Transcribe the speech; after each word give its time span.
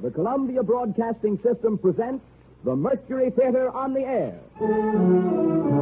the 0.00 0.10
Columbia 0.10 0.62
Broadcasting 0.62 1.38
System 1.42 1.78
presents 1.78 2.24
the 2.64 2.74
Mercury 2.74 3.30
Theater 3.30 3.70
on 3.70 3.94
the 3.94 4.00
Air. 4.00 5.77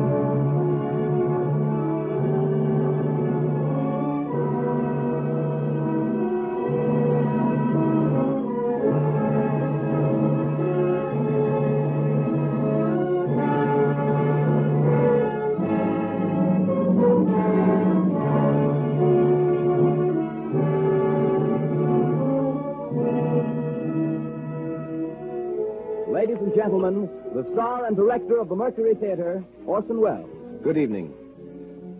Director 28.27 28.43
of 28.43 28.49
the 28.49 28.57
Mercury 28.57 28.95
Theater, 28.97 29.45
Orson 29.67 30.01
Welles. 30.01 30.29
Good 30.65 30.77
evening. 30.77 31.15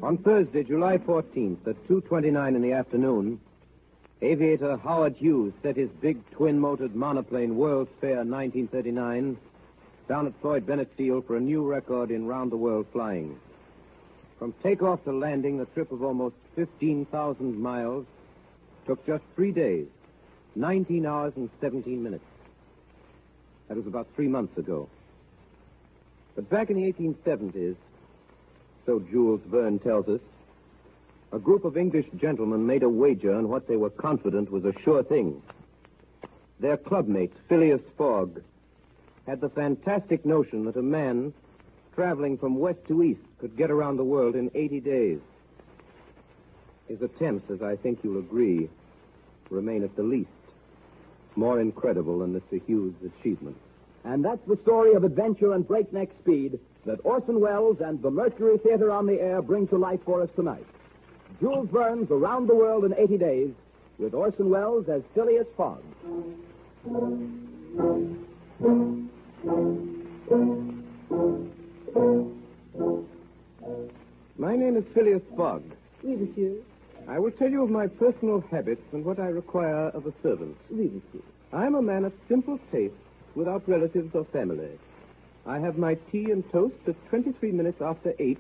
On 0.03 0.19
Thursday, 0.19 0.65
July 0.65 0.99
14th, 0.99 1.65
at 1.69 1.89
2.29 1.89 2.57
in 2.57 2.63
the 2.63 2.73
afternoon, 2.73 3.41
aviator 4.23 4.77
Howard 4.77 5.15
Hughes 5.15 5.53
set 5.63 5.77
his 5.77 5.89
big 6.01 6.19
twin-motored 6.33 6.97
monoplane 6.97 7.57
World's 7.57 7.91
Fair 8.01 8.25
1939 8.25 9.37
down 10.09 10.27
at 10.27 10.33
Floyd 10.41 10.67
Bennett 10.67 10.91
Field 10.97 11.25
for 11.29 11.37
a 11.37 11.41
new 11.41 11.63
record 11.65 12.11
in 12.11 12.27
round-the-world 12.27 12.87
flying. 12.93 13.39
From 14.41 14.53
takeoff 14.65 15.05
to 15.05 15.13
landing, 15.13 15.59
the 15.59 15.67
trip 15.67 15.93
of 15.93 16.03
almost 16.03 16.35
15,000 16.57 17.57
miles 17.57 18.05
took 18.85 19.05
just 19.07 19.23
three 19.37 19.53
days, 19.53 19.87
19 20.57 21.07
hours 21.07 21.35
and 21.37 21.51
17 21.61 22.03
minutes. 22.03 22.25
That 23.69 23.77
was 23.77 23.87
about 23.87 24.09
three 24.17 24.29
months 24.29 24.59
ago. 24.59 24.89
But 26.37 26.51
back 26.51 26.71
in 26.71 26.77
the 26.77 26.93
1870s, 26.93 27.77
so 28.85 29.01
Jules 29.11 29.41
Verne 29.47 29.79
tells 29.79 30.07
us, 30.07 30.21
a 31.33 31.39
group 31.39 31.65
of 31.65 31.77
English 31.77 32.07
gentlemen 32.17 32.67
made 32.67 32.83
a 32.83 32.89
wager 32.89 33.35
on 33.35 33.49
what 33.49 33.67
they 33.67 33.77
were 33.77 33.91
confident 33.91 34.53
was 34.53 34.65
a 34.65 34.73
sure 34.85 35.03
thing. 35.03 35.43
Their 36.61 36.77
clubmate, 36.77 37.33
Phileas 37.49 37.81
Fogg, 37.99 38.41
had 39.27 39.41
the 39.41 39.49
fantastic 39.49 40.25
notion 40.25 40.67
that 40.67 40.77
a 40.77 40.83
man 40.83 41.33
traveling 41.95 42.39
from 42.39 42.59
west 42.59 42.79
to 42.89 43.03
east 43.03 43.21
could 43.39 43.57
get 43.57 43.71
around 43.71 43.97
the 43.97 44.05
world 44.05 44.37
in 44.37 44.51
80 44.55 44.81
days. 44.81 45.19
His 46.87 47.03
attempts, 47.03 47.51
as 47.51 47.63
I 47.63 47.77
think 47.77 48.01
you'll 48.05 48.21
agree, 48.21 48.69
remain 49.51 49.83
at 49.83 49.97
the 49.97 50.03
least 50.03 50.29
more 51.35 51.61
incredible 51.61 52.21
than 52.21 52.39
Mr. 52.39 52.65
Hughes' 52.67 52.95
achievement. 53.03 53.57
And 54.07 54.25
that's 54.25 54.47
the 54.47 54.57
story 54.59 54.95
of 54.95 55.03
adventure 55.03 55.53
and 55.53 55.67
breakneck 55.67 56.11
speed 56.23 56.61
that 56.85 57.01
Orson 57.03 57.41
Welles 57.41 57.79
and 57.81 58.01
the 58.01 58.11
Mercury 58.11 58.57
Theater 58.59 58.93
on 58.93 59.05
the 59.05 59.21
Air 59.21 59.43
bring 59.43 59.67
to 59.69 59.77
life 59.77 59.99
for 60.05 60.23
us 60.23 60.29
tonight. 60.37 60.65
Jules 61.41 61.69
Verne's 61.71 62.09
Around 62.13 62.47
the 62.47 62.55
World 62.55 62.85
in 62.85 62.95
80 62.95 63.19
Days 63.19 63.51
with 63.99 64.15
Orson 64.15 64.49
Welles 64.49 64.89
as 64.89 65.03
Phileas 65.13 65.49
Fogg. 65.57 65.83
My 74.39 74.55
name 74.55 74.77
is 74.77 74.85
Phileas 74.95 75.23
Fogg. 75.37 75.65
Oui, 76.05 76.15
monsieur. 76.15 76.59
I 77.09 77.19
will 77.19 77.33
tell 77.33 77.51
you 77.51 77.65
of 77.65 77.71
my 77.71 77.89
personal 77.89 78.45
habits 78.53 78.83
and 78.93 79.05
what 79.05 79.19
I 79.19 79.27
require 79.27 79.89
of 79.89 80.07
a 80.07 80.13
servant. 80.23 80.57
Oui, 80.71 80.93
monsieur. 80.95 81.27
I 81.53 81.67
am 81.67 81.75
a 81.75 81.83
man 81.83 82.05
of 82.05 82.13
simple 82.29 82.61
tastes 82.71 82.97
without 83.37 83.69
relatives 83.69 84.13
or 84.15 84.25
family. 84.33 84.71
I 85.47 85.61
have 85.61 85.79
my 85.79 85.95
tea 86.11 86.33
and 86.33 86.43
toast 86.51 86.75
at 86.89 86.97
23 87.11 87.53
minutes 87.53 87.81
after 87.81 88.15
8, 88.19 88.39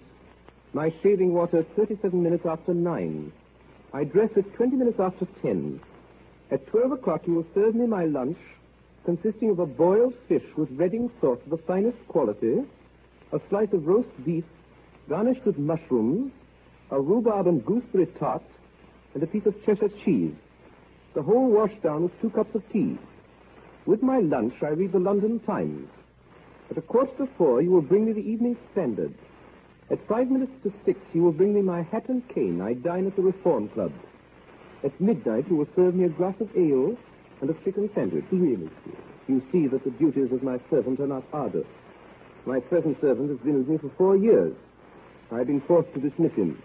my 0.73 0.93
shaving 1.03 1.33
water 1.33 1.65
37 1.77 2.21
minutes 2.21 2.45
after 2.45 2.75
9. 2.75 3.33
I 3.93 4.05
dress 4.05 4.31
at 4.37 4.53
20 4.55 4.77
minutes 4.77 4.99
after 4.99 5.27
10. 5.43 5.81
At 6.51 6.67
12 6.67 6.93
o'clock, 6.93 7.27
you 7.27 7.35
will 7.35 7.47
serve 7.55 7.75
me 7.75 7.87
my 7.87 8.06
lunch, 8.06 8.39
consisting 9.05 9.51
of 9.51 9.61
a 9.61 9.67
boiled 9.67 10.15
fish 10.29 10.43
with 10.56 10.69
Reading 10.73 11.11
sauce 11.21 11.39
of 11.45 11.51
the 11.51 11.65
finest 11.65 11.99
quality, 12.09 12.65
a 13.33 13.41
slice 13.49 13.73
of 13.73 13.87
roast 13.87 14.09
beef 14.25 14.45
garnished 15.09 15.45
with 15.45 15.59
mushrooms, 15.59 16.33
a 16.91 17.01
rhubarb 17.01 17.47
and 17.47 17.65
gooseberry 17.65 18.06
tart, 18.19 18.43
and 19.15 19.23
a 19.23 19.27
piece 19.27 19.47
of 19.47 19.55
Cheshire 19.65 19.91
cheese. 20.05 20.35
The 21.15 21.23
whole 21.23 21.49
washed 21.49 21.83
down 21.83 22.05
with 22.05 22.21
two 22.21 22.31
cups 22.31 22.55
of 22.55 22.69
tea. 22.73 22.99
With 23.87 24.03
my 24.03 24.19
lunch, 24.19 24.55
I 24.63 24.71
read 24.71 24.91
the 24.91 24.99
London 24.99 25.39
Times. 25.47 25.89
At 26.71 26.79
a 26.79 26.83
quarter 26.83 27.13
to 27.19 27.29
four, 27.39 27.63
you 27.63 27.71
will 27.71 27.83
bring 27.83 28.07
me 28.07 28.13
the 28.13 28.29
Evening 28.29 28.57
Standard. 28.73 29.15
At 29.93 30.05
five 30.09 30.29
minutes 30.29 30.51
to 30.65 30.73
six, 30.85 30.99
you 31.15 31.23
will 31.23 31.33
bring 31.33 31.55
me 31.55 31.63
my 31.63 31.83
hat 31.83 32.09
and 32.09 32.29
cane. 32.35 32.61
I 32.61 32.73
dine 32.73 33.07
at 33.07 33.15
the 33.15 33.23
Reform 33.23 33.69
Club. 33.69 33.93
At 34.83 35.01
midnight, 35.01 35.49
you 35.49 35.55
will 35.55 35.69
serve 35.77 35.95
me 35.95 36.05
a 36.05 36.09
glass 36.09 36.35
of 36.41 36.51
ale 36.57 36.97
and 37.41 37.49
a 37.49 37.55
chicken 37.65 37.89
sandwich. 37.95 38.25
Really. 38.33 38.69
You 39.29 39.41
see 39.53 39.69
that 39.69 39.85
the 39.85 39.91
duties 39.91 40.33
of 40.33 40.43
my 40.43 40.59
servant 40.69 40.99
are 40.99 41.07
not 41.07 41.23
arduous. 41.33 41.69
My 42.45 42.59
present 42.59 43.01
servant 43.01 43.31
has 43.31 43.39
been 43.39 43.59
with 43.59 43.69
me 43.69 43.79
for 43.79 43.91
four 43.97 44.17
years. 44.17 44.55
I've 45.31 45.47
been 45.47 45.61
forced 45.61 45.95
to 45.95 46.01
dismiss 46.01 46.33
him. 46.33 46.61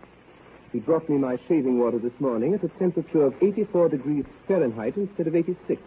He 0.72 0.80
brought 0.80 1.08
me 1.08 1.18
my 1.18 1.38
shaving 1.48 1.78
water 1.80 2.00
this 2.00 2.20
morning 2.20 2.56
at 2.56 2.64
a 2.64 2.70
temperature 2.80 3.24
of 3.24 3.36
84 3.42 3.90
degrees 3.90 4.26
Fahrenheit 4.48 4.98
instead 4.98 5.28
of 5.28 5.36
86. 5.36 5.80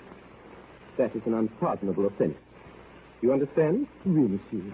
That 0.97 1.15
is 1.17 1.23
an 1.27 1.35
unpardonable 1.35 2.07
offense. 2.07 2.37
You 3.21 3.33
understand? 3.33 3.87
Oui, 4.05 4.29
monsieur. 4.29 4.73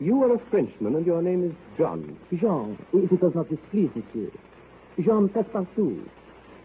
You 0.00 0.22
are 0.22 0.34
a 0.34 0.38
Frenchman 0.50 0.94
and 0.94 1.04
your 1.04 1.20
name 1.20 1.44
is 1.44 1.52
John. 1.76 2.16
Jean, 2.32 2.78
if 2.92 3.10
it 3.10 3.20
does 3.20 3.34
not 3.34 3.48
displease 3.50 3.90
monsieur. 3.94 4.30
Jean 5.00 5.28
Passepartout. 5.28 6.08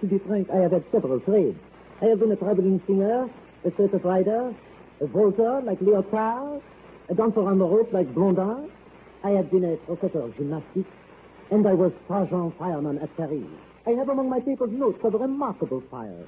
To 0.02 0.08
be 0.08 0.20
frank, 0.20 0.50
I 0.52 0.58
have 0.58 0.72
had 0.72 0.84
several 0.92 1.20
trades. 1.20 1.60
I 2.02 2.06
have 2.06 2.20
been 2.20 2.32
a 2.32 2.36
traveling 2.36 2.82
singer, 2.86 3.30
a 3.66 3.72
circus 3.78 4.04
rider, 4.04 4.54
a 5.02 5.08
vaulter 5.08 5.62
like 5.62 5.80
Leotard, 5.80 6.62
a 7.10 7.14
dancer 7.14 7.42
on 7.42 7.60
the 7.60 7.66
rope 7.66 7.92
like 7.92 8.14
Blondin. 8.14 8.70
I 9.24 9.32
have 9.32 9.50
been 9.52 9.64
a 9.64 9.78
professor 9.78 10.22
of 10.22 10.36
gymnastics, 10.36 10.90
and 11.52 11.68
I 11.68 11.74
was 11.74 11.92
sergeant 12.08 12.58
fireman 12.58 13.00
at 13.00 13.16
Paris. 13.18 13.44
I 13.86 13.92
have 13.92 14.10
among 14.10 14.30
my 14.30 14.40
papers 14.40 14.72
notes 14.72 15.00
of 15.04 15.14
remarkable 15.14 15.84
fires. 15.90 16.28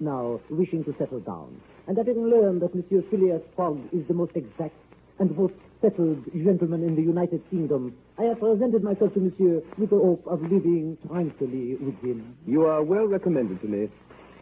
Now, 0.00 0.40
wishing 0.48 0.82
to 0.84 0.94
settle 0.98 1.20
down, 1.20 1.60
and 1.86 1.96
having 1.98 2.24
learned 2.26 2.62
that 2.62 2.74
Monsieur 2.74 3.02
Phileas 3.10 3.42
Fogg 3.54 3.78
is 3.92 4.06
the 4.08 4.14
most 4.14 4.32
exact 4.34 4.74
and 5.18 5.36
most 5.36 5.52
settled 5.82 6.24
gentleman 6.32 6.82
in 6.82 6.96
the 6.96 7.02
United 7.02 7.42
Kingdom, 7.50 7.94
I 8.18 8.22
have 8.24 8.40
presented 8.40 8.82
myself 8.82 9.12
to 9.12 9.20
Monsieur 9.20 9.60
with 9.76 9.90
the 9.90 9.96
hope 9.98 10.26
of 10.26 10.40
living 10.40 10.96
tranquilly 11.06 11.76
with 11.76 11.98
him. 12.00 12.34
You 12.46 12.64
are 12.64 12.82
well 12.82 13.06
recommended 13.06 13.60
to 13.60 13.66
me. 13.68 13.88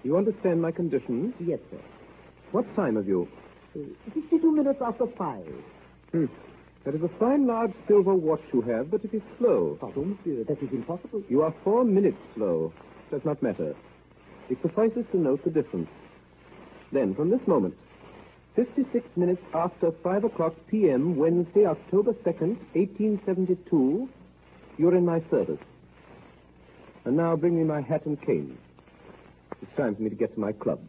You 0.04 0.16
understand 0.16 0.62
my 0.62 0.70
conditions? 0.70 1.34
Yes, 1.40 1.58
sir. 1.72 1.80
What 2.52 2.64
time 2.76 2.94
have 2.94 3.08
you? 3.08 3.26
Uh, 3.74 3.80
Fifty-two 4.14 4.54
minutes 4.54 4.78
after 4.80 5.06
five. 5.18 5.44
Hmm. 6.12 6.26
That 6.84 6.94
is 6.94 7.02
a 7.02 7.10
fine 7.18 7.46
large 7.48 7.72
silver 7.88 8.14
watch 8.14 8.40
you 8.54 8.60
have, 8.62 8.90
but 8.92 9.04
it 9.04 9.12
is 9.12 9.22
slow. 9.38 9.76
Pardon, 9.80 10.16
monsieur, 10.24 10.44
that 10.44 10.62
is 10.62 10.70
impossible. 10.72 11.22
You 11.28 11.42
are 11.42 11.52
four 11.64 11.84
minutes 11.84 12.16
slow. 12.36 12.72
Does 13.10 13.24
not 13.24 13.42
matter. 13.42 13.74
It 14.50 14.58
suffices 14.62 15.04
to 15.12 15.18
note 15.18 15.44
the 15.44 15.50
difference. 15.50 15.88
Then, 16.92 17.14
from 17.14 17.30
this 17.30 17.46
moment, 17.46 17.74
56 18.56 19.06
minutes 19.16 19.42
after 19.54 19.92
5 20.02 20.24
o'clock 20.24 20.54
p.m., 20.68 21.16
Wednesday, 21.16 21.66
October 21.66 22.12
2nd, 22.12 22.56
1872, 22.74 24.08
you're 24.78 24.96
in 24.96 25.04
my 25.04 25.20
service. 25.30 25.60
And 27.04 27.16
now 27.16 27.36
bring 27.36 27.56
me 27.56 27.64
my 27.64 27.80
hat 27.82 28.06
and 28.06 28.20
cane. 28.20 28.58
It's 29.62 29.76
time 29.76 29.94
for 29.94 30.02
me 30.02 30.10
to 30.10 30.16
get 30.16 30.34
to 30.34 30.40
my 30.40 30.52
club. 30.52 30.80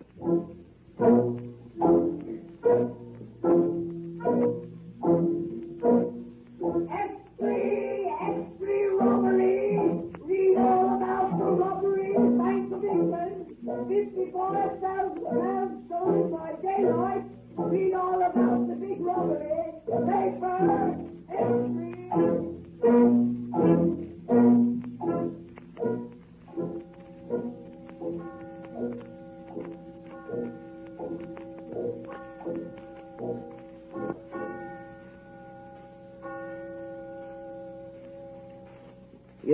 Fifty-four 14.00 14.80
thousand 14.80 15.26
pounds 15.26 15.86
stolen 15.88 16.32
by 16.32 16.54
daylight. 16.62 17.24
Read 17.58 17.94
all 17.94 18.22
about 18.22 18.68
the 18.70 18.76
big 18.76 19.02
robbery. 19.02 19.74
Paper, 19.88 20.96
X-ray. 21.30 21.96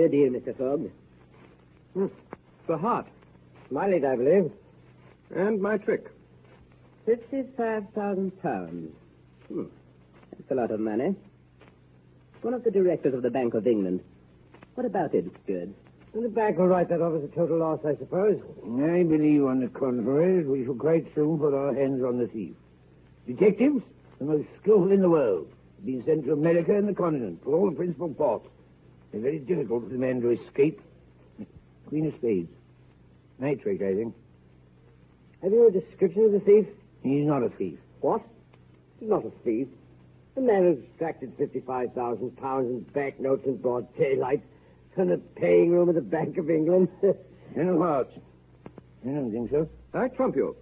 Deal, 0.08 0.30
Mr. 0.30 0.56
Fogg. 0.56 0.88
Hmm. 1.94 2.06
The 2.68 2.78
heart. 2.78 3.06
Miley's, 3.70 4.04
I 4.04 4.16
believe. 4.16 4.52
And 5.34 5.60
my 5.60 5.78
trick. 5.78 6.06
Fifty-five 7.04 7.84
thousand 7.94 8.40
pounds. 8.42 8.92
Hmm. 9.48 9.64
That's 10.30 10.50
a 10.50 10.54
lot 10.54 10.70
of 10.70 10.80
money. 10.80 11.14
One 12.42 12.54
of 12.54 12.64
the 12.64 12.70
directors 12.70 13.14
of 13.14 13.22
the 13.22 13.30
Bank 13.30 13.54
of 13.54 13.66
England. 13.66 14.00
What 14.74 14.86
about 14.86 15.14
it, 15.14 15.24
Stewart? 15.44 15.70
And 16.14 16.24
the 16.24 16.28
bank 16.28 16.58
will 16.58 16.68
write 16.68 16.88
that 16.90 17.00
off 17.00 17.14
as 17.16 17.24
a 17.24 17.34
total 17.34 17.58
loss, 17.58 17.80
I 17.84 17.96
suppose. 17.96 18.40
I 18.64 19.02
believe, 19.02 19.44
on 19.44 19.60
the 19.60 19.68
contrary, 19.68 20.44
we 20.44 20.64
shall 20.64 20.74
quite 20.74 21.06
soon 21.14 21.38
put 21.38 21.54
our 21.54 21.74
hands 21.74 22.02
on 22.02 22.18
the 22.18 22.26
thief. 22.26 22.54
Detectives, 23.26 23.82
the 24.18 24.24
most 24.24 24.48
skillful 24.62 24.92
in 24.92 25.00
the 25.00 25.10
world, 25.10 25.48
have 25.76 25.86
been 25.86 26.04
sent 26.04 26.24
to 26.24 26.32
America 26.32 26.74
and 26.74 26.88
the 26.88 26.94
continent 26.94 27.42
for 27.42 27.54
all 27.54 27.70
the 27.70 27.76
principal 27.76 28.08
ports. 28.08 28.48
It's 29.12 29.22
very 29.22 29.38
difficult 29.38 29.84
for 29.84 29.90
the 29.90 29.98
man 29.98 30.20
to 30.20 30.30
escape. 30.30 30.80
Queen 31.88 32.06
of 32.06 32.14
Spades. 32.14 32.50
My 33.38 33.54
trick, 33.54 33.82
I 33.82 33.94
think. 33.94 34.14
Have 35.42 35.52
you 35.52 35.68
a 35.68 35.70
description 35.70 36.24
of 36.24 36.32
the 36.32 36.40
thief? 36.40 36.66
He's 37.02 37.26
not 37.26 37.42
a 37.42 37.50
thief. 37.50 37.78
What? 38.00 38.22
He's 38.98 39.10
not 39.10 39.24
a 39.24 39.30
thief. 39.44 39.68
The 40.34 40.40
man 40.40 40.62
who 40.62 40.82
extracted 40.82 41.32
55,000 41.38 42.36
pounds 42.36 42.70
in 42.70 42.80
banknotes 42.92 43.46
in 43.46 43.56
broad 43.56 43.94
daylight 43.96 44.42
from 44.94 45.08
the 45.08 45.18
paying 45.18 45.70
room 45.70 45.88
of 45.88 45.94
the 45.94 46.00
Bank 46.00 46.38
of 46.38 46.50
England. 46.50 46.88
Colonel 47.54 47.78
Hart. 47.78 48.08
I 49.04 49.08
don't 49.08 49.30
think 49.30 49.50
so. 49.50 49.68
I 49.94 50.08
trump 50.08 50.36
you. 50.36 50.56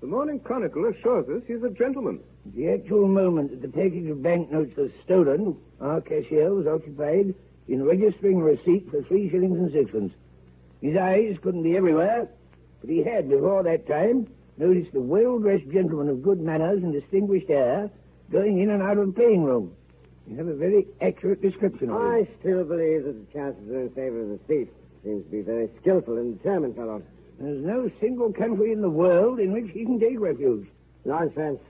The 0.00 0.06
Morning 0.06 0.38
Chronicle 0.40 0.86
assures 0.86 1.28
us 1.28 1.42
he's 1.46 1.62
a 1.62 1.70
gentleman. 1.70 2.20
At 2.46 2.54
the 2.54 2.70
actual 2.70 3.08
moment 3.08 3.50
that 3.50 3.62
the 3.62 3.76
taking 3.76 4.08
of 4.10 4.22
banknotes 4.22 4.76
was 4.76 4.90
stolen, 5.04 5.56
our 5.80 6.00
cashier 6.00 6.54
was 6.54 6.66
occupied 6.66 7.34
in 7.66 7.84
registering 7.84 8.40
a 8.40 8.44
receipt 8.44 8.90
for 8.90 9.02
three 9.02 9.28
shillings 9.28 9.58
and 9.58 9.72
sixpence. 9.72 10.12
His 10.80 10.96
eyes 10.96 11.36
couldn't 11.42 11.62
be 11.62 11.76
everywhere, 11.76 12.28
but 12.80 12.90
he 12.90 13.02
had, 13.02 13.28
before 13.28 13.62
that 13.64 13.86
time, 13.86 14.28
noticed 14.56 14.94
a 14.94 15.00
well-dressed 15.00 15.68
gentleman 15.70 16.08
of 16.08 16.22
good 16.22 16.40
manners 16.40 16.82
and 16.82 16.92
distinguished 16.92 17.50
air 17.50 17.90
going 18.30 18.60
in 18.60 18.70
and 18.70 18.82
out 18.82 18.98
of 18.98 19.06
the 19.06 19.12
playing 19.12 19.42
room. 19.44 19.72
You 20.26 20.36
have 20.36 20.48
a 20.48 20.54
very 20.54 20.86
accurate 21.00 21.40
description 21.40 21.90
of 21.90 21.96
him. 21.96 22.06
I 22.06 22.28
still 22.40 22.64
believe 22.64 23.04
that 23.04 23.26
the 23.26 23.32
chances 23.32 23.68
are 23.70 23.82
in 23.82 23.90
favor 23.90 24.22
of 24.22 24.28
the 24.28 24.38
thief. 24.46 24.68
Seems 25.02 25.24
to 25.24 25.30
be 25.30 25.40
a 25.40 25.42
very 25.42 25.70
skillful 25.80 26.18
and 26.18 26.36
determined 26.36 26.76
fellow. 26.76 27.02
There's 27.40 27.64
no 27.64 27.90
single 28.00 28.32
country 28.32 28.72
in 28.72 28.82
the 28.82 28.90
world 28.90 29.38
in 29.38 29.52
which 29.52 29.70
he 29.72 29.84
can 29.84 29.98
take 29.98 30.18
refuge. 30.18 30.66
Nonsense. 31.04 31.60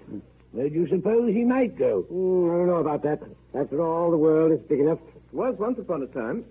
Where 0.53 0.69
do 0.69 0.75
you 0.75 0.89
suppose 0.89 1.33
he 1.33 1.45
might 1.45 1.77
go? 1.77 2.07
Mm, 2.11 2.53
I 2.53 2.57
don't 2.57 2.67
know 2.67 2.77
about 2.77 3.03
that. 3.03 3.21
After 3.55 3.83
all, 3.83 4.11
the 4.11 4.17
world 4.17 4.51
is 4.51 4.61
big 4.67 4.81
enough. 4.81 4.99
It 5.15 5.37
Was 5.37 5.55
once 5.59 5.79
upon 5.79 6.03
a 6.03 6.07
time. 6.07 6.45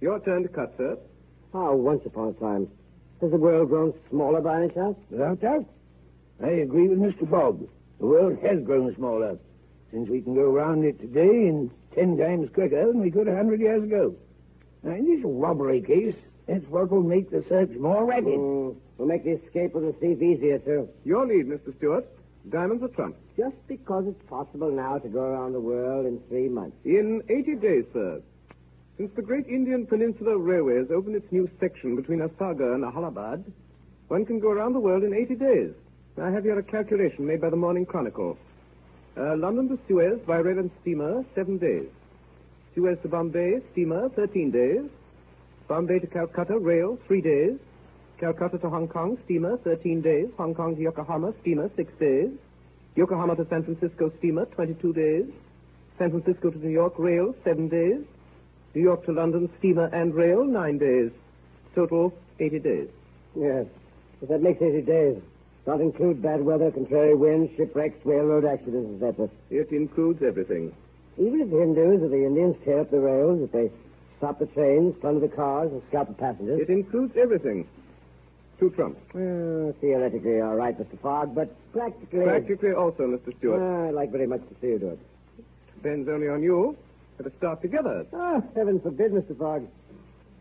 Your 0.00 0.18
turn 0.20 0.42
to 0.42 0.48
cut, 0.48 0.74
sir. 0.76 0.98
How, 1.52 1.74
once 1.74 2.02
upon 2.06 2.28
a 2.28 2.32
time. 2.34 2.68
Has 3.20 3.30
the 3.30 3.36
world 3.36 3.68
grown 3.68 3.92
smaller 4.10 4.40
by 4.40 4.62
any 4.62 4.72
chance? 4.72 4.96
Without 5.10 5.40
doubt. 5.40 5.66
I 6.42 6.48
agree 6.48 6.88
with 6.88 6.98
Mr. 6.98 7.28
Fogg. 7.28 7.68
The 8.00 8.06
world 8.06 8.38
has 8.42 8.62
grown 8.64 8.94
smaller, 8.96 9.38
since 9.92 10.08
we 10.08 10.22
can 10.22 10.34
go 10.34 10.50
round 10.50 10.84
it 10.84 10.98
today 10.98 11.46
in 11.46 11.70
ten 11.94 12.16
times 12.16 12.48
quicker 12.52 12.86
than 12.86 13.00
we 13.00 13.10
could 13.10 13.28
a 13.28 13.36
hundred 13.36 13.60
years 13.60 13.84
ago. 13.84 14.14
Now, 14.82 14.92
in 14.92 15.04
this 15.06 15.24
robbery 15.24 15.82
case, 15.82 16.16
that's 16.48 16.66
what 16.66 16.90
will 16.90 17.02
make 17.02 17.30
the 17.30 17.44
search 17.48 17.70
more 17.78 18.06
rapid. 18.06 18.24
Mm, 18.24 18.74
will 18.98 19.06
make 19.06 19.22
the 19.22 19.32
escape 19.32 19.74
of 19.74 19.82
the 19.82 19.92
thief 19.92 20.20
easier, 20.20 20.58
too. 20.58 20.88
Your 21.04 21.26
lead, 21.26 21.46
Mr. 21.46 21.76
Stewart. 21.76 22.06
Diamonds 22.48 22.82
are 22.82 22.88
trump. 22.88 23.14
Just 23.36 23.54
because 23.68 24.06
it's 24.08 24.22
possible 24.28 24.72
now 24.72 24.98
to 24.98 25.08
go 25.08 25.20
around 25.20 25.52
the 25.52 25.60
world 25.60 26.06
in 26.06 26.18
three 26.28 26.48
months. 26.48 26.76
In 26.84 27.22
80 27.28 27.54
days, 27.56 27.84
sir. 27.92 28.20
Since 28.98 29.12
the 29.16 29.22
great 29.22 29.46
Indian 29.46 29.86
Peninsula 29.86 30.36
Railway 30.36 30.76
has 30.76 30.90
opened 30.90 31.16
its 31.16 31.32
new 31.32 31.48
section 31.58 31.96
between 31.96 32.20
Asagar 32.20 32.74
and 32.74 32.84
Allahabad, 32.84 33.42
one 34.08 34.26
can 34.26 34.38
go 34.38 34.50
around 34.50 34.74
the 34.74 34.80
world 34.80 35.02
in 35.02 35.14
80 35.14 35.34
days. 35.36 35.70
I 36.20 36.30
have 36.30 36.44
here 36.44 36.58
a 36.58 36.62
calculation 36.62 37.26
made 37.26 37.40
by 37.40 37.48
the 37.48 37.56
Morning 37.56 37.86
Chronicle. 37.86 38.36
Uh, 39.16 39.34
London 39.36 39.68
to 39.68 39.78
Suez 39.88 40.20
by 40.26 40.36
rail 40.36 40.58
and 40.58 40.70
steamer, 40.82 41.24
seven 41.34 41.56
days. 41.56 41.88
Suez 42.74 42.98
to 43.02 43.08
Bombay, 43.08 43.60
steamer, 43.72 44.10
13 44.10 44.50
days. 44.50 44.90
Bombay 45.68 45.98
to 46.00 46.06
Calcutta, 46.06 46.58
rail, 46.58 46.98
three 47.06 47.22
days. 47.22 47.58
Calcutta 48.20 48.58
to 48.58 48.68
Hong 48.68 48.88
Kong, 48.88 49.16
steamer, 49.24 49.56
13 49.64 50.02
days. 50.02 50.28
Hong 50.36 50.54
Kong 50.54 50.76
to 50.76 50.82
Yokohama, 50.82 51.32
steamer, 51.40 51.70
six 51.76 51.90
days. 51.98 52.28
Yokohama 52.94 53.36
to 53.36 53.46
San 53.48 53.64
Francisco, 53.64 54.12
steamer, 54.18 54.44
22 54.46 54.92
days. 54.92 55.24
San 55.98 56.10
Francisco 56.10 56.50
to 56.50 56.58
New 56.58 56.70
York, 56.70 56.92
rail, 56.98 57.34
seven 57.42 57.68
days. 57.68 58.04
New 58.74 58.82
York 58.82 59.04
to 59.06 59.12
London, 59.12 59.50
steamer 59.58 59.86
and 59.86 60.14
rail, 60.14 60.44
nine 60.44 60.78
days. 60.78 61.10
Total, 61.74 62.12
80 62.40 62.58
days. 62.58 62.88
Yes. 63.34 63.66
But 64.20 64.28
that 64.30 64.42
makes 64.42 64.62
80 64.62 64.82
days. 64.82 65.22
Not 65.66 65.80
include 65.80 66.22
bad 66.22 66.44
weather, 66.44 66.70
contrary 66.70 67.14
winds, 67.14 67.52
shipwrecks, 67.56 68.04
railroad 68.04 68.44
accidents, 68.44 69.02
etc. 69.02 69.28
It 69.50 69.70
includes 69.70 70.22
everything. 70.22 70.74
Even 71.18 71.40
if 71.40 71.50
the 71.50 71.58
Hindus 71.58 72.02
or 72.02 72.08
the 72.08 72.24
Indians 72.24 72.56
tear 72.64 72.80
up 72.80 72.90
the 72.90 73.00
rails, 73.00 73.42
if 73.42 73.52
they 73.52 73.70
stop 74.18 74.38
the 74.38 74.46
trains, 74.46 74.94
plunder 75.00 75.20
the 75.20 75.34
cars, 75.34 75.70
and 75.70 75.82
scalp 75.88 76.08
the 76.08 76.14
passengers. 76.14 76.60
It 76.60 76.70
includes 76.70 77.16
everything. 77.16 77.66
Two 78.58 78.70
trumps. 78.70 79.00
Well, 79.12 79.74
theoretically, 79.80 80.40
all 80.40 80.54
right, 80.54 80.78
Mr. 80.78 80.98
Fogg, 81.00 81.34
but 81.34 81.54
practically. 81.72 82.24
Practically 82.24 82.72
also, 82.72 83.04
Mr. 83.04 83.36
Stewart. 83.38 83.60
I'd 83.60 83.94
like 83.94 84.10
very 84.10 84.26
much 84.26 84.40
to 84.40 84.54
see 84.60 84.68
you 84.68 84.78
do 84.78 84.88
it. 84.90 84.98
Depends 85.74 86.08
only 86.08 86.28
on 86.28 86.42
you. 86.42 86.76
Us 87.26 87.32
start 87.38 87.62
together. 87.62 88.06
Ah, 88.12 88.40
heaven 88.54 88.80
forbid, 88.80 89.12
Mr. 89.12 89.36
Fogg. 89.38 89.66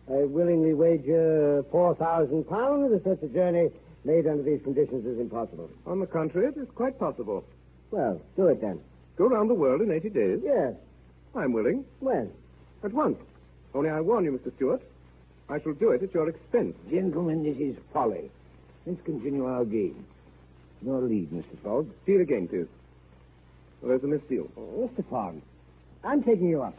I 0.09 0.23
willingly 0.25 0.73
wager 0.73 1.63
four 1.71 1.95
thousand 1.95 2.45
pounds 2.49 2.91
that 2.91 3.03
such 3.03 3.23
a 3.23 3.31
journey 3.33 3.69
made 4.03 4.25
under 4.27 4.43
these 4.43 4.61
conditions 4.63 5.05
is 5.05 5.19
impossible. 5.19 5.69
On 5.85 5.99
the 5.99 6.07
contrary, 6.07 6.47
it 6.47 6.57
is 6.57 6.67
quite 6.75 6.97
possible. 6.99 7.43
Well, 7.91 8.19
do 8.35 8.47
it 8.47 8.61
then. 8.61 8.79
Go 9.17 9.27
round 9.27 9.49
the 9.49 9.53
world 9.53 9.81
in 9.81 9.91
80 9.91 10.09
days. 10.09 10.39
Yes. 10.43 10.73
I'm 11.35 11.53
willing. 11.53 11.85
When? 11.99 12.31
At 12.83 12.93
once. 12.93 13.17
Only 13.75 13.89
I 13.89 14.01
warn 14.01 14.23
you, 14.25 14.31
Mr. 14.31 14.53
Stewart. 14.55 14.81
I 15.49 15.59
shall 15.61 15.73
do 15.73 15.91
it 15.91 16.01
at 16.01 16.13
your 16.13 16.29
expense. 16.29 16.75
Gentlemen, 16.89 17.43
this 17.43 17.57
is 17.57 17.75
folly. 17.93 18.31
Let's 18.85 19.01
continue 19.05 19.45
our 19.45 19.65
game. 19.65 20.05
Your 20.83 21.01
lead, 21.01 21.29
Mr. 21.31 21.57
Fogg. 21.63 21.89
Deal 22.05 22.21
again, 22.21 22.47
please. 22.47 22.67
There's 23.83 24.03
a 24.03 24.07
misdeal. 24.07 24.49
Oh, 24.57 24.89
Mr. 24.89 25.05
Fogg, 25.09 25.41
I'm 26.03 26.23
taking 26.23 26.49
you 26.49 26.61
up. 26.63 26.75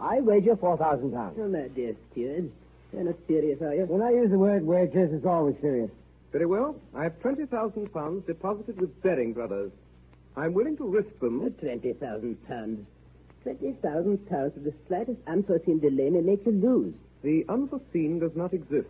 I 0.00 0.20
wager 0.20 0.56
four 0.56 0.76
thousand 0.76 1.12
pounds. 1.12 1.38
Oh, 1.40 1.48
my 1.48 1.68
dear 1.68 1.94
Stewart. 2.12 2.44
You're 2.92 3.04
not 3.04 3.14
serious, 3.26 3.60
are 3.62 3.74
you? 3.74 3.84
When 3.84 4.02
I 4.02 4.10
use 4.10 4.30
the 4.30 4.38
word 4.38 4.64
wagers, 4.64 5.10
it's 5.12 5.26
always 5.26 5.56
serious. 5.60 5.90
Very 6.32 6.46
well. 6.46 6.76
I 6.94 7.04
have 7.04 7.18
20,000 7.20 7.92
pounds 7.92 8.26
deposited 8.26 8.80
with 8.80 9.02
Baring 9.02 9.32
Brothers. 9.32 9.72
I'm 10.36 10.52
willing 10.52 10.76
to 10.76 10.84
risk 10.86 11.18
them. 11.20 11.50
Twenty 11.60 11.94
thousand 11.94 12.36
pounds. 12.46 12.86
Twenty 13.42 13.72
thousand 13.82 14.28
pounds 14.28 14.52
with 14.54 14.64
the 14.64 14.74
slightest 14.86 15.18
unforeseen 15.26 15.78
delay 15.80 16.10
may 16.10 16.20
make 16.20 16.44
you 16.44 16.52
lose. 16.52 16.94
The 17.22 17.44
unforeseen 17.48 18.18
does 18.18 18.36
not 18.36 18.52
exist. 18.52 18.88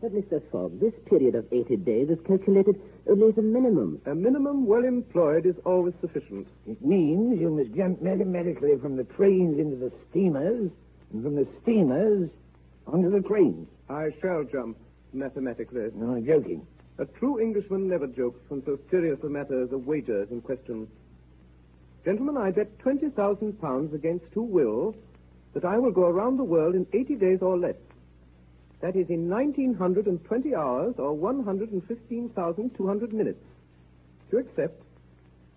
But, 0.00 0.12
Mr. 0.12 0.42
Fogg, 0.52 0.78
this 0.78 0.92
period 1.06 1.34
of 1.34 1.46
80 1.50 1.76
days 1.78 2.10
is 2.10 2.18
calculated 2.26 2.80
only 3.08 3.28
as 3.28 3.38
a 3.38 3.42
minimum. 3.42 4.00
A 4.06 4.14
minimum 4.14 4.66
well 4.66 4.84
employed 4.84 5.46
is 5.46 5.56
always 5.64 5.94
sufficient. 6.00 6.48
It 6.66 6.84
means 6.84 7.40
you 7.40 7.50
must 7.50 7.74
jump 7.74 8.02
mathematically 8.02 8.76
from 8.80 8.96
the 8.96 9.04
trains 9.04 9.58
into 9.58 9.76
the 9.76 9.90
steamers, 10.10 10.70
and 11.12 11.22
from 11.22 11.34
the 11.34 11.46
steamers 11.62 12.28
onto 12.86 13.10
the 13.10 13.26
trains. 13.26 13.68
I 13.88 14.10
shall 14.20 14.44
jump 14.44 14.76
mathematically. 15.14 15.90
No, 15.94 16.14
I'm 16.14 16.26
joking. 16.26 16.66
A 16.98 17.06
true 17.06 17.40
Englishman 17.40 17.88
never 17.88 18.06
jokes 18.06 18.40
when 18.48 18.64
so 18.64 18.78
serious 18.90 19.18
a 19.22 19.28
matter 19.28 19.62
as 19.62 19.72
a 19.72 19.78
wager 19.78 20.22
is 20.22 20.30
in 20.30 20.40
question. 20.40 20.88
Gentlemen, 22.04 22.36
I 22.36 22.50
bet 22.50 22.78
20,000 22.80 23.60
pounds 23.60 23.94
against 23.94 24.26
who 24.32 24.42
will 24.42 24.94
that 25.54 25.64
I 25.64 25.78
will 25.78 25.90
go 25.90 26.04
around 26.04 26.36
the 26.36 26.44
world 26.44 26.74
in 26.74 26.86
80 26.92 27.14
days 27.16 27.38
or 27.40 27.58
less. 27.58 27.76
That 28.80 28.94
is 28.94 29.08
in 29.08 29.28
1920 29.30 30.54
hours 30.54 30.94
or 30.98 31.14
115,200 31.14 33.12
minutes. 33.12 33.42
Do 34.30 34.36
you 34.36 34.42
accept? 34.42 34.82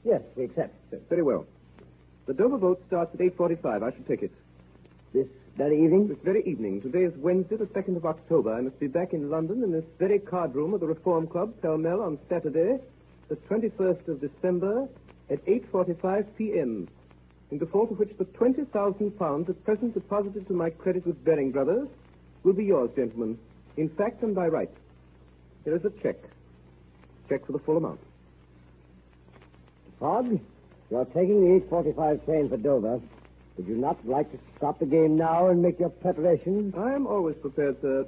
Yes, 0.06 0.22
we 0.36 0.46
accept. 0.46 0.74
Yes, 0.92 1.02
very 1.10 1.24
well. 1.24 1.46
The 2.28 2.34
Dover 2.34 2.58
boat 2.58 2.82
starts 2.88 3.14
at 3.14 3.20
8.45. 3.20 3.84
I 3.84 3.92
shall 3.92 4.06
take 4.08 4.24
it. 4.24 4.32
This 5.14 5.28
very 5.58 5.84
evening? 5.84 6.08
This 6.08 6.18
very 6.24 6.44
evening. 6.46 6.82
Today 6.82 7.04
is 7.04 7.14
Wednesday, 7.18 7.58
the 7.58 7.66
2nd 7.66 7.98
of 7.98 8.06
October. 8.06 8.54
I 8.54 8.62
must 8.62 8.80
be 8.80 8.88
back 8.88 9.12
in 9.14 9.30
London 9.30 9.64
in 9.64 9.72
this 9.72 9.84
very 9.98 10.20
card 10.20 10.56
room 10.56 10.74
of 10.74 10.80
the 10.80 10.88
Reform 10.88 11.28
Club, 11.28 11.54
Pall 11.62 11.78
Mall, 11.78 12.02
on 12.02 12.18
Saturday, 12.30 12.80
the 13.28 13.36
21st 13.36 14.08
of 14.08 14.22
December, 14.22 14.88
at 15.30 15.46
8.45 15.46 16.26
p.m., 16.38 16.88
in 17.52 17.58
default 17.58 17.92
of 17.92 18.00
which 18.00 18.16
the 18.18 18.26
20,000 18.26 19.12
pounds 19.20 19.50
at 19.50 19.62
present 19.66 19.94
deposited 19.94 20.48
to 20.48 20.54
my 20.54 20.70
credit 20.70 21.06
with 21.06 21.22
Baring 21.26 21.52
Brothers 21.52 21.90
will 22.44 22.54
be 22.54 22.66
yours, 22.66 22.90
gentlemen, 22.96 23.38
in 23.78 23.90
fact 23.90 24.24
and 24.24 24.36
by 24.36 24.48
right. 24.48 24.70
Here 25.64 25.76
is 25.76 25.86
a 25.86 25.90
check. 26.02 26.18
Check 27.28 27.46
for 27.46 27.52
the 27.52 27.60
full 27.60 27.78
amount. 27.78 28.00
Fogg, 30.00 30.40
you're 30.90 31.06
taking 31.06 31.60
the 31.60 31.66
8.45 31.68 32.26
train 32.26 32.50
for 32.50 32.58
Dover. 32.58 33.02
Would 33.58 33.68
you 33.68 33.76
not 33.76 34.08
like 34.08 34.32
to 34.32 34.40
stop 34.56 34.80
the 34.80 34.86
game 34.86 35.18
now 35.18 35.50
and 35.50 35.62
make 35.62 35.80
your 35.80 35.90
preparations? 35.90 36.74
I 36.78 36.94
am 36.94 37.06
always 37.06 37.36
prepared, 37.36 37.82
sir. 37.82 38.06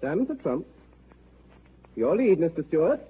Diamonds 0.00 0.30
are 0.30 0.36
trumps. 0.36 0.68
Your 1.96 2.16
lead, 2.16 2.38
Mr. 2.38 2.66
Stewart. 2.68 3.00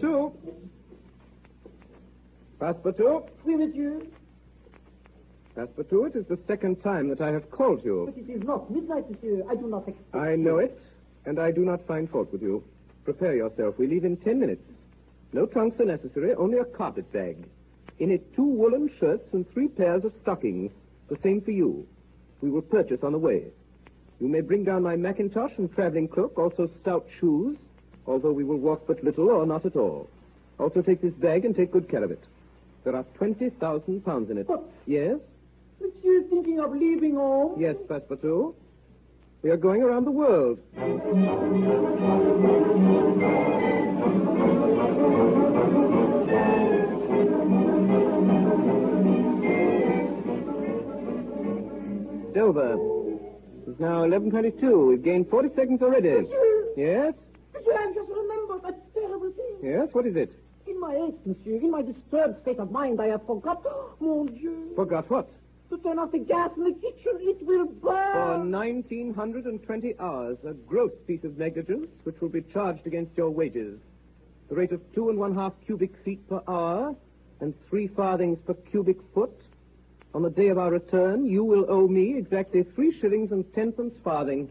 Passepartout. 0.00 0.32
Passepartout. 2.58 3.28
Oui, 3.44 3.56
monsieur. 3.56 4.00
Passepartout, 5.56 6.06
it 6.06 6.16
is 6.16 6.26
the 6.26 6.38
second 6.46 6.82
time 6.82 7.08
that 7.08 7.20
I 7.20 7.30
have 7.32 7.50
called 7.50 7.84
you. 7.84 8.10
But 8.12 8.22
it 8.22 8.30
is 8.30 8.42
not 8.44 8.70
midnight, 8.70 9.10
monsieur. 9.10 9.42
I 9.50 9.54
do 9.56 9.66
not 9.66 9.88
expect. 9.88 10.14
I 10.14 10.36
know 10.36 10.58
it, 10.58 10.78
and 11.26 11.38
I 11.38 11.50
do 11.50 11.64
not 11.64 11.86
find 11.86 12.08
fault 12.10 12.32
with 12.32 12.42
you. 12.42 12.62
Prepare 13.04 13.34
yourself. 13.36 13.78
We 13.78 13.86
leave 13.86 14.04
in 14.04 14.16
ten 14.18 14.40
minutes. 14.40 14.62
No 15.32 15.46
trunks 15.46 15.78
are 15.80 15.84
necessary, 15.84 16.34
only 16.34 16.58
a 16.58 16.64
carpet 16.64 17.10
bag. 17.12 17.36
In 17.98 18.10
it, 18.10 18.34
two 18.34 18.44
woolen 18.44 18.90
shirts 18.98 19.32
and 19.32 19.50
three 19.52 19.68
pairs 19.68 20.04
of 20.04 20.12
stockings. 20.22 20.72
The 21.08 21.18
same 21.22 21.40
for 21.40 21.50
you. 21.50 21.86
We 22.40 22.50
will 22.50 22.62
purchase 22.62 23.00
on 23.02 23.12
the 23.12 23.18
way. 23.18 23.44
You 24.20 24.28
may 24.28 24.40
bring 24.40 24.64
down 24.64 24.82
my 24.82 24.96
mackintosh 24.96 25.56
and 25.58 25.72
traveling 25.74 26.08
cloak, 26.08 26.38
also 26.38 26.66
stout 26.66 27.06
shoes, 27.18 27.56
although 28.06 28.32
we 28.32 28.44
will 28.44 28.58
walk 28.58 28.86
but 28.86 29.02
little 29.04 29.30
or 29.30 29.46
not 29.46 29.64
at 29.66 29.76
all. 29.76 30.08
Also 30.58 30.82
take 30.82 31.00
this 31.00 31.14
bag 31.14 31.44
and 31.44 31.54
take 31.54 31.72
good 31.72 31.88
care 31.88 32.04
of 32.04 32.10
it. 32.10 32.22
There 32.84 32.94
are 32.96 33.04
20,000 33.14 34.04
pounds 34.04 34.30
in 34.30 34.38
it. 34.38 34.46
Yes. 34.48 34.58
But- 34.58 34.70
Yes? 34.86 35.18
Is 36.02 36.24
thinking 36.28 36.60
of 36.60 36.72
leaving 36.74 37.14
home? 37.16 37.58
Yes, 37.58 37.76
Passepartout. 37.88 38.54
We 39.42 39.50
are 39.50 39.56
going 39.56 39.82
around 39.82 40.04
the 40.04 40.10
world. 40.10 40.58
Dover. 52.34 52.76
It's 53.66 53.80
now 53.80 54.04
11.22. 54.04 54.88
We've 54.88 55.02
gained 55.02 55.28
40 55.28 55.48
seconds 55.54 55.82
already. 55.82 56.26
Yes? 56.76 57.14
I 57.66 57.92
just 57.94 58.08
remembered 58.10 58.62
that 58.64 58.94
terrible 58.94 59.30
thing. 59.32 59.70
Yes? 59.70 59.88
What 59.92 60.06
is 60.06 60.16
it? 60.16 60.32
In 60.66 60.78
my 60.78 60.94
haste, 60.94 61.16
monsieur, 61.26 61.56
in 61.56 61.70
my 61.70 61.82
disturbed 61.82 62.40
state 62.42 62.58
of 62.58 62.70
mind, 62.70 63.00
I 63.00 63.06
have 63.08 63.26
forgot, 63.26 63.64
mon 64.00 64.26
Dieu, 64.26 64.72
Forgot 64.76 65.10
what? 65.10 65.28
to 65.70 65.78
turn 65.78 66.00
off 66.00 66.10
the 66.10 66.18
gas 66.18 66.50
in 66.56 66.64
the 66.64 66.72
kitchen. 66.72 67.12
It 67.20 67.46
will 67.46 67.66
burn. 67.66 68.12
For 68.12 68.38
1,920 68.38 69.94
hours, 70.00 70.36
a 70.44 70.52
gross 70.52 70.90
piece 71.06 71.22
of 71.22 71.38
negligence 71.38 71.86
which 72.02 72.20
will 72.20 72.28
be 72.28 72.42
charged 72.52 72.86
against 72.88 73.16
your 73.16 73.30
wages. 73.30 73.78
The 74.48 74.56
rate 74.56 74.72
of 74.72 74.80
two 74.92 75.10
and 75.10 75.18
one 75.18 75.32
half 75.32 75.52
cubic 75.64 75.92
feet 76.04 76.28
per 76.28 76.42
hour 76.48 76.96
and 77.40 77.54
three 77.68 77.86
farthings 77.86 78.38
per 78.44 78.54
cubic 78.54 78.96
foot. 79.14 79.30
On 80.12 80.22
the 80.22 80.30
day 80.30 80.48
of 80.48 80.58
our 80.58 80.72
return, 80.72 81.24
you 81.26 81.44
will 81.44 81.64
owe 81.68 81.86
me 81.86 82.16
exactly 82.18 82.64
three 82.74 82.90
shillings 83.00 83.30
and 83.30 83.44
tenpence 83.54 83.94
farthing. 84.02 84.50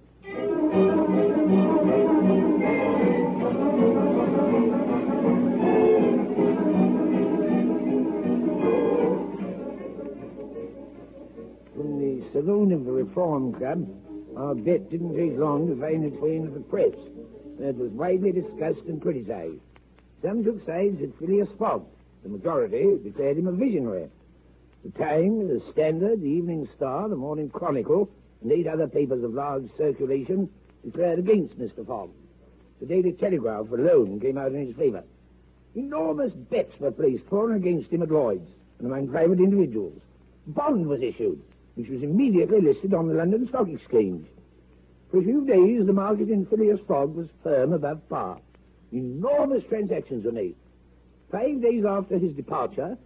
Saloon 12.31 12.71
of 12.71 12.85
the 12.85 12.91
Reform 12.91 13.53
Club, 13.53 13.87
our 14.37 14.55
bet 14.55 14.89
didn't 14.89 15.15
take 15.15 15.37
long 15.37 15.67
to 15.67 15.79
find 15.79 16.05
its 16.05 16.17
way 16.21 16.35
into 16.35 16.51
the 16.51 16.59
press. 16.61 16.93
It 17.59 17.75
was 17.75 17.91
widely 17.91 18.31
discussed 18.31 18.85
and 18.87 19.01
criticized. 19.01 19.59
Some 20.21 20.43
took 20.43 20.65
sides 20.65 20.99
with 20.99 21.17
Phileas 21.19 21.49
Fogg. 21.57 21.85
The 22.23 22.29
majority 22.29 22.97
declared 23.03 23.37
him 23.37 23.47
a 23.47 23.51
visionary. 23.51 24.07
The 24.83 24.91
Times, 24.91 25.49
the 25.49 25.71
Standard, 25.71 26.21
the 26.21 26.29
Evening 26.29 26.67
Star, 26.75 27.09
the 27.09 27.15
Morning 27.15 27.49
Chronicle, 27.49 28.09
and 28.41 28.51
eight 28.51 28.67
other 28.67 28.87
papers 28.87 29.23
of 29.23 29.33
large 29.33 29.69
circulation 29.77 30.49
declared 30.85 31.19
against 31.19 31.59
Mr. 31.59 31.85
Fogg. 31.85 32.11
The 32.79 32.85
Daily 32.85 33.11
Telegraph 33.11 33.71
alone 33.71 34.19
came 34.21 34.37
out 34.37 34.53
in 34.53 34.67
his 34.67 34.75
favor. 34.75 35.03
Enormous 35.75 36.31
bets 36.33 36.79
were 36.79 36.91
placed 36.91 37.25
for 37.29 37.51
and 37.51 37.63
against 37.63 37.91
him 37.91 38.01
at 38.01 38.09
Lloyd's 38.09 38.49
and 38.79 38.87
among 38.87 39.09
private 39.09 39.39
individuals. 39.39 39.99
Bond 40.47 40.87
was 40.87 41.01
issued, 41.01 41.41
which 41.75 41.89
was 41.89 42.03
immediately 42.03 42.61
listed 42.61 42.93
on 42.93 43.07
the 43.07 43.13
London 43.13 43.47
Stock 43.47 43.67
Exchange. 43.69 44.27
For 45.11 45.19
a 45.19 45.23
few 45.23 45.45
days, 45.45 45.85
the 45.85 45.93
market 45.93 46.29
in 46.29 46.45
Phileas 46.45 46.79
Fogg 46.87 47.15
was 47.15 47.27
firm 47.43 47.73
above 47.73 48.07
par. 48.09 48.39
Enormous 48.91 49.63
transactions 49.69 50.25
were 50.25 50.31
made. 50.31 50.55
Five 51.31 51.61
days 51.61 51.85
after 51.85 52.17
his 52.17 52.33
departure, 52.33 52.97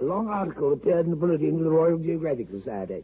a 0.00 0.04
long 0.04 0.28
article 0.28 0.72
appeared 0.72 1.04
in 1.04 1.10
the 1.10 1.16
bulletin 1.16 1.56
of 1.56 1.64
the 1.64 1.70
Royal 1.70 1.98
Geographic 1.98 2.48
Society. 2.50 3.02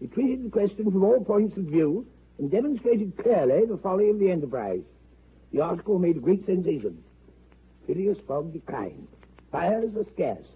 It 0.00 0.12
treated 0.12 0.44
the 0.44 0.50
question 0.50 0.90
from 0.90 1.02
all 1.02 1.24
points 1.24 1.56
of 1.56 1.64
view 1.64 2.06
and 2.38 2.50
demonstrated 2.50 3.16
clearly 3.18 3.66
the 3.66 3.78
folly 3.78 4.10
of 4.10 4.18
the 4.18 4.30
enterprise. 4.30 4.82
The 5.52 5.60
article 5.60 5.98
made 5.98 6.16
a 6.16 6.20
great 6.20 6.46
sensation. 6.46 7.02
Phileas 7.86 8.18
Fogg 8.26 8.52
declined. 8.52 9.08
Fires 9.50 9.92
were 9.92 10.06
scarce. 10.14 10.46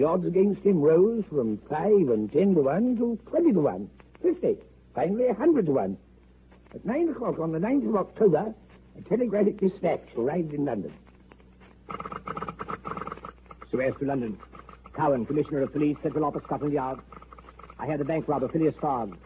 The 0.00 0.06
odds 0.06 0.24
against 0.24 0.62
him 0.62 0.80
rose 0.80 1.24
from 1.28 1.58
five 1.68 2.08
and 2.08 2.32
ten 2.32 2.54
to 2.54 2.62
one 2.62 2.96
to 2.96 3.18
twenty 3.26 3.52
to 3.52 3.60
one, 3.60 3.90
fifty, 4.22 4.56
finally 4.94 5.26
a 5.26 5.34
hundred 5.34 5.66
to 5.66 5.72
one. 5.72 5.98
At 6.74 6.86
nine 6.86 7.10
o'clock 7.10 7.38
on 7.38 7.52
the 7.52 7.58
9th 7.58 7.86
of 7.90 7.96
October, 7.96 8.54
a 8.96 9.02
telegraphic 9.10 9.60
dispatch 9.60 10.00
arrived 10.16 10.54
in 10.54 10.64
London. 10.64 10.94
Suez 13.70 13.92
to 13.98 14.06
London. 14.06 14.38
Cowan, 14.94 15.26
Commissioner 15.26 15.64
of 15.64 15.72
Police, 15.74 15.98
Central 16.02 16.24
Office, 16.24 16.44
Scotland 16.46 16.72
Yard. 16.72 17.00
I 17.78 17.84
have 17.84 17.98
the 17.98 18.06
bank 18.06 18.26
robber, 18.26 18.48
Phileas 18.48 18.76
Fogg. 18.80 19.18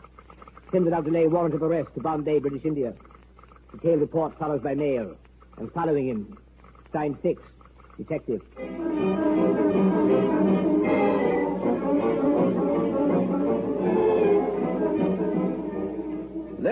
Send 0.72 0.86
without 0.86 1.04
delay 1.04 1.28
warrant 1.28 1.54
of 1.54 1.62
arrest 1.62 1.90
to 1.94 2.00
Bombay, 2.00 2.40
British 2.40 2.64
India. 2.64 2.94
Detailed 3.70 4.00
report 4.00 4.36
follows 4.40 4.60
by 4.60 4.74
mail. 4.74 5.14
And 5.56 5.70
following 5.70 6.08
him. 6.08 6.36
Signed 6.92 7.20
Fix. 7.22 7.40
Detective. 7.96 8.42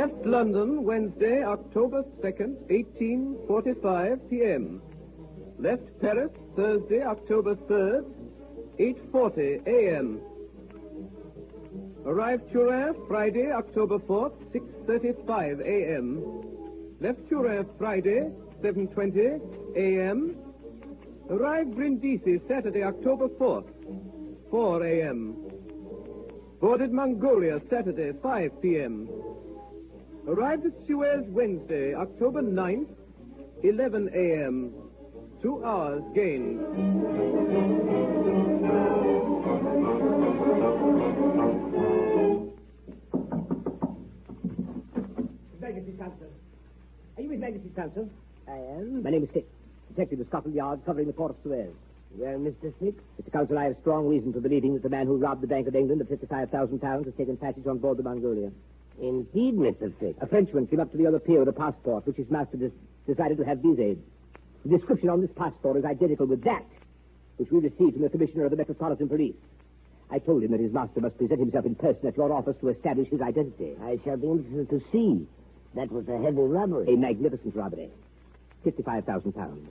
Left 0.03 0.27
London 0.27 0.83
Wednesday, 0.83 1.45
October 1.45 2.03
2nd, 2.25 2.59
1845 2.69 4.31
p.m. 4.31 4.83
Left 5.61 5.85
Paris 6.01 6.33
Thursday, 6.57 7.03
October 7.05 7.55
3rd, 7.55 8.13
8.40 8.81 9.65
a.m. 9.69 10.21
Arrived 12.05 12.51
Turin 12.51 12.97
Friday, 13.07 13.53
October 13.53 14.01
4th, 14.01 14.33
6.35 14.53 15.61
a.m. 15.61 16.21
Left 17.01 17.21
Turin 17.29 17.65
Friday, 17.79 18.29
7.20 18.61 19.77
a.m. 19.77 20.35
Arrived 21.31 21.77
Brindisi 21.77 22.41
Saturday, 22.49 22.83
October 22.83 23.29
4th, 23.29 23.69
4 24.51 24.83
a.m. 24.83 25.37
Boarded 26.61 26.93
Mongolia 26.93 27.61
Saturday, 27.71 28.11
5 28.21 28.61
p.m. 28.61 29.09
Arrived 30.27 30.65
at 30.65 30.73
Suez 30.87 31.25
Wednesday, 31.31 31.95
October 31.95 32.43
9th, 32.43 32.87
11 33.65 34.09
a.m. 34.15 34.73
Two 35.43 35.65
hours 35.65 36.03
gained. 36.15 36.61
Majesty's 45.61 45.99
Counsel. 45.99 46.27
Are 47.17 47.23
you 47.23 47.31
His 47.31 47.41
Majesty's 47.41 47.73
Counsel? 47.75 48.09
I 48.47 48.53
am. 48.53 49.03
My 49.03 49.11
name 49.11 49.25
is 49.25 49.31
Fix. 49.33 49.47
Detective 49.89 50.21
of 50.21 50.29
Scotland 50.29 50.55
Yard 50.55 50.81
covering 50.87 51.09
the 51.09 51.13
port 51.13 51.33
of 51.33 51.37
Suez. 51.43 51.69
Well, 52.15 52.39
Mr. 52.39 52.73
Fix, 52.79 53.03
Mr. 53.21 53.33
Counsel, 53.33 53.59
I 53.59 53.65
have 53.65 53.77
strong 53.81 54.07
reason 54.07 54.33
for 54.33 54.41
believing 54.41 54.75
that 54.75 54.83
the 54.83 54.89
man 54.89 55.07
who 55.07 55.17
robbed 55.17 55.43
the 55.43 55.47
Bank 55.49 55.67
of 55.67 55.75
England 55.75 56.01
of 56.01 56.09
£55,000 56.09 57.05
has 57.07 57.15
taken 57.17 57.37
passage 57.37 57.67
on 57.67 57.79
board 57.79 57.97
the 57.99 58.03
Mongolia. 58.03 58.51
Indeed, 59.01 59.55
Mr. 59.55 59.93
Fix. 59.99 60.19
A 60.21 60.27
Frenchman 60.27 60.67
came 60.67 60.81
up 60.81 60.91
to 60.93 60.97
the 60.97 61.07
other 61.07 61.19
pier 61.19 61.41
with 61.41 61.49
a 61.49 61.53
passport, 61.53 62.07
which 62.07 62.17
his 62.17 62.31
master 62.31 62.57
des- 62.57 62.71
decided 63.07 63.39
to 63.39 63.45
have 63.45 63.59
visaed. 63.59 63.99
The 64.65 64.77
description 64.77 65.09
on 65.09 65.21
this 65.21 65.31
passport 65.35 65.77
is 65.77 65.85
identical 65.85 66.27
with 66.27 66.45
that 66.45 66.65
which 67.37 67.51
we 67.51 67.59
received 67.59 67.95
from 67.95 68.03
the 68.03 68.09
Commissioner 68.11 68.45
of 68.45 68.51
the 68.51 68.57
Metropolitan 68.57 69.09
Police. 69.09 69.35
I 70.11 70.19
told 70.19 70.43
him 70.45 70.51
that 70.53 70.61
his 70.61 70.73
master 70.73 71.01
must 71.01 71.17
present 71.17 71.41
himself 71.41 71.65
in 71.65 71.75
person 71.75 72.07
at 72.07 72.17
your 72.17 72.33
office 72.33 72.57
to 72.61 72.69
establish 72.69 73.09
his 73.09 73.21
identity. 73.21 73.75
I 73.83 73.99
shall 74.05 74.17
be 74.19 74.29
interested 74.29 74.69
to 74.71 74.83
see. 74.93 75.27
That 75.75 75.91
was 75.91 76.07
a 76.09 76.19
heavy 76.19 76.43
robbery. 76.43 76.93
A 76.93 76.97
magnificent 76.97 77.57
robbery. 77.57 77.89
£55,000. 78.67 79.67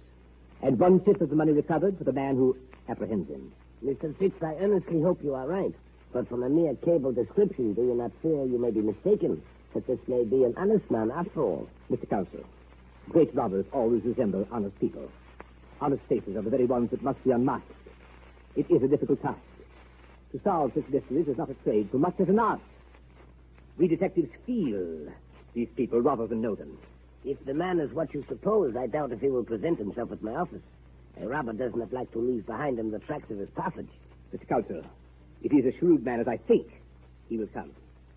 And 0.63 0.79
one-fifth 0.79 1.21
of 1.21 1.29
the 1.29 1.35
money 1.35 1.51
recovered 1.51 1.97
for 1.97 2.03
the 2.03 2.11
man 2.11 2.35
who 2.35 2.57
apprehends 2.89 3.29
him. 3.29 3.51
Mr. 3.85 4.15
Fix, 4.17 4.35
I 4.41 4.55
earnestly 4.55 5.01
hope 5.01 5.23
you 5.23 5.33
are 5.35 5.47
right. 5.47 5.73
But 6.13 6.27
from 6.27 6.43
a 6.43 6.49
mere 6.49 6.75
cable 6.75 7.13
description, 7.13 7.73
do 7.73 7.83
you 7.83 7.95
not 7.95 8.11
fear 8.21 8.45
you 8.45 8.57
may 8.59 8.71
be 8.71 8.81
mistaken? 8.81 9.41
That 9.73 9.87
this 9.87 9.99
may 10.07 10.25
be 10.25 10.43
an 10.43 10.53
honest 10.57 10.89
man 10.91 11.11
after 11.11 11.41
all. 11.41 11.69
Mr. 11.89 12.09
Counsel, 12.09 12.43
great 13.09 13.33
robbers 13.33 13.65
always 13.71 14.03
resemble 14.03 14.45
honest 14.51 14.77
people. 14.79 15.09
Honest 15.79 16.03
faces 16.09 16.35
are 16.35 16.41
the 16.41 16.49
very 16.49 16.65
ones 16.65 16.91
that 16.91 17.01
must 17.01 17.23
be 17.23 17.31
unmasked. 17.31 17.71
It 18.55 18.69
is 18.69 18.83
a 18.83 18.87
difficult 18.87 19.21
task. 19.21 19.39
To 20.33 20.41
solve 20.43 20.73
such 20.75 20.89
mysteries 20.89 21.27
is 21.27 21.37
not 21.37 21.49
a 21.49 21.53
trade 21.63 21.89
so 21.91 21.97
much 21.97 22.15
as 22.19 22.27
an 22.27 22.39
art. 22.39 22.59
We 23.77 23.87
detectives 23.87 24.29
feel 24.45 25.07
these 25.53 25.69
people 25.75 26.01
rather 26.01 26.27
than 26.27 26.41
know 26.41 26.55
them. 26.55 26.77
If 27.23 27.43
the 27.45 27.53
man 27.53 27.79
is 27.79 27.91
what 27.93 28.13
you 28.13 28.25
suppose, 28.27 28.75
I 28.75 28.87
doubt 28.87 29.11
if 29.13 29.21
he 29.21 29.29
will 29.29 29.43
present 29.43 29.79
himself 29.79 30.11
at 30.11 30.21
my 30.21 30.35
office. 30.35 30.61
A 31.21 31.27
robber 31.27 31.53
does 31.53 31.73
not 31.75 31.93
like 31.93 32.11
to 32.11 32.19
leave 32.19 32.45
behind 32.45 32.79
him 32.79 32.91
the 32.91 32.99
tracks 32.99 33.29
of 33.29 33.37
his 33.37 33.49
passage. 33.51 33.89
Mr. 34.33 34.47
Counsel, 34.47 34.83
if 35.43 35.51
he's 35.51 35.65
a 35.65 35.77
shrewd 35.79 36.03
man 36.05 36.19
as 36.19 36.27
I 36.27 36.37
think, 36.37 36.67
he 37.29 37.37
will 37.37 37.47
come. 37.47 37.71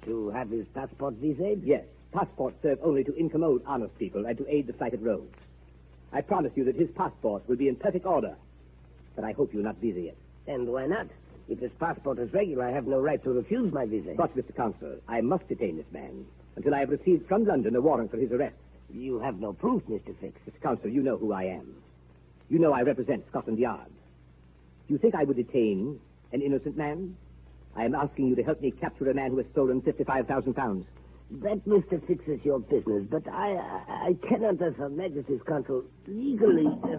To 0.07 0.31
have 0.31 0.51
his 0.51 0.67
passport 0.75 1.21
visaed? 1.21 1.63
Yes, 1.65 1.85
passports 2.13 2.57
serve 2.63 2.79
only 2.83 3.05
to 3.05 3.13
incommode 3.13 3.63
honest 3.67 3.97
people 3.99 4.27
and 4.27 4.37
to 4.39 4.47
aid 4.49 4.67
the 4.67 4.73
flight 4.75 4.95
of 4.95 5.03
rogues. 5.03 5.39
I 6.13 6.21
promise 6.21 6.53
you 6.55 6.65
that 6.65 6.77
his 6.77 6.91
passport 6.95 7.49
will 7.49 7.57
be 7.57 7.69
in 7.69 7.77
perfect 7.77 8.07
order, 8.07 8.37
but 9.17 9.25
I 9.25 9.33
hope 9.33 9.53
you'll 9.53 9.65
not 9.65 9.77
visa 9.79 10.09
it. 10.09 10.19
And 10.47 10.69
why 10.69 10.87
not? 10.87 11.09
If 11.49 11.59
his 11.59 11.73
passport 11.79 12.19
is 12.19 12.33
regular, 12.33 12.65
I 12.65 12.71
have 12.71 12.87
no 12.87 13.01
right 13.01 13.23
to 13.25 13.31
refuse 13.31 13.73
my 13.73 13.87
visa. 13.87 14.15
But, 14.17 14.37
Mr. 14.37 14.55
Counsel, 14.55 14.97
I 15.09 15.21
must 15.21 15.49
detain 15.49 15.77
this 15.77 15.91
man 15.93 16.25
until 16.57 16.75
I 16.75 16.81
have 16.81 16.91
received 16.91 17.27
from 17.27 17.45
London 17.45 17.77
a 17.77 17.81
warrant 17.81 18.11
for 18.11 18.17
his 18.17 18.31
arrest. 18.33 18.57
You 18.91 19.19
have 19.19 19.41
no 19.41 19.53
proof, 19.53 19.83
Mr. 19.89 20.15
Fix. 20.21 20.39
Mr. 20.49 20.61
Counsel, 20.63 20.91
you 20.91 21.03
know 21.03 21.17
who 21.17 21.33
I 21.33 21.45
am. 21.45 21.75
You 22.49 22.59
know 22.59 22.73
I 22.73 22.83
represent 22.83 23.27
Scotland 23.29 23.59
Yard. 23.59 23.91
Do 24.87 24.95
you 24.95 24.99
think 24.99 25.15
I 25.15 25.25
would 25.25 25.37
detain 25.37 25.99
an 26.33 26.43
innocent 26.43 26.77
man? 26.77 27.17
I 27.77 27.85
am 27.85 27.95
asking 27.95 28.29
you 28.29 28.37
to 28.37 28.43
help 28.43 28.61
me 28.61 28.71
capture 28.71 29.11
a 29.11 29.15
man 29.15 29.31
who 29.31 29.39
has 29.39 29.47
stolen 29.53 29.83
fifty-five 29.83 30.27
thousand 30.27 30.55
pounds. 30.55 30.87
That, 31.43 31.65
Mr. 31.67 32.07
Fix, 32.07 32.27
is 32.29 32.39
your 32.45 32.61
business, 32.61 33.05
but 33.11 33.27
I, 33.29 33.55
I, 33.55 34.09
I 34.09 34.29
cannot, 34.29 34.63
as 34.63 34.75
Her 34.75 34.89
Majesty's 34.89 35.41
counsel, 35.47 35.85
legally. 36.07 36.67
Uh... 36.67 36.99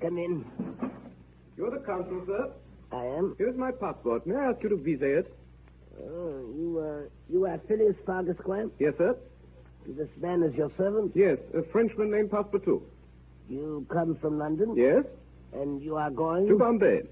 Come 0.00 0.18
in. 0.18 0.44
You're 1.56 1.70
the 1.72 1.84
consul, 1.84 2.22
sir. 2.26 2.52
I 2.92 3.04
am. 3.04 3.34
Here's 3.38 3.56
my 3.56 3.72
passport. 3.72 4.26
May 4.26 4.36
I 4.36 4.50
ask 4.50 4.62
you 4.62 4.68
to 4.68 4.76
visa 4.76 5.18
it? 5.18 5.34
Oh, 6.00 6.44
you, 6.56 6.78
uh, 6.78 7.08
you 7.28 7.46
are 7.46 7.58
Phileas 7.66 7.96
Fogg, 8.06 8.28
Esquire? 8.28 8.68
Yes, 8.78 8.94
sir. 8.96 9.16
This 9.86 10.08
man 10.20 10.42
is 10.42 10.54
your 10.54 10.70
servant? 10.76 11.12
Yes, 11.14 11.38
a 11.56 11.62
Frenchman 11.72 12.10
named 12.10 12.30
Passepartout. 12.30 12.82
You 13.48 13.86
come 13.90 14.16
from 14.20 14.38
London? 14.38 14.76
Yes? 14.76 15.04
And 15.52 15.82
you 15.82 15.96
are 15.96 16.10
going? 16.10 16.46
To 16.46 16.56
Bombay. 16.56 17.02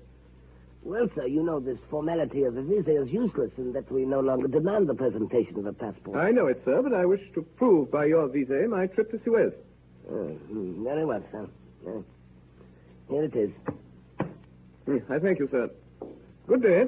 Well, 0.87 1.09
sir, 1.17 1.27
you 1.27 1.43
know 1.43 1.59
this 1.59 1.79
formality 1.91 2.45
of 2.45 2.57
a 2.57 2.63
visa 2.63 3.03
is 3.03 3.11
useless 3.11 3.51
and 3.57 3.75
that 3.75 3.91
we 3.91 4.05
no 4.05 4.21
longer 4.21 4.47
demand 4.47 4.89
the 4.89 4.95
presentation 4.95 5.59
of 5.59 5.67
a 5.67 5.73
passport. 5.73 6.17
I 6.17 6.31
know 6.31 6.47
it, 6.47 6.63
sir, 6.65 6.81
but 6.81 6.95
I 6.95 7.05
wish 7.05 7.21
to 7.35 7.43
prove 7.43 7.91
by 7.91 8.05
your 8.05 8.29
visa 8.29 8.69
my 8.69 8.87
trip 8.87 9.11
to 9.11 9.21
Suez. 9.25 9.53
Uh, 10.09 10.13
hmm, 10.13 10.85
very 10.85 11.05
well, 11.05 11.25
sir. 11.33 11.49
Uh, 11.89 12.03
here 13.11 13.25
it 13.25 13.35
is. 13.35 13.51
I 15.11 15.19
thank 15.19 15.41
you, 15.41 15.49
sir. 15.51 15.69
Good 16.47 16.63
day. 16.63 16.85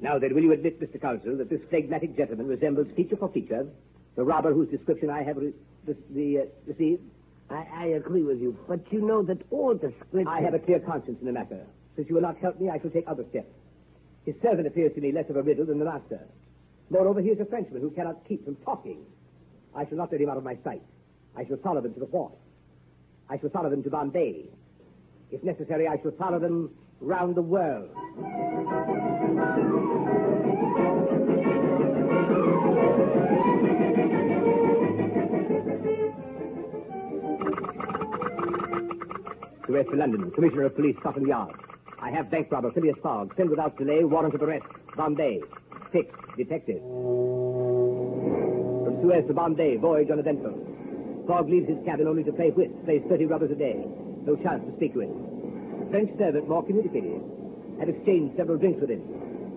Now 0.00 0.20
then, 0.20 0.36
will 0.36 0.42
you 0.44 0.52
admit, 0.52 0.80
Mr. 0.80 1.00
Counsel, 1.00 1.36
that 1.36 1.50
this 1.50 1.60
phlegmatic 1.68 2.16
gentleman 2.16 2.46
resembles 2.46 2.86
feature 2.94 3.16
for 3.16 3.28
feature 3.28 3.66
the 4.14 4.22
robber 4.22 4.52
whose 4.54 4.68
description 4.68 5.10
I 5.10 5.24
have 5.24 5.36
re- 5.36 5.52
the, 5.84 5.96
the, 6.10 6.38
uh, 6.38 6.42
received? 6.68 7.02
I, 7.50 7.66
I 7.74 7.84
agree 7.96 8.22
with 8.22 8.40
you, 8.40 8.56
but 8.68 8.80
you 8.92 9.00
know 9.00 9.22
that 9.22 9.38
all 9.50 9.74
description... 9.74 10.28
I 10.28 10.40
have 10.42 10.54
a 10.54 10.58
clear 10.58 10.80
conscience 10.80 11.18
in 11.20 11.26
the 11.26 11.32
matter. 11.32 11.64
Since 11.96 12.08
you 12.08 12.14
will 12.14 12.22
not 12.22 12.36
help 12.38 12.60
me, 12.60 12.68
I 12.68 12.78
shall 12.78 12.90
take 12.90 13.04
other 13.06 13.24
steps. 13.30 13.50
His 14.24 14.34
servant 14.42 14.66
appears 14.66 14.94
to 14.94 15.00
me 15.00 15.12
less 15.12 15.28
of 15.30 15.36
a 15.36 15.42
riddle 15.42 15.64
than 15.64 15.78
the 15.78 15.84
master. 15.86 16.20
Moreover, 16.90 17.20
he 17.20 17.30
is 17.30 17.40
a 17.40 17.44
Frenchman 17.46 17.80
who 17.80 17.90
cannot 17.90 18.26
keep 18.28 18.44
from 18.44 18.56
talking. 18.56 18.98
I 19.74 19.86
shall 19.86 19.96
not 19.96 20.12
let 20.12 20.20
him 20.20 20.28
out 20.28 20.36
of 20.36 20.44
my 20.44 20.56
sight. 20.64 20.82
I 21.36 21.46
shall 21.46 21.56
follow 21.58 21.80
them 21.80 21.94
to 21.94 22.00
the 22.00 22.06
port. 22.06 22.32
I 23.30 23.38
shall 23.38 23.50
follow 23.50 23.70
them 23.70 23.82
to 23.82 23.90
Bombay. 23.90 24.46
If 25.30 25.42
necessary, 25.42 25.86
I 25.86 26.00
shall 26.02 26.12
follow 26.12 26.38
them 26.38 26.70
round 27.00 27.34
the 27.34 27.42
world. 27.42 27.90
To 39.68 39.74
West 39.74 39.92
London, 39.92 40.30
Commissioner 40.30 40.64
of 40.64 40.74
Police, 40.76 40.96
Scotland 41.00 41.28
Yard. 41.28 41.54
I 42.00 42.10
have 42.10 42.30
bank 42.30 42.50
robber 42.50 42.72
Phileas 42.72 42.96
Fogg. 43.02 43.34
Send 43.36 43.50
without 43.50 43.76
delay 43.76 44.02
warrant 44.02 44.34
of 44.34 44.40
arrest. 44.40 44.64
Bombay. 44.96 45.42
Fix. 45.92 46.08
Detective. 46.38 46.80
From 46.80 48.96
Suez 49.02 49.26
to 49.28 49.34
Bombay, 49.34 49.76
voyage 49.76 50.08
uneventful. 50.08 50.56
Fogg 51.28 51.50
leaves 51.50 51.68
his 51.68 51.76
cabin 51.84 52.08
only 52.08 52.24
to 52.24 52.32
play 52.32 52.48
whist, 52.48 52.72
plays 52.86 53.02
30 53.10 53.26
rubbers 53.26 53.50
a 53.50 53.54
day. 53.54 53.84
No 54.24 54.36
chance 54.36 54.64
to 54.64 54.74
speak 54.76 54.94
to 54.94 55.00
him. 55.04 55.12
French 55.90 56.16
servant, 56.16 56.48
more 56.48 56.64
communicative. 56.64 57.20
Have 57.78 57.90
exchanged 57.90 58.38
several 58.38 58.56
drinks 58.56 58.80
with 58.80 58.88
him. 58.88 59.02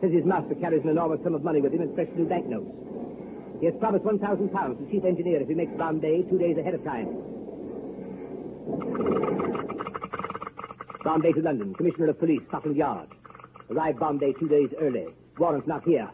Says 0.02 0.12
his 0.12 0.26
master 0.26 0.56
carries 0.60 0.84
an 0.84 0.90
enormous 0.90 1.24
sum 1.24 1.36
of 1.36 1.44
money 1.46 1.62
with 1.62 1.72
him 1.72 1.84
in 1.88 1.96
fresh 1.96 2.10
new 2.20 2.28
banknotes. 2.28 2.68
He 3.62 3.68
has 3.68 3.76
promised 3.80 4.04
£1,000 4.04 4.20
to 4.20 4.92
chief 4.92 5.06
engineer 5.06 5.42
if 5.42 5.48
he 5.48 5.56
makes 5.56 5.72
Bombay 5.78 6.24
two 6.28 6.38
days 6.38 6.58
ahead 6.58 6.74
of 6.76 6.84
time. 6.84 7.08
Bombay 11.04 11.32
to 11.34 11.42
London. 11.42 11.74
Commissioner 11.74 12.10
of 12.10 12.20
Police, 12.20 12.42
Scotland 12.48 12.78
Yard. 12.78 13.10
Arrive 13.70 13.98
Bombay 14.00 14.34
two 14.40 14.48
days 14.48 14.70
early. 14.80 15.06
Warrant 15.38 15.68
not 15.68 15.84
here. 15.84 16.10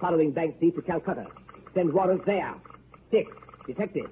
Following 0.00 0.32
bank 0.32 0.58
thief 0.60 0.74
to 0.76 0.82
Calcutta. 0.82 1.26
Send 1.74 1.92
warrant 1.92 2.24
there. 2.26 2.54
Fix. 3.10 3.30
Detective. 3.66 4.10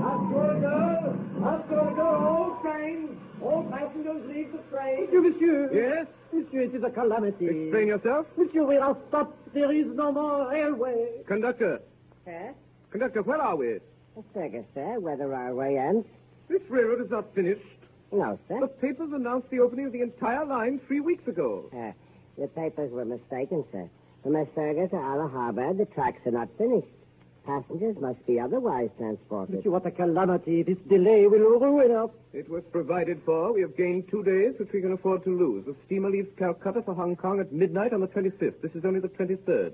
Oscar, 0.00 1.16
Oscar, 1.42 2.00
all 2.00 2.58
trains, 2.62 3.10
all 3.42 3.64
passengers 3.70 4.22
leave 4.28 4.52
the 4.52 4.58
train. 4.70 5.06
Monsieur, 5.06 5.20
monsieur. 5.22 5.70
Yes? 5.72 6.06
Monsieur, 6.52 6.62
it 6.68 6.74
is 6.74 6.82
a 6.82 6.90
calamity. 6.90 7.46
Explain 7.46 7.86
yourself. 7.86 8.26
Monsieur, 8.36 8.64
we 8.64 8.76
are 8.76 8.96
stopped. 9.08 9.54
There 9.54 9.70
is 9.72 9.86
no 9.94 10.10
more 10.10 10.50
railway. 10.50 11.22
Conductor. 11.26 11.80
Sir? 12.24 12.54
Conductor, 12.90 13.22
where 13.22 13.40
are 13.40 13.54
we? 13.54 13.78
Fergus, 14.34 14.64
sir. 14.74 14.98
Whether 14.98 15.32
our 15.32 15.54
way 15.54 15.78
ends? 15.78 16.06
This 16.48 16.60
railroad 16.68 17.04
is 17.04 17.10
not 17.10 17.32
finished. 17.36 17.62
No, 18.10 18.36
sir. 18.48 18.58
The 18.60 18.66
papers 18.66 19.10
announced 19.12 19.48
the 19.50 19.60
opening 19.60 19.86
of 19.86 19.92
the 19.92 20.02
entire 20.02 20.44
line 20.44 20.80
three 20.88 20.98
weeks 20.98 21.26
ago. 21.28 21.70
Uh, 21.72 21.92
the 22.36 22.48
papers 22.48 22.90
were 22.90 23.04
mistaken, 23.04 23.64
sir. 23.70 23.88
From 24.24 24.32
Esferga 24.32 24.90
to 24.90 24.96
Allahabad, 24.96 25.78
the 25.78 25.86
tracks 25.86 26.20
are 26.26 26.32
not 26.32 26.48
finished. 26.58 26.88
Passengers 27.50 27.96
must 28.00 28.24
be 28.26 28.38
otherwise 28.38 28.90
transported. 28.96 29.56
Monsieur, 29.56 29.70
what 29.72 29.84
a 29.84 29.90
calamity. 29.90 30.62
This 30.62 30.78
delay 30.88 31.26
will 31.26 31.58
ruin 31.58 31.90
us. 31.90 32.10
It 32.32 32.48
was 32.48 32.62
provided 32.70 33.20
for. 33.24 33.52
We 33.52 33.62
have 33.62 33.76
gained 33.76 34.08
two 34.08 34.22
days, 34.22 34.54
which 34.60 34.68
we 34.72 34.80
can 34.80 34.92
afford 34.92 35.24
to 35.24 35.30
lose. 35.36 35.64
The 35.66 35.74
steamer 35.86 36.10
leaves 36.10 36.28
Calcutta 36.38 36.82
for 36.82 36.94
Hong 36.94 37.16
Kong 37.16 37.40
at 37.40 37.52
midnight 37.52 37.92
on 37.92 38.00
the 38.02 38.06
25th. 38.06 38.60
This 38.62 38.70
is 38.76 38.84
only 38.84 39.00
the 39.00 39.08
23rd. 39.08 39.72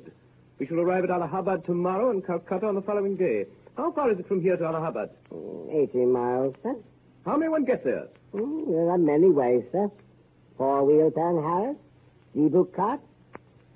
We 0.59 0.67
shall 0.67 0.81
arrive 0.81 1.05
at 1.05 1.11
Allahabad 1.11 1.67
tomorrow 1.67 2.09
and 2.11 2.25
Calcutta 2.25 2.67
on 2.67 2.77
the 2.77 2.81
following 2.81 3.15
day. 3.15 3.45
How 3.77 3.93
far 3.93 4.11
is 4.11 4.19
it 4.19 4.27
from 4.27 4.41
here 4.41 4.57
to 4.57 4.65
Allahabad? 4.65 5.11
Eighty 5.71 6.07
miles, 6.07 6.55
sir. 6.63 6.77
How 7.27 7.37
may 7.37 7.49
one 7.49 7.67
get 7.67 7.85
there? 7.85 8.09
Mm, 8.33 8.69
there 8.69 8.89
are 8.89 8.97
many 8.97 9.29
ways, 9.29 9.65
sir. 9.71 9.91
Four-wheel 10.57 11.13
Harris, 11.15 11.77
zebu 12.35 12.65
cart, 12.75 13.01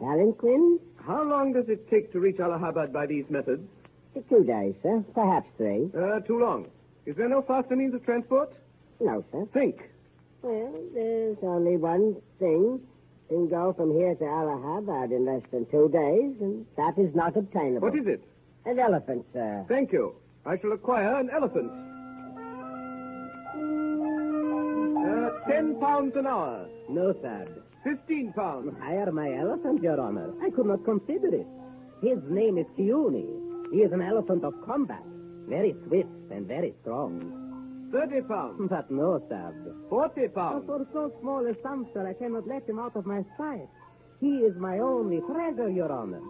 palanquin. 0.01 0.79
How 0.97 1.23
long 1.23 1.53
does 1.53 1.69
it 1.69 1.91
take 1.91 2.13
to 2.13 2.21
reach 2.21 2.41
Allahabad 2.41 2.95
by 2.95 3.05
these 3.05 3.27
methods? 3.29 3.69
Two 4.29 4.45
days, 4.45 4.75
sir. 4.83 5.05
Perhaps 5.15 5.49
three. 5.57 5.91
Uh, 5.97 6.21
too 6.21 6.39
long. 6.41 6.67
Is 7.07 7.17
there 7.17 7.29
no 7.29 7.43
faster 7.43 7.75
means 7.77 7.95
of 7.95 8.05
transport? 8.05 8.53
No, 9.01 9.25
sir. 9.33 9.47
Think. 9.53 9.77
Well, 10.43 10.73
there's 10.95 11.39
only 11.43 11.77
one 11.77 12.17
thing. 12.39 12.81
Can 13.29 13.49
go 13.49 13.73
from 13.73 13.93
here 13.95 14.15
to 14.17 14.25
Allahabad 14.25 15.13
in 15.13 15.25
less 15.25 15.43
than 15.53 15.65
two 15.67 15.89
days, 15.89 16.35
and 16.41 16.67
that 16.77 16.99
is 16.99 17.15
not 17.15 17.37
obtainable. 17.37 17.89
What 17.89 17.97
is 17.97 18.07
it? 18.07 18.21
An 18.67 18.79
elephant, 18.81 19.25
sir. 19.33 19.65
Thank 19.69 19.93
you. 19.93 20.15
I 20.45 20.59
shall 20.59 20.73
acquire 20.73 21.15
an 21.21 21.31
elephant. 21.31 21.71
Uh, 24.99 25.31
ten 25.49 25.79
pounds 25.81 26.17
an 26.17 26.27
hour. 26.27 26.67
No, 26.89 27.13
sir. 27.23 27.47
Fifteen 27.85 28.33
pounds. 28.33 28.75
Hire 28.81 29.13
my 29.13 29.33
elephant, 29.39 29.81
Your 29.83 30.01
Honor. 30.01 30.33
I 30.43 30.51
could 30.51 30.67
not 30.67 30.85
consider 30.85 31.29
it. 31.35 31.47
His 32.03 32.19
name 32.29 32.59
is 32.59 32.67
Kiouni. 32.77 33.50
He 33.71 33.79
is 33.79 33.93
an 33.93 34.03
elephant 34.03 34.45
of 34.45 34.55
combat. 34.67 35.03
Very 35.49 35.75
swift 35.87 36.09
and 36.31 36.47
very 36.47 36.75
strong. 36.83 37.89
Thirty 37.93 38.21
pounds. 38.23 38.69
But 38.71 38.91
no, 38.91 39.23
sir. 39.29 39.53
Forty 39.89 40.29
pounds. 40.29 40.67
For 40.67 40.87
so 40.93 41.13
small 41.21 41.47
a 41.47 41.55
sum, 41.63 41.89
sir, 41.93 42.07
I 42.07 42.15
cannot 42.15 42.47
let 42.47 42.69
him 42.69 42.79
out 42.79 42.95
of 42.97 43.07
my 43.07 43.25
sight. 43.37 43.69
He 44.21 44.39
is 44.45 44.55
my 44.57 44.79
only 44.79 45.21
treasure, 45.21 45.65
oh, 45.65 45.67
Your 45.69 45.91
Honor. 45.91 46.21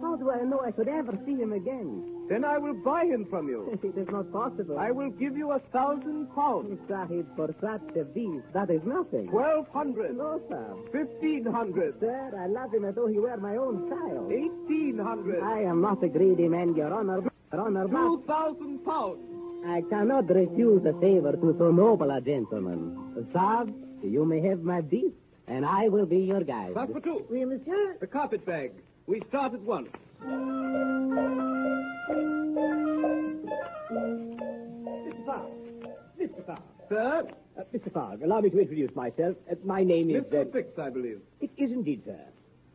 How 0.00 0.16
do 0.16 0.30
I 0.30 0.42
know 0.42 0.60
I 0.60 0.70
could 0.70 0.88
ever 0.88 1.18
see 1.26 1.34
him 1.34 1.52
again? 1.52 2.26
Then 2.28 2.44
I 2.44 2.58
will 2.58 2.74
buy 2.84 3.04
him 3.04 3.26
from 3.28 3.48
you. 3.48 3.78
it 3.82 3.96
is 3.98 4.08
not 4.08 4.32
possible. 4.32 4.78
I 4.78 4.90
will 4.90 5.10
give 5.10 5.36
you 5.36 5.52
a 5.52 5.60
thousand 5.72 6.28
pounds. 6.34 6.78
Sahib, 6.88 7.26
for 7.36 7.54
such 7.60 7.96
a 7.96 8.04
beast, 8.04 8.46
that 8.54 8.70
is 8.70 8.82
nothing. 8.84 9.28
Twelve 9.28 9.66
hundred. 9.72 10.16
No, 10.16 10.40
sir. 10.48 10.74
Fifteen 10.92 11.44
hundred. 11.46 11.98
Sir, 12.00 12.30
I 12.38 12.46
love 12.46 12.72
him 12.72 12.84
as 12.84 12.94
though 12.94 13.06
he 13.06 13.18
were 13.18 13.36
my 13.36 13.56
own 13.56 13.88
child. 13.88 14.30
Eighteen 14.32 14.98
hundred. 14.98 15.42
I 15.42 15.60
am 15.62 15.80
not 15.80 16.02
a 16.02 16.08
greedy 16.08 16.48
man, 16.48 16.74
Your 16.74 16.92
Honor. 16.92 17.22
Her 17.52 17.60
Honor, 17.60 17.86
Two 17.88 18.22
thousand 18.26 18.84
pounds. 18.84 19.20
I 19.66 19.82
cannot 19.90 20.28
refuse 20.28 20.84
a 20.86 20.98
favor 21.00 21.32
to 21.32 21.56
so 21.58 21.70
noble 21.70 22.10
a 22.10 22.20
gentleman. 22.20 23.26
Sab, 23.32 23.74
you 24.02 24.24
may 24.24 24.40
have 24.48 24.62
my 24.62 24.80
beast, 24.80 25.16
and 25.48 25.64
I 25.64 25.88
will 25.88 26.06
be 26.06 26.18
your 26.18 26.42
guide. 26.42 26.74
Pass 26.74 26.88
for 26.92 27.00
two. 27.00 27.24
Oui, 27.30 27.44
monsieur. 27.44 27.96
The 28.00 28.06
carpet 28.06 28.44
bag. 28.44 28.72
We 29.06 29.22
start 29.28 29.54
at 29.54 29.60
once. 29.60 29.88
Mr. 33.88 35.24
Fogg. 35.26 35.50
Mr. 36.20 36.46
Fogg. 36.46 36.62
Sir, 36.88 37.28
Uh, 37.58 37.62
Mr. 37.74 37.92
Fogg, 37.92 38.22
allow 38.22 38.40
me 38.40 38.50
to 38.50 38.58
introduce 38.60 38.94
myself. 38.94 39.36
Uh, 39.50 39.54
my 39.64 39.82
name 39.82 40.10
is... 40.10 40.22
Mr. 40.22 40.46
Uh, 40.46 40.52
Fix, 40.52 40.78
I 40.78 40.90
believe. 40.90 41.20
it 41.40 41.50
is 41.56 41.72
indeed, 41.72 42.02
sir. 42.04 42.20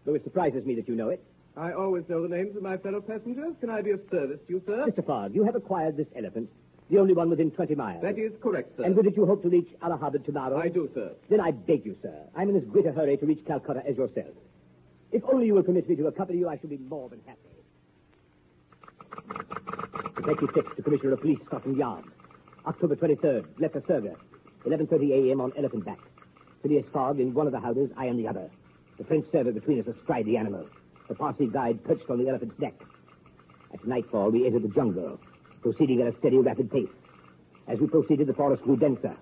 Though 0.05 0.13
it 0.15 0.23
surprises 0.25 0.65
me 0.65 0.75
that 0.75 0.87
you 0.89 0.95
know 0.95 1.07
it. 1.09 1.23
I 1.55 1.71
always 1.71 2.03
know 2.09 2.21
the 2.27 2.35
names 2.35 2.55
of 2.57 2.63
my 2.63 2.75
fellow 2.77 2.99
passengers. 2.99 3.53
Can 3.61 3.69
I 3.69 3.81
be 3.81 3.91
of 3.91 4.01
service 4.11 4.39
to 4.47 4.53
you, 4.53 4.61
sir? 4.65 4.85
Mr. 4.87 5.05
Fogg, 5.05 5.33
you 5.35 5.43
have 5.45 5.55
acquired 5.55 5.95
this 5.95 6.07
elephant, 6.17 6.49
the 6.89 6.97
only 6.99 7.13
one 7.13 7.29
within 7.29 7.51
20 7.51 7.75
miles. 7.75 8.01
That 8.01 8.17
is 8.17 8.31
correct, 8.41 8.77
sir. 8.77 8.83
And 8.83 8.95
with 8.95 9.05
it 9.07 9.15
you 9.15 9.25
hope 9.25 9.41
to 9.43 9.49
reach 9.49 9.69
Allahabad 9.81 10.25
tomorrow? 10.25 10.59
I 10.59 10.69
do, 10.69 10.89
sir. 10.93 11.11
Then 11.29 11.39
I 11.39 11.51
beg 11.51 11.85
you, 11.85 11.95
sir. 12.01 12.15
I'm 12.35 12.49
in 12.49 12.57
as 12.57 12.63
great 12.65 12.85
a 12.85 12.91
hurry 12.91 13.17
to 13.17 13.25
reach 13.25 13.45
Calcutta 13.45 13.83
as 13.87 13.97
yourself. 13.97 14.33
If 15.11 15.23
only 15.31 15.45
you 15.47 15.53
will 15.55 15.63
permit 15.63 15.87
me 15.87 15.95
to 15.95 16.07
accompany 16.07 16.39
you, 16.39 16.49
I 16.49 16.57
shall 16.57 16.69
be 16.69 16.77
more 16.77 17.09
than 17.09 17.21
happy. 17.25 17.39
Detective 20.15 20.49
Fix 20.53 20.75
to 20.75 20.81
Commissioner 20.81 21.13
of 21.13 21.21
Police, 21.21 21.39
Scotland 21.45 21.77
Yard. 21.77 22.05
October 22.65 22.95
23rd, 22.95 23.45
left 23.59 23.75
a 23.75 23.81
Surga. 23.81 24.15
11.30 24.65 25.29
a.m. 25.29 25.41
on 25.41 25.51
Elephant 25.57 25.85
Back. 25.85 25.99
Phileas 26.61 26.85
Fogg 26.93 27.19
in 27.19 27.33
one 27.33 27.45
of 27.45 27.51
the 27.53 27.59
howdahs, 27.59 27.91
I 27.97 28.07
in 28.07 28.17
the 28.17 28.27
other. 28.27 28.49
The 28.97 29.03
French 29.03 29.25
server 29.31 29.51
between 29.51 29.81
us 29.81 29.87
astride 29.87 30.25
the 30.25 30.37
animal. 30.37 30.65
The 31.09 31.15
Parsi 31.15 31.47
guide 31.47 31.83
perched 31.83 32.09
on 32.09 32.23
the 32.23 32.29
elephant's 32.29 32.57
neck. 32.59 32.73
At 33.73 33.85
nightfall, 33.85 34.31
we 34.31 34.45
entered 34.45 34.63
the 34.63 34.69
jungle, 34.69 35.19
proceeding 35.63 36.01
at 36.01 36.13
a 36.13 36.17
steady, 36.19 36.37
rapid 36.37 36.69
pace. 36.69 36.87
As 37.67 37.79
we 37.79 37.87
proceeded, 37.87 38.27
the 38.27 38.33
forest 38.33 38.61
grew 38.63 38.75
denser. 38.77 39.15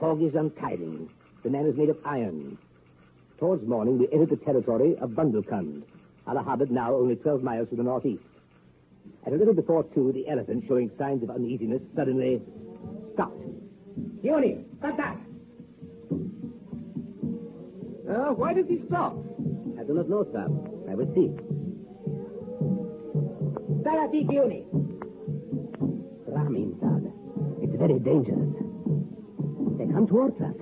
Fog 0.00 0.22
is 0.22 0.34
untiring. 0.34 1.08
The 1.44 1.50
man 1.50 1.66
is 1.66 1.76
made 1.76 1.90
of 1.90 1.98
iron. 2.04 2.58
Towards 3.38 3.66
morning, 3.68 3.98
we 3.98 4.08
entered 4.12 4.30
the 4.30 4.44
territory 4.44 4.96
of 5.00 5.10
Bundelkund. 5.10 5.82
Allahabad 6.26 6.70
now 6.70 6.94
only 6.94 7.16
12 7.16 7.42
miles 7.42 7.68
to 7.68 7.76
the 7.76 7.82
northeast. 7.82 8.22
At 9.26 9.32
a 9.32 9.36
little 9.36 9.54
before 9.54 9.84
two, 9.94 10.12
the 10.12 10.28
elephant, 10.28 10.64
showing 10.66 10.90
signs 10.98 11.22
of 11.22 11.30
uneasiness, 11.30 11.82
suddenly 11.94 12.42
stopped. 13.14 13.42
Yoni, 14.22 14.64
cut 14.80 14.96
that! 14.96 15.16
Uh, 18.08 18.32
why 18.34 18.54
does 18.54 18.66
he 18.68 18.82
stop? 18.86 19.16
I 19.78 19.84
do 19.84 19.94
not 19.94 20.08
know, 20.08 20.26
sir. 20.32 20.46
I 20.90 20.94
will 20.94 21.12
see. 21.14 21.30
Tarati 23.82 24.32
Yoni. 24.32 24.64
Ramin, 26.46 26.78
sir. 26.78 27.02
It's 27.60 27.74
very 27.74 27.98
dangerous. 27.98 28.54
They 29.78 29.86
come 29.92 30.06
towards 30.06 30.40
us. 30.40 30.54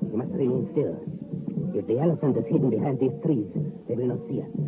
We 0.00 0.16
must 0.16 0.32
remain 0.32 0.66
still. 0.72 0.96
If 1.76 1.86
the 1.86 2.00
elephant 2.00 2.38
is 2.38 2.44
hidden 2.46 2.70
behind 2.70 2.98
these 3.00 3.12
trees, 3.22 3.52
they 3.86 3.96
will 3.96 4.16
not 4.16 4.24
see 4.28 4.40
us. 4.40 4.64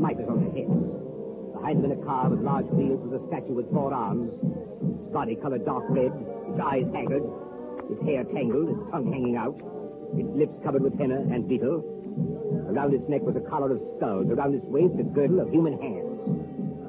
The 0.00 0.06
mitres 0.06 0.28
on 0.32 0.40
their 0.40 0.64
heads. 0.64 0.80
Behind 1.52 1.84
them 1.84 1.92
in 1.92 2.00
a 2.00 2.02
car 2.08 2.30
with 2.32 2.40
large 2.40 2.64
wheels 2.72 3.04
was 3.04 3.20
a 3.20 3.22
statue 3.28 3.52
with 3.52 3.68
four 3.68 3.92
arms, 3.92 4.32
its 4.32 5.12
body 5.12 5.36
colored 5.36 5.68
dark 5.68 5.84
red, 5.92 6.08
its 6.08 6.56
eyes 6.56 6.88
haggard, 6.96 7.20
its 7.92 8.00
hair 8.08 8.24
tangled, 8.32 8.72
its 8.72 8.80
tongue 8.88 9.12
hanging 9.12 9.36
out, 9.36 9.60
its 10.16 10.32
lips 10.32 10.56
covered 10.64 10.80
with 10.80 10.96
henna 10.96 11.20
and 11.28 11.44
betel. 11.44 11.84
Around 12.72 12.96
its 12.96 13.04
neck 13.12 13.20
was 13.28 13.36
a 13.36 13.44
collar 13.44 13.76
of 13.76 13.80
skulls, 14.00 14.24
around 14.32 14.56
its 14.56 14.64
waist 14.72 14.96
a 14.96 15.04
girdle 15.04 15.44
of 15.44 15.52
human 15.52 15.76
hands. 15.76 16.16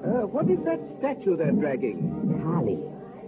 Uh, 0.08 0.24
what 0.32 0.48
is 0.48 0.64
that 0.64 0.80
statue 1.04 1.36
they're 1.36 1.52
dragging? 1.52 2.00
Kali, 2.48 2.80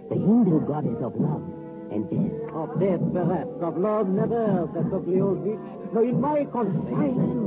the 0.08 0.16
Hindu 0.16 0.64
goddess 0.64 0.96
of 1.04 1.12
love 1.20 1.44
and 1.92 2.08
death. 2.08 2.56
Of 2.56 2.72
death, 2.80 3.04
perhaps. 3.12 3.52
Of 3.60 3.76
love, 3.76 4.08
never, 4.08 4.64
that 4.64 4.88
ugly 4.88 5.20
old 5.20 5.44
witch. 5.44 5.60
No, 5.92 6.00
in 6.00 6.16
my 6.24 6.48
confinement. 6.48 7.44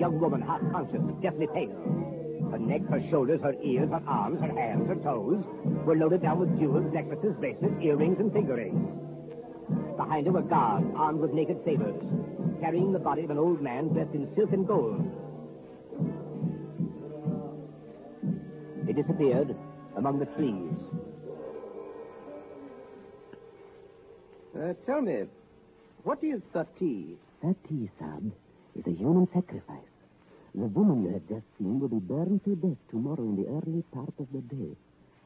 Young 0.00 0.18
woman, 0.18 0.40
half 0.40 0.60
conscious, 0.72 1.02
deathly 1.20 1.46
pale. 1.52 1.76
Her 2.50 2.58
neck, 2.58 2.80
her 2.88 3.02
shoulders, 3.10 3.40
her 3.42 3.54
ears, 3.62 3.90
her 3.90 4.02
arms, 4.08 4.40
her 4.40 4.52
hands, 4.52 4.88
her 4.88 4.96
toes 4.96 5.44
were 5.84 5.94
loaded 5.94 6.22
down 6.22 6.40
with 6.40 6.58
jewels, 6.58 6.90
necklaces, 6.92 7.36
bracelets, 7.38 7.74
earrings, 7.82 8.18
and 8.18 8.32
finger 8.32 8.56
rings. 8.56 8.88
Behind 9.96 10.26
her 10.26 10.32
were 10.32 10.42
guards 10.42 10.86
armed 10.96 11.20
with 11.20 11.32
naked 11.32 11.60
sabers, 11.64 12.02
carrying 12.60 12.92
the 12.92 12.98
body 12.98 13.24
of 13.24 13.30
an 13.30 13.38
old 13.38 13.60
man 13.60 13.88
dressed 13.88 14.14
in 14.14 14.26
silk 14.34 14.52
and 14.52 14.66
gold. 14.66 15.04
They 18.86 18.94
disappeared 18.94 19.54
among 19.96 20.18
the 20.18 20.26
trees. 20.26 20.72
Uh, 24.58 24.72
tell 24.86 25.02
me, 25.02 25.24
what 26.02 26.24
is 26.24 26.40
sati? 26.52 27.16
Sati, 27.40 27.90
Sab, 27.98 28.32
is 28.80 28.86
a 28.86 28.96
human 28.96 29.28
sacrifice. 29.32 29.86
The 30.54 30.66
woman 30.66 31.04
you 31.04 31.12
have 31.12 31.28
just 31.28 31.44
seen 31.58 31.78
will 31.80 31.88
be 31.88 31.98
burned 32.00 32.42
to 32.44 32.56
death 32.56 32.78
tomorrow 32.90 33.22
in 33.22 33.36
the 33.36 33.46
early 33.48 33.82
part 33.92 34.12
of 34.18 34.26
the 34.32 34.40
day 34.40 34.74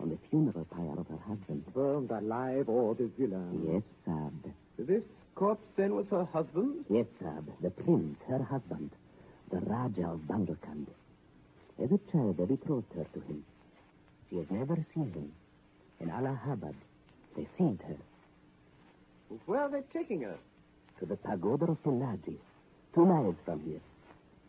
on 0.01 0.11
the 0.11 0.19
funeral 0.29 0.67
pyre 0.71 0.99
of 0.99 1.07
her 1.09 1.23
husband. 1.27 1.65
Burned 1.73 2.11
alive 2.11 2.69
or 2.69 2.95
the 2.95 3.09
villain. 3.19 3.63
Yes, 3.73 3.83
Sab. 4.05 4.53
This 4.79 5.03
corpse 5.35 5.65
then 5.77 5.95
was 5.95 6.07
her 6.11 6.25
husband? 6.33 6.85
Yes, 6.91 7.07
Sab. 7.21 7.49
The 7.63 7.71
prince, 7.71 8.19
her 8.29 8.43
husband, 8.43 8.91
the 9.51 9.61
Raja 9.61 10.09
of 10.11 10.21
Bundelkund. 10.29 10.87
As 11.83 11.91
a 11.91 11.99
child, 12.13 12.37
they 12.39 12.45
betrothed 12.45 12.93
her 12.95 13.07
to 13.15 13.21
him. 13.21 13.45
She 14.31 14.37
has 14.37 14.47
never 14.51 14.77
seen 14.95 15.11
him. 15.13 15.33
In 16.01 16.11
Allahabad, 16.11 16.75
they 17.37 17.47
seized 17.57 17.81
her 17.83 17.97
Where 19.47 19.61
are 19.61 19.71
they 19.71 19.83
taking 19.97 20.23
her? 20.23 20.37
to 21.01 21.07
the 21.07 21.17
pagoda 21.17 21.65
of 21.67 21.83
Pilaji, 21.83 22.37
two 22.95 23.05
miles 23.05 23.37
from 23.45 23.61
here. 23.61 23.81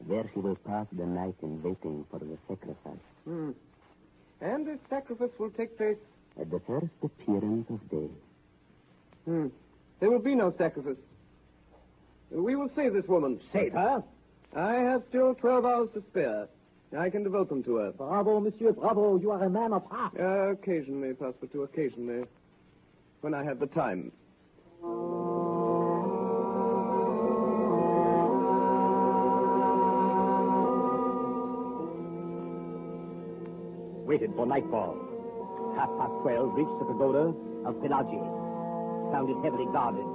There 0.08 0.30
she 0.34 0.40
will 0.40 0.58
pass 0.68 0.86
the 0.92 1.06
night 1.06 1.36
in 1.42 1.62
waiting 1.64 2.06
for 2.12 2.20
the 2.20 2.38
sacrifice. 2.48 3.00
Hmm. 3.26 3.52
And 4.42 4.68
this 4.68 4.80
sacrifice 4.90 5.32
will 5.40 5.52
take 5.52 5.78
place. 5.78 5.98
At 6.40 6.52
the 6.52 6.60
first 6.68 6.88
appearance 7.02 7.68
of 7.70 7.90
day. 7.90 8.10
Hmm. 9.26 9.48
There 10.00 10.12
will 10.12 10.20
be 10.20 10.36
no 10.36 10.54
sacrifice. 10.58 10.98
We 12.30 12.56
will 12.56 12.70
save 12.76 12.94
this 12.94 13.08
woman. 13.08 13.40
Save 13.54 13.74
her? 13.74 14.04
I 14.56 14.74
have 14.76 15.04
still 15.10 15.36
12 15.36 15.66
hours 15.66 15.90
to 15.94 16.04
spare. 16.12 16.48
I 16.98 17.10
can 17.10 17.24
devote 17.24 17.50
them 17.50 17.64
to 17.64 17.78
her. 17.78 17.92
Bravo, 17.92 18.40
monsieur, 18.40 18.72
bravo. 18.72 19.18
You 19.20 19.32
are 19.32 19.44
a 19.44 19.50
man 19.50 19.74
of 19.74 19.86
heart. 19.90 20.14
Uh, 20.20 20.52
occasionally, 20.52 21.14
Passepartout, 21.14 21.64
occasionally. 21.64 22.26
When 23.22 23.34
I 23.34 23.44
have 23.44 23.60
the 23.60 23.68
time. 23.68 24.12
Waited 34.16 34.34
for 34.34 34.46
nightfall. 34.46 34.96
Half 35.76 35.90
past 36.00 36.14
twelve, 36.24 36.56
reached 36.56 36.80
the 36.80 36.86
pagoda 36.88 37.36
of. 37.68 37.76
Found 37.84 39.30
it 39.30 39.36
heavily 39.44 39.68
guarded. 39.74 40.08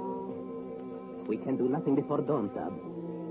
We 1.27 1.37
can 1.37 1.55
do 1.55 1.69
nothing 1.69 1.93
before 1.93 2.21
dawn, 2.21 2.49
Sab. 2.55 2.73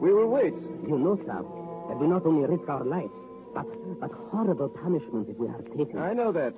We 0.00 0.14
will 0.14 0.28
wait. 0.28 0.54
You 0.86 0.96
know, 0.96 1.18
Sab, 1.26 1.42
that 1.88 1.98
we 1.98 2.06
not 2.06 2.24
only 2.24 2.46
risk 2.46 2.68
our 2.68 2.84
lives, 2.84 3.10
but, 3.52 3.66
but 3.98 4.12
horrible 4.30 4.68
punishment 4.68 5.28
if 5.28 5.36
we 5.38 5.48
are 5.48 5.60
taken. 5.76 5.98
I 5.98 6.12
know 6.12 6.30
that. 6.30 6.54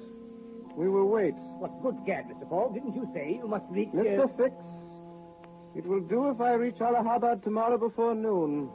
We 0.77 0.90
will 0.90 1.09
wait. 1.09 1.33
What 1.57 1.72
good 1.83 1.96
gad, 2.05 2.29
Mr. 2.29 2.46
Fogg. 2.51 2.75
Didn't 2.75 2.94
you 2.94 3.09
say 3.14 3.40
you 3.40 3.48
must 3.48 3.64
reach 3.70 3.88
Mr. 3.94 4.25
Uh, 4.25 4.29
Fix, 4.37 4.55
it 5.75 5.87
will 5.87 6.01
do 6.01 6.29
if 6.29 6.38
I 6.38 6.53
reach 6.53 6.83
Allahabad 6.83 7.42
tomorrow 7.42 7.79
before 7.79 8.14
noon. 8.14 8.68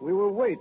We 0.00 0.14
will 0.14 0.32
wait. 0.32 0.60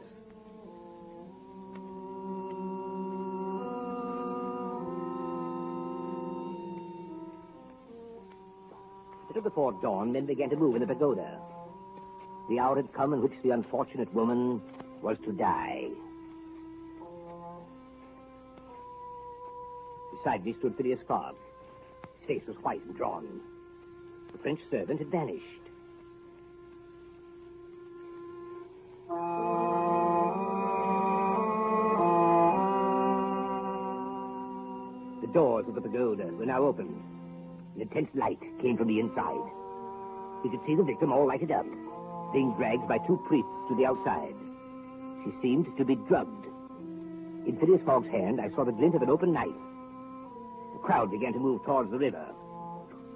Before 9.45 9.73
dawn, 9.73 10.11
men 10.11 10.25
began 10.25 10.49
to 10.49 10.55
move 10.55 10.75
in 10.75 10.81
the 10.81 10.87
pagoda. 10.87 11.39
The 12.49 12.59
hour 12.59 12.75
had 12.75 12.91
come 12.93 13.13
in 13.13 13.21
which 13.21 13.33
the 13.43 13.51
unfortunate 13.51 14.11
woman 14.13 14.59
was 15.03 15.17
to 15.23 15.31
die. 15.31 15.89
Beside 20.17 20.43
me 20.43 20.55
stood 20.59 20.75
Phileas 20.75 20.99
Fogg. 21.07 21.35
His 22.19 22.27
face 22.27 22.47
was 22.47 22.57
white 22.63 22.83
and 22.85 22.97
drawn. 22.97 23.39
The 24.31 24.39
French 24.39 24.59
servant 24.71 24.97
had 24.99 25.09
vanished. 25.09 25.45
The 35.21 35.27
doors 35.33 35.67
of 35.67 35.75
the 35.75 35.81
pagoda 35.81 36.25
were 36.33 36.47
now 36.47 36.63
opened. 36.63 37.14
An 37.75 37.81
intense 37.81 38.09
light 38.15 38.39
came 38.61 38.77
from 38.77 38.87
the 38.87 38.99
inside. 38.99 39.51
We 40.43 40.49
could 40.49 40.65
see 40.65 40.75
the 40.75 40.83
victim 40.83 41.11
all 41.11 41.27
lighted 41.27 41.51
up, 41.51 41.65
being 42.31 42.53
dragged 42.55 42.87
by 42.87 42.99
two 42.99 43.21
priests 43.27 43.51
to 43.67 43.75
the 43.75 43.85
outside. 43.85 44.35
She 45.23 45.31
seemed 45.41 45.75
to 45.77 45.83
be 45.83 45.95
drugged. 45.95 46.45
In 47.45 47.57
Phileas 47.59 47.81
Fogg's 47.85 48.07
hand, 48.09 48.39
I 48.39 48.49
saw 48.51 48.63
the 48.63 48.71
glint 48.71 48.95
of 48.95 49.01
an 49.01 49.09
open 49.09 49.33
knife. 49.33 49.61
The 50.73 50.79
crowd 50.79 51.11
began 51.11 51.33
to 51.33 51.39
move 51.39 51.65
towards 51.65 51.91
the 51.91 51.97
river. 51.97 52.25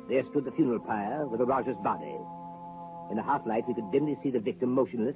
There 0.09 0.25
stood 0.29 0.43
the 0.43 0.51
funeral 0.51 0.79
pyre 0.79 1.25
with 1.25 1.39
the 1.39 1.45
Rajah's 1.45 1.77
body. 1.83 2.17
In 3.09 3.15
the 3.15 3.23
half 3.23 3.45
light, 3.45 3.67
we 3.67 3.73
could 3.73 3.91
dimly 3.91 4.17
see 4.21 4.29
the 4.29 4.39
victim 4.39 4.73
motionless, 4.73 5.15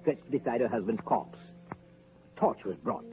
stretched 0.00 0.30
beside 0.30 0.60
her 0.60 0.68
husband's 0.68 1.02
corpse. 1.04 1.38
A 1.70 2.40
torch 2.40 2.64
was 2.64 2.76
brought. 2.76 3.04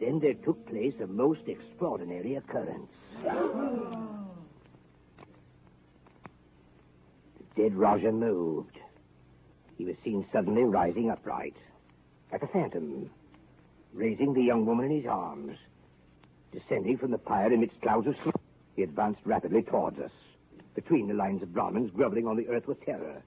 Then 0.00 0.18
there 0.18 0.34
took 0.34 0.66
place 0.66 0.94
a 1.00 1.06
most 1.06 1.46
extraordinary 1.46 2.34
occurrence. 2.36 2.90
The 3.22 3.30
dead 7.56 7.74
Rajah 7.74 8.12
moved. 8.12 8.78
He 9.78 9.84
was 9.84 9.96
seen 10.04 10.26
suddenly 10.32 10.64
rising 10.64 11.10
upright, 11.10 11.54
like 12.32 12.42
a 12.42 12.48
phantom, 12.48 13.10
raising 13.92 14.32
the 14.32 14.42
young 14.42 14.66
woman 14.66 14.86
in 14.86 14.96
his 14.96 15.06
arms, 15.06 15.56
descending 16.52 16.98
from 16.98 17.10
the 17.10 17.18
pyre 17.18 17.52
amidst 17.52 17.80
clouds 17.80 18.06
of 18.06 18.16
smoke. 18.22 18.40
He 18.74 18.82
advanced 18.82 19.20
rapidly 19.24 19.62
towards 19.62 19.98
us, 19.98 20.10
between 20.74 21.08
the 21.08 21.14
lines 21.14 21.42
of 21.42 21.52
Brahmins 21.52 21.90
groveling 21.90 22.26
on 22.26 22.36
the 22.36 22.48
earth 22.48 22.66
with 22.66 22.84
terror. 22.84 23.22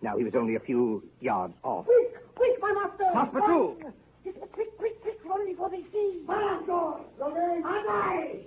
Now 0.00 0.16
he 0.16 0.24
was 0.24 0.34
only 0.34 0.56
a 0.56 0.60
few 0.60 1.02
yards 1.20 1.54
off. 1.62 1.86
Quick, 1.86 2.34
quick, 2.34 2.60
my 2.60 2.72
master! 2.72 3.30
Pursuit! 3.32 3.94
Just 4.24 4.38
quick, 4.52 4.76
quick, 4.78 5.00
quick, 5.02 5.18
run 5.24 5.46
before 5.46 5.70
they 5.70 5.84
see! 5.92 6.22
Master! 6.26 6.94
Aye! 7.20 8.40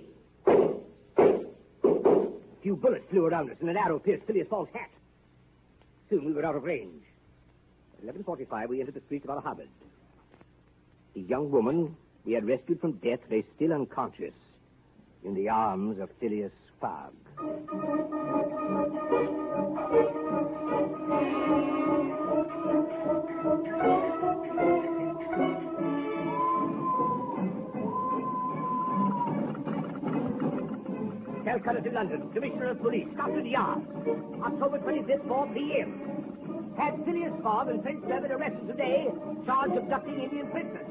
A 0.46 1.42
few 2.62 2.76
bullets 2.76 3.04
flew 3.10 3.26
around 3.26 3.50
us, 3.50 3.56
and 3.60 3.70
an 3.70 3.76
arrow 3.76 3.98
pierced 3.98 4.26
Phileas 4.26 4.48
Fogg's 4.48 4.70
hat. 4.72 4.90
Soon 6.10 6.24
we 6.24 6.32
were 6.32 6.44
out 6.44 6.56
of 6.56 6.64
range. 6.64 7.02
At 7.98 8.14
11.45, 8.14 8.68
we 8.68 8.80
entered 8.80 8.94
the 8.94 9.00
streets 9.06 9.24
of 9.24 9.30
Allahabad. 9.30 9.68
The 11.14 11.20
young 11.22 11.50
woman 11.50 11.96
we 12.24 12.32
had 12.32 12.46
rescued 12.46 12.80
from 12.80 12.92
death 12.92 13.20
lay 13.30 13.44
still 13.56 13.72
unconscious 13.72 14.34
in 15.24 15.34
the 15.34 15.48
arms 15.48 15.98
of 16.00 16.10
Phileas 16.20 16.52
Fogg. 16.80 17.12
Calcutta 31.66 31.90
to 31.90 31.94
London, 31.96 32.30
Commissioner 32.32 32.70
of 32.70 32.80
Police, 32.80 33.08
Scotland 33.14 33.48
Yard. 33.48 33.82
October 34.40 34.78
25th, 34.78 35.26
4 35.26 35.46
p.m. 35.52 36.74
Had 36.78 36.94
Phileas 37.04 37.32
Fogg 37.42 37.66
and 37.66 37.82
Prince 37.82 38.04
Servant 38.06 38.32
arrested 38.32 38.68
today, 38.68 39.08
charged 39.44 39.76
abducting 39.76 40.22
Indian 40.22 40.48
princess. 40.52 40.86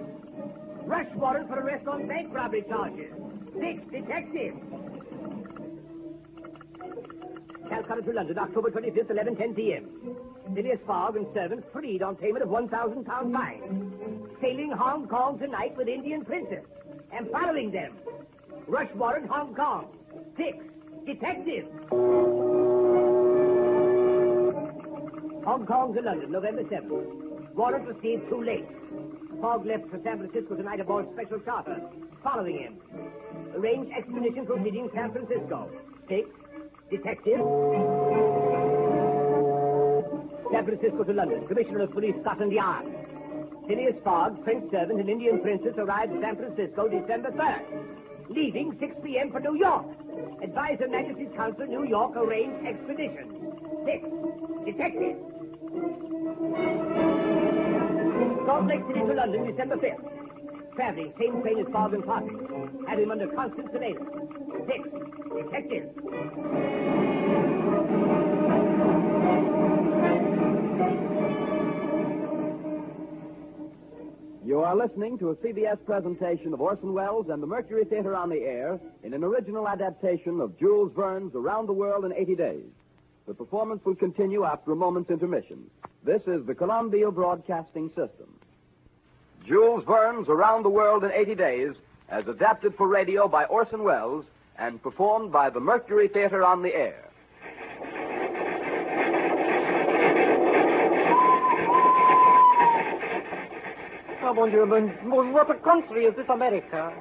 Rush 0.84 1.08
warrant 1.16 1.48
for 1.48 1.62
arrest 1.62 1.88
on 1.88 2.06
bank 2.10 2.28
robbery 2.34 2.66
charges. 2.68 3.14
Fix 3.58 3.80
detectives. 3.90 4.60
Calcutta 7.70 8.02
to 8.02 8.12
London, 8.12 8.38
October 8.38 8.70
25th, 8.70 9.12
11.10 9.12 9.56
p.m. 9.56 9.88
Phileas 10.54 10.80
Fogg 10.86 11.16
and 11.16 11.26
servants 11.34 11.66
freed 11.72 12.04
on 12.04 12.18
payment 12.18 12.44
of 12.44 12.50
1,000 12.50 13.06
pound 13.06 13.32
fine. 13.32 14.28
Sailing 14.42 14.74
Hong 14.78 15.08
Kong 15.08 15.40
tonight 15.40 15.72
with 15.78 15.88
Indian 15.88 16.26
princess. 16.26 16.66
And 17.14 17.32
following 17.32 17.72
them. 17.72 17.94
Rush 18.68 18.94
warrant, 18.96 19.30
Hong 19.30 19.56
Kong. 19.56 19.88
Fix 20.38 20.58
detectives. 21.06 21.70
Hong 25.46 25.66
Kong 25.68 25.94
to 25.94 26.02
London, 26.02 26.32
November 26.32 26.64
7th. 26.64 27.54
Warrant 27.56 27.88
received 27.88 28.28
too 28.30 28.44
late. 28.44 28.68
Fogg 29.42 29.66
left 29.66 29.88
for 29.90 30.00
San 30.04 30.18
Francisco 30.18 30.56
tonight 30.56 30.80
aboard 30.80 31.08
special 31.14 31.40
charter. 31.40 31.80
Following 32.24 32.58
him. 32.58 32.78
Arranged 33.56 33.92
expedition 33.96 34.46
proceeding 34.46 34.90
San 34.94 35.12
Francisco. 35.12 35.70
Fix 36.10 36.28
detective. 36.90 37.40
San 40.52 40.66
Francisco 40.66 41.04
to 41.04 41.14
London. 41.14 41.48
Commissioner 41.48 41.84
of 41.84 41.92
Police, 41.92 42.16
Scotland 42.22 42.52
Yard. 42.52 42.86
Phileas 43.68 43.96
Fogg, 44.04 44.44
Prince 44.44 44.70
Servant, 44.72 45.00
and 45.00 45.10
Indian 45.10 45.40
Princess 45.42 45.74
arrived 45.78 46.12
San 46.22 46.36
Francisco 46.36 46.88
December 46.88 47.32
3rd. 47.32 48.30
Leaving 48.30 48.76
6 48.80 48.96
p.m. 49.04 49.32
for 49.32 49.40
New 49.40 49.56
York. 49.56 49.86
Advise 50.42 50.78
Her 50.80 50.88
Majesty's 50.88 51.30
Consul, 51.36 51.68
New 51.68 51.86
York, 51.88 52.16
arrange 52.16 52.54
expedition. 52.66 53.54
Fix 53.86 54.04
detectives. 54.66 55.20
Salt 58.46 58.68
Lake 58.68 58.82
City 58.88 59.00
to 59.00 59.14
London, 59.14 59.46
December 59.46 59.78
5th. 59.78 60.76
Traveling 60.76 61.14
same 61.20 61.42
train 61.42 61.60
as 61.60 61.68
Fogg 61.72 61.94
and 61.94 62.06
Party. 62.06 62.30
Have 62.88 63.00
him 63.00 63.12
under 63.12 63.28
constant 63.28 63.72
surveillance. 63.72 64.10
Fix 64.68 64.90
detectives. 65.36 67.05
You 74.46 74.60
are 74.60 74.76
listening 74.76 75.18
to 75.18 75.32
a 75.32 75.36
CBS 75.38 75.84
presentation 75.88 76.54
of 76.54 76.62
Orson 76.62 76.94
Welles 76.94 77.30
and 77.30 77.42
the 77.42 77.48
Mercury 77.48 77.84
Theater 77.84 78.16
on 78.16 78.30
the 78.30 78.42
Air 78.42 78.80
in 79.02 79.16
an 79.16 79.24
original 79.24 79.68
adaptation 79.68 80.40
of 80.40 80.56
Jules 80.60 80.92
Verne's 80.96 81.34
Around 81.34 81.66
the 81.66 81.74
World 81.74 82.06
in 82.06 82.14
80 82.14 82.36
Days. 82.36 82.70
The 83.26 83.34
performance 83.34 83.84
will 83.84 83.96
continue 83.96 84.44
after 84.44 84.72
a 84.72 84.76
moment's 84.76 85.10
intermission. 85.10 85.64
This 86.04 86.22
is 86.28 86.46
the 86.46 86.54
Columbia 86.54 87.10
Broadcasting 87.10 87.88
System. 87.90 88.28
Jules 89.48 89.84
Verne's 89.84 90.30
Around 90.30 90.62
the 90.62 90.70
World 90.70 91.04
in 91.04 91.12
80 91.12 91.34
Days, 91.34 91.74
as 92.10 92.28
adapted 92.28 92.76
for 92.76 92.88
radio 92.88 93.28
by 93.28 93.46
Orson 93.46 93.82
Welles 93.84 94.26
and 94.60 94.80
performed 94.80 95.32
by 95.32 95.50
the 95.50 95.60
Mercury 95.60 96.08
Theater 96.08 96.44
on 96.44 96.62
the 96.62 96.76
Air. 96.76 97.10
Oh, 104.28 104.34
mon 104.34 104.50
Dieu, 104.50 104.66
what 104.66 105.52
a 105.52 105.54
country 105.60 106.06
is 106.06 106.16
this 106.16 106.28
America? 106.30 106.92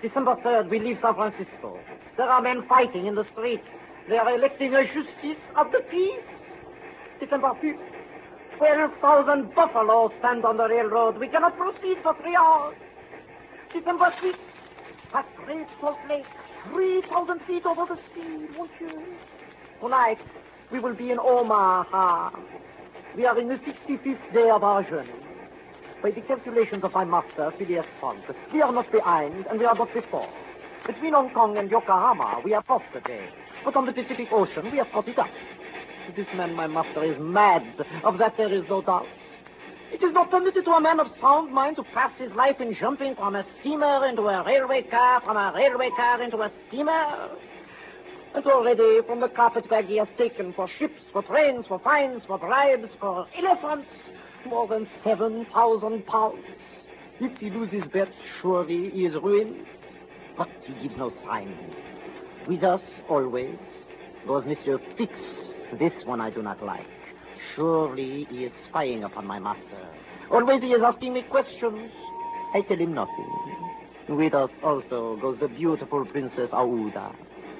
December 0.00 0.34
3rd, 0.36 0.70
we 0.70 0.78
leave 0.78 0.98
San 1.02 1.14
Francisco. 1.14 1.78
There 2.16 2.26
are 2.26 2.40
men 2.40 2.66
fighting 2.66 3.04
in 3.04 3.14
the 3.16 3.26
streets. 3.32 3.68
They 4.08 4.16
are 4.16 4.34
electing 4.34 4.74
a 4.74 4.82
justice 4.86 5.36
of 5.56 5.70
the 5.72 5.80
peace. 5.90 6.24
December 7.20 7.48
5th, 7.62 7.84
12,000 8.56 9.54
buffaloes 9.54 10.10
stand 10.20 10.46
on 10.46 10.56
the 10.56 10.68
railroad. 10.68 11.18
We 11.18 11.28
cannot 11.28 11.54
proceed 11.58 11.98
for 12.02 12.16
three 12.22 12.34
hours. 12.34 12.76
December 13.70 14.10
6th, 14.22 14.38
at 15.12 15.26
Great 15.44 15.66
Salt 15.82 15.98
Lake, 16.08 16.24
3,000 16.70 17.40
feet 17.42 17.66
over 17.66 17.94
the 17.94 18.00
sea, 18.14 18.48
monsieur. 18.58 19.04
Tonight, 19.82 20.18
we 20.72 20.80
will 20.80 20.94
be 20.94 21.10
in 21.10 21.18
Omaha. 21.18 22.30
We 23.14 23.26
are 23.26 23.38
in 23.38 23.48
the 23.48 23.56
65th 23.56 24.32
day 24.32 24.48
of 24.48 24.64
our 24.64 24.82
journey. 24.82 25.27
By 26.02 26.12
the 26.12 26.20
calculations 26.20 26.84
of 26.84 26.92
my 26.92 27.04
master, 27.04 27.52
Phileas 27.58 27.86
Fogg, 28.00 28.18
we 28.52 28.62
are 28.62 28.70
not 28.72 28.90
behind 28.92 29.46
and 29.46 29.58
we 29.58 29.64
are 29.64 29.74
not 29.74 29.92
before. 29.92 30.28
Between 30.86 31.12
Hong 31.12 31.30
Kong 31.30 31.58
and 31.58 31.68
Yokohama, 31.68 32.40
we 32.44 32.54
are 32.54 32.62
off 32.68 32.82
today. 32.92 33.28
But 33.64 33.74
on 33.74 33.84
the 33.84 33.92
Pacific 33.92 34.28
Ocean, 34.30 34.70
we 34.70 34.78
have 34.78 34.86
caught 34.92 35.08
it 35.08 35.18
up. 35.18 35.28
This 36.14 36.28
man, 36.36 36.54
my 36.54 36.68
master, 36.68 37.02
is 37.02 37.18
mad. 37.20 37.64
Of 38.04 38.18
that 38.18 38.36
there 38.36 38.52
is 38.52 38.62
no 38.68 38.80
doubt. 38.80 39.06
It 39.90 40.02
is 40.02 40.12
not 40.14 40.30
permitted 40.30 40.64
to 40.66 40.70
a 40.70 40.80
man 40.80 41.00
of 41.00 41.08
sound 41.20 41.52
mind 41.52 41.76
to 41.76 41.82
pass 41.82 42.12
his 42.16 42.32
life 42.32 42.60
in 42.60 42.76
jumping 42.78 43.16
from 43.16 43.34
a 43.34 43.44
steamer 43.58 44.06
into 44.06 44.22
a 44.22 44.44
railway 44.44 44.82
car, 44.82 45.20
from 45.22 45.36
a 45.36 45.52
railway 45.54 45.90
car 45.96 46.22
into 46.22 46.38
a 46.38 46.52
steamer. 46.68 47.30
And 48.34 48.46
already 48.46 49.00
from 49.06 49.20
the 49.20 49.28
carpetbag 49.28 49.86
he 49.86 49.96
has 49.96 50.08
taken 50.16 50.52
for 50.52 50.68
ships, 50.78 51.02
for 51.12 51.22
trains, 51.22 51.66
for 51.66 51.80
fines, 51.80 52.22
for 52.26 52.38
bribes, 52.38 52.88
for 53.00 53.26
elephants, 53.36 53.88
more 54.48 54.66
than 54.66 54.86
7,000 55.04 56.06
pounds. 56.06 56.38
If 57.20 57.38
he 57.38 57.50
loses 57.50 57.82
bet, 57.92 58.08
surely 58.40 58.90
he 58.90 59.04
is 59.06 59.14
ruined. 59.14 59.66
But 60.36 60.48
he 60.64 60.74
gives 60.82 60.96
no 60.96 61.12
sign. 61.24 61.54
With 62.46 62.62
us, 62.62 62.80
always, 63.08 63.58
goes 64.26 64.44
Monsieur 64.46 64.78
Fix. 64.96 65.12
This 65.78 65.92
one 66.04 66.20
I 66.20 66.30
do 66.30 66.42
not 66.42 66.62
like. 66.62 66.86
Surely 67.54 68.26
he 68.30 68.44
is 68.44 68.52
spying 68.68 69.04
upon 69.04 69.26
my 69.26 69.38
master. 69.38 69.88
Always 70.30 70.62
he 70.62 70.68
is 70.68 70.82
asking 70.82 71.14
me 71.14 71.22
questions. 71.22 71.90
I 72.54 72.62
tell 72.62 72.78
him 72.78 72.94
nothing. 72.94 73.30
With 74.08 74.32
us 74.32 74.50
also 74.62 75.18
goes 75.20 75.38
the 75.40 75.48
beautiful 75.48 76.06
Princess 76.06 76.50
Aouda. 76.52 77.14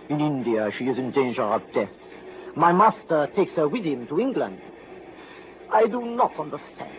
In 0.08 0.20
India, 0.20 0.70
she 0.78 0.84
is 0.84 0.96
in 0.96 1.10
danger 1.10 1.42
of 1.42 1.62
death. 1.74 1.90
My 2.56 2.72
master 2.72 3.28
takes 3.36 3.52
her 3.56 3.68
with 3.68 3.84
him 3.84 4.06
to 4.06 4.18
England. 4.18 4.58
I 5.72 5.86
do 5.86 6.00
not 6.04 6.38
understand. 6.38 6.96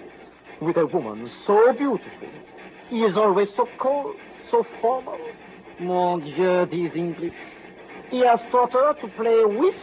With 0.62 0.78
a 0.78 0.86
woman 0.86 1.30
so 1.48 1.72
beautiful, 1.74 2.30
he 2.90 2.98
is 3.02 3.16
always 3.16 3.48
so 3.56 3.66
cold, 3.80 4.16
so 4.52 4.66
formal. 4.82 5.18
Mon 5.80 6.20
Dieu, 6.22 6.68
these 6.70 6.92
English. 6.96 7.34
He 8.10 8.26
has 8.26 8.40
taught 8.52 8.74
her 8.74 8.94
to 8.94 9.08
play 9.16 9.46
whist. 9.46 9.78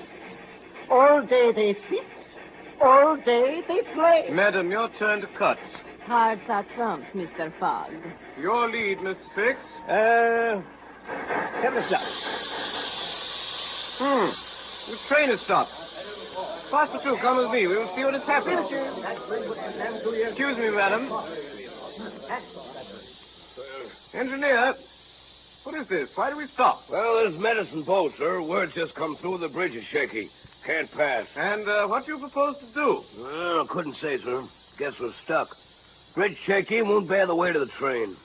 All 0.91 1.25
day 1.27 1.53
they 1.55 1.77
sit, 1.89 2.07
all 2.81 3.17
day 3.17 3.63
they 3.67 3.81
play. 3.95 4.29
Madam, 4.31 4.71
your 4.71 4.89
turn 4.99 5.21
to 5.21 5.27
cut. 5.39 5.59
Cards 6.07 6.43
are 6.49 6.65
trumps, 6.77 7.07
Mr. 7.15 7.53
Fogg. 7.59 7.91
Your 8.39 8.71
lead, 8.71 9.03
Miss 9.03 9.17
Fix. 9.35 9.59
Uh, 9.89 10.63
seven 11.63 11.83
o'clock. 11.83 12.03
Hmm. 13.99 14.31
The 14.91 14.97
train 15.09 15.31
has 15.31 15.41
stopped. 15.45 15.73
Passepartout, 16.71 17.21
come 17.21 17.39
with 17.39 17.51
me. 17.51 17.67
We 17.67 17.77
will 17.77 17.93
see 17.97 18.05
what 18.05 18.15
has 18.15 18.23
happened. 18.25 18.67
Excuse 20.29 20.59
me, 20.59 20.71
madam. 20.71 21.13
Engineer, 24.13 24.75
what 25.65 25.81
is 25.81 25.89
this? 25.89 26.09
Why 26.15 26.31
do 26.31 26.37
we 26.37 26.47
stop? 26.55 26.83
Well, 26.91 27.17
there's 27.17 27.39
Medicine 27.39 27.83
Bow, 27.83 28.11
sir. 28.19 28.43
Word 28.43 28.73
just 28.75 28.95
come 28.95 29.17
through. 29.21 29.39
The 29.39 29.49
bridge 29.49 29.75
is 29.75 29.85
shaky. 29.93 30.31
Can't 30.65 30.91
pass. 30.93 31.27
And 31.37 31.69
uh, 31.69 31.87
what 31.87 32.07
do 32.07 32.13
you 32.13 32.19
propose 32.19 32.57
to 32.57 32.67
do? 32.75 33.03
Well, 33.19 33.63
I 33.63 33.67
couldn't 33.69 33.97
say, 34.03 34.19
sir. 34.25 34.47
Guess 34.79 34.95
we're 35.01 35.13
stuck. 35.25 35.49
Bridge 36.15 36.37
shaky, 36.47 36.83
won't 36.83 37.09
bear 37.09 37.27
the 37.27 37.35
weight 37.35 37.57
of 37.57 37.67
the 37.67 37.73
train. 37.79 38.17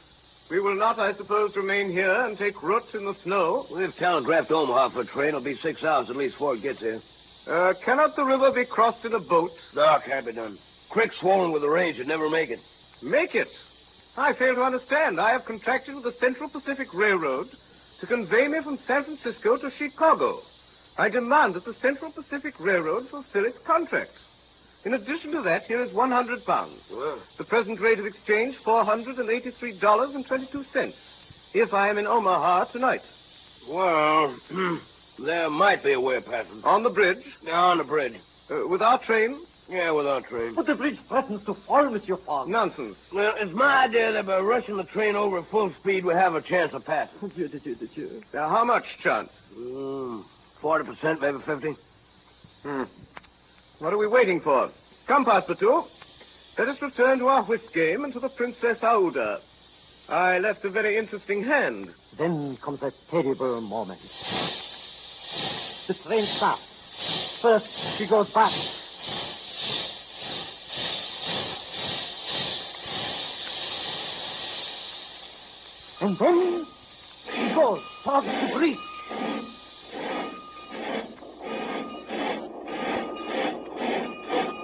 We 0.50 0.60
will 0.60 0.76
not, 0.76 1.00
I 1.00 1.14
suppose, 1.16 1.56
remain 1.56 1.92
here 1.92 2.26
and 2.26 2.38
take 2.38 2.62
roots 2.62 2.94
in 2.94 3.06
the 3.06 3.16
snow. 3.24 3.68
We've 3.72 3.96
telegraphed 3.98 4.52
Omaha 4.52 4.90
for 4.90 5.02
a 5.02 5.06
train. 5.06 5.30
It'll 5.30 5.42
be 5.42 5.58
six 5.62 5.84
hours 5.84 6.10
at 6.10 6.16
least 6.16 6.36
before 6.36 6.56
it 6.56 6.64
gets 6.64 6.80
here. 6.80 7.02
Uh, 7.48 7.74
cannot 7.84 8.16
the 8.16 8.24
river 8.24 8.52
be 8.52 8.66
crossed 8.66 9.04
in 9.06 9.14
a 9.14 9.20
boat? 9.20 9.52
No, 9.74 9.96
it 9.96 10.04
can't 10.06 10.26
be 10.26 10.34
done. 10.34 10.58
Creek 10.90 11.12
swollen 11.20 11.52
with 11.52 11.62
the 11.62 11.70
rain 11.70 11.96
should 11.96 12.08
never 12.08 12.30
make 12.30 12.50
it. 12.50 12.60
Make 13.02 13.36
it? 13.36 13.48
I 14.18 14.34
fail 14.34 14.56
to 14.56 14.62
understand. 14.62 15.20
I 15.20 15.32
have 15.32 15.46
contracted 15.46 15.96
with 15.96 16.04
the 16.04 16.14
Central 16.20 16.50
Pacific 16.50 16.94
Railroad 16.94 17.50
to 18.02 18.08
convey 18.08 18.48
me 18.48 18.60
from 18.64 18.78
San 18.86 19.04
Francisco 19.06 19.58
to 19.58 19.72
Chicago. 19.78 20.42
I 20.98 21.10
demand 21.10 21.56
that 21.56 21.66
the 21.66 21.74
Central 21.82 22.12
Pacific 22.12 22.54
Railroad 22.60 23.08
fulfill 23.10 23.46
its 23.46 23.58
contract. 23.66 24.12
In 24.84 24.94
addition 24.96 25.32
to 25.32 25.42
that, 25.44 25.64
here 25.64 25.82
is 25.84 25.94
100 25.94 26.44
pounds. 26.46 26.80
Well, 26.92 27.20
The 27.38 27.44
present 27.46 27.80
rate 27.80 28.00
of 28.00 28.06
exchange, 28.06 28.56
$483.22. 28.66 30.94
If 31.54 31.74
I 31.74 31.90
am 31.90 31.98
in 31.98 32.08
Omaha 32.08 32.66
tonight. 32.66 33.02
well 33.68 34.36
there 35.26 35.50
might 35.50 35.84
be 35.84 35.94
a 35.94 36.00
way 36.00 36.16
of 36.18 36.26
passing. 36.26 36.62
On 36.64 36.84
the 36.84 36.90
bridge, 36.90 37.24
On 37.52 37.78
the 37.78 37.84
bridge. 37.84 38.14
uh, 38.50 38.68
with 38.68 38.82
our 38.82 39.00
train? 39.06 39.42
Yeah, 39.70 39.92
with 39.92 40.06
our 40.06 40.22
train. 40.22 40.54
But 40.54 40.66
the 40.68 40.76
bridge 40.76 40.98
threatens 41.08 41.46
to 41.46 41.56
fall, 41.66 41.90
Monsieur 41.90 42.18
Fogg. 42.26 42.50
Nonsense. 42.50 42.98
Well, 43.14 43.34
it's 43.38 43.54
my 43.54 43.86
idea 43.86 44.12
that 44.12 44.26
by 44.26 44.40
rushing 44.40 44.76
the 44.76 44.84
train 44.84 45.16
over 45.16 45.40
at 45.40 45.50
full 45.50 45.72
speed, 45.80 46.04
we 46.04 46.14
have 46.14 46.36
a 46.36 46.42
chance 46.42 46.74
of 46.74 46.84
passing. 46.86 47.32
Now, 48.34 48.50
how 48.50 48.66
much 48.66 48.84
chance? 49.02 49.30
Mm, 49.58 50.24
40%, 50.62 51.22
maybe 51.22 51.38
50 51.46 51.76
Hmm. 52.64 52.84
What 53.80 53.94
are 53.94 53.98
we 53.98 54.08
waiting 54.08 54.42
for? 54.42 54.70
Come, 55.08 55.26
Passepartout. 55.26 55.88
Let 56.60 56.68
us 56.68 56.78
return 56.82 57.18
to 57.20 57.28
our 57.28 57.44
whist 57.46 57.74
game 57.74 58.04
and 58.04 58.14
to 58.14 58.20
the 58.20 58.30
Princess 58.30 58.78
Aouda. 58.84 59.40
I 60.10 60.38
left 60.40 60.64
a 60.66 60.70
very 60.70 60.98
interesting 60.98 61.44
hand. 61.44 61.88
Then 62.20 62.58
comes 62.64 62.82
a 62.84 62.92
terrible 63.10 63.62
moment. 63.62 64.00
The 65.88 65.94
train 66.06 66.28
stops. 66.38 66.62
First, 67.42 67.66
she 67.98 68.06
goes 68.08 68.28
back. 68.34 68.52
And 76.02 76.18
then 76.18 76.68
she 77.34 77.54
goes 77.54 77.80
towards 78.04 78.28
the 78.28 78.48
bridge. 78.58 78.78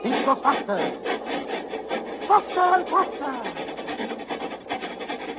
It 0.04 0.26
goes 0.26 0.40
faster. 0.42 0.78
Faster 2.28 2.68
and 2.76 2.86
faster. 2.88 3.34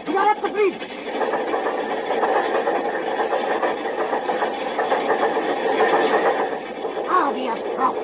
We 0.09 0.17
are 0.17 0.31
at 0.31 0.43
the 0.43 0.49
bridge. 0.51 0.83
We 7.35 7.45
have 7.45 7.59
crossed. 7.77 7.99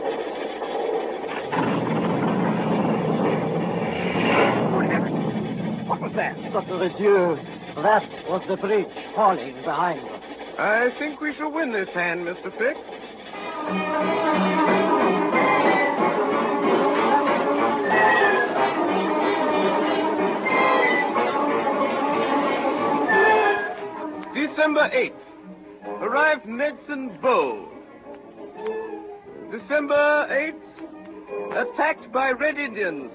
What 5.88 6.00
was 6.00 6.12
that? 6.14 6.36
Sacre 6.36 6.90
Dieu, 6.98 7.38
that 7.82 8.08
was 8.28 8.42
the 8.48 8.56
bridge 8.56 8.86
falling 9.16 9.54
behind 9.62 10.00
us. 10.00 10.22
I 10.58 10.90
think 10.98 11.20
we 11.20 11.34
shall 11.34 11.50
win 11.50 11.72
this 11.72 11.88
hand, 11.88 12.26
Mr. 12.26 12.52
Fix. 12.58 12.78
December 24.34 24.90
8th. 24.94 25.12
Arrived 26.02 26.46
Medicine 26.46 27.18
Bow. 27.20 27.73
December 29.54 30.26
8th. 30.32 31.62
Attacked 31.62 32.10
by 32.12 32.32
Red 32.32 32.58
Indians. 32.58 33.12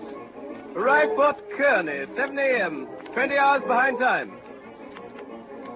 Arrived 0.74 1.12
Fort 1.18 1.36
Kearney, 1.58 2.06
7 2.16 2.40
a.m. 2.40 2.88
20 3.14 3.38
hours 3.38 3.62
behind 3.68 4.00
time. 4.00 4.32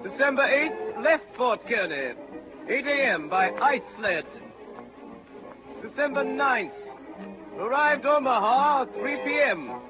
December 0.02 0.42
8th, 0.42 1.04
left 1.04 1.24
Fort 1.36 1.60
Kearney, 1.68 2.14
8 2.66 2.86
a.m. 2.86 3.28
by 3.28 3.50
ice 3.50 3.82
sled. 3.98 4.24
December 5.82 6.24
9th, 6.24 6.72
arrived 7.58 8.06
Omaha, 8.06 8.86
3 8.86 9.16
p.m. 9.22 9.80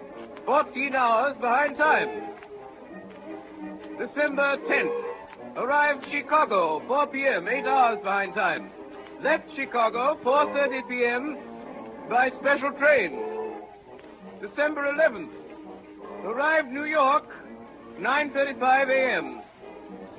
14 0.44 0.94
hours 0.96 1.36
behind 1.40 1.76
time. 1.76 2.08
December 3.96 4.56
10th, 4.68 5.56
arrived 5.56 6.04
Chicago, 6.10 6.82
4 6.88 7.06
p.m., 7.06 7.46
8 7.46 7.64
hours 7.64 7.98
behind 8.02 8.34
time. 8.34 8.70
Left 9.24 9.48
Chicago, 9.56 10.18
4.30 10.22 10.86
p.m. 10.86 11.38
by 12.10 12.28
special 12.38 12.72
train. 12.72 13.24
December 14.38 14.82
11th, 14.92 15.30
arrived 16.26 16.68
New 16.68 16.84
York, 16.84 17.24
9.35 17.98 18.90
a.m. 18.90 19.40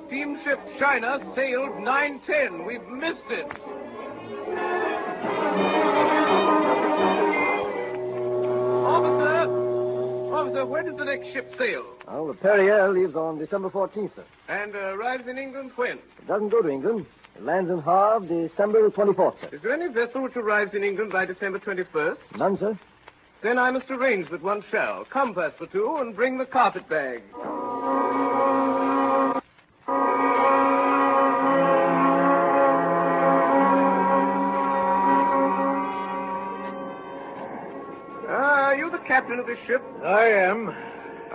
Steamship 0.07 0.57
China 0.79 1.19
sailed 1.35 1.69
9.10. 1.85 2.65
We've 2.65 2.81
missed 2.87 3.29
it. 3.29 3.45
Officer! 8.87 9.51
Officer, 10.33 10.65
where 10.65 10.81
does 10.81 10.97
the 10.97 11.05
next 11.05 11.31
ship 11.31 11.47
sail? 11.59 11.85
Well, 12.07 12.25
the 12.25 12.33
Pereire 12.33 12.91
leaves 12.91 13.13
on 13.13 13.37
December 13.37 13.69
14th, 13.69 14.15
sir. 14.15 14.25
And 14.49 14.75
uh, 14.75 14.79
arrives 14.95 15.27
in 15.27 15.37
England 15.37 15.73
when? 15.75 15.99
It 15.99 16.27
doesn't 16.27 16.49
go 16.49 16.63
to 16.63 16.69
England. 16.69 17.05
It 17.35 17.43
lands 17.43 17.69
in 17.69 17.79
Havre 17.79 18.47
December 18.47 18.89
24th, 18.89 19.41
sir. 19.41 19.49
Is 19.51 19.61
there 19.61 19.73
any 19.73 19.93
vessel 19.93 20.21
which 20.23 20.37
arrives 20.37 20.73
in 20.73 20.83
England 20.83 21.11
by 21.11 21.25
December 21.25 21.59
21st? 21.59 22.17
None, 22.37 22.57
sir. 22.57 22.79
Then 23.43 23.59
I 23.59 23.71
must 23.71 23.91
arrange 23.91 24.29
that 24.31 24.41
one 24.41 24.63
shall. 24.71 25.05
Come, 25.05 25.35
Passepartout, 25.35 26.01
and 26.01 26.15
bring 26.15 26.37
the 26.37 26.45
carpet 26.45 26.87
bag. 26.87 27.23
Ah, 38.27 38.69
are 38.69 38.75
you 38.75 38.89
the 38.89 38.97
captain 38.99 39.39
of 39.39 39.45
this 39.45 39.59
ship? 39.67 39.83
I 40.03 40.25
am. 40.27 40.73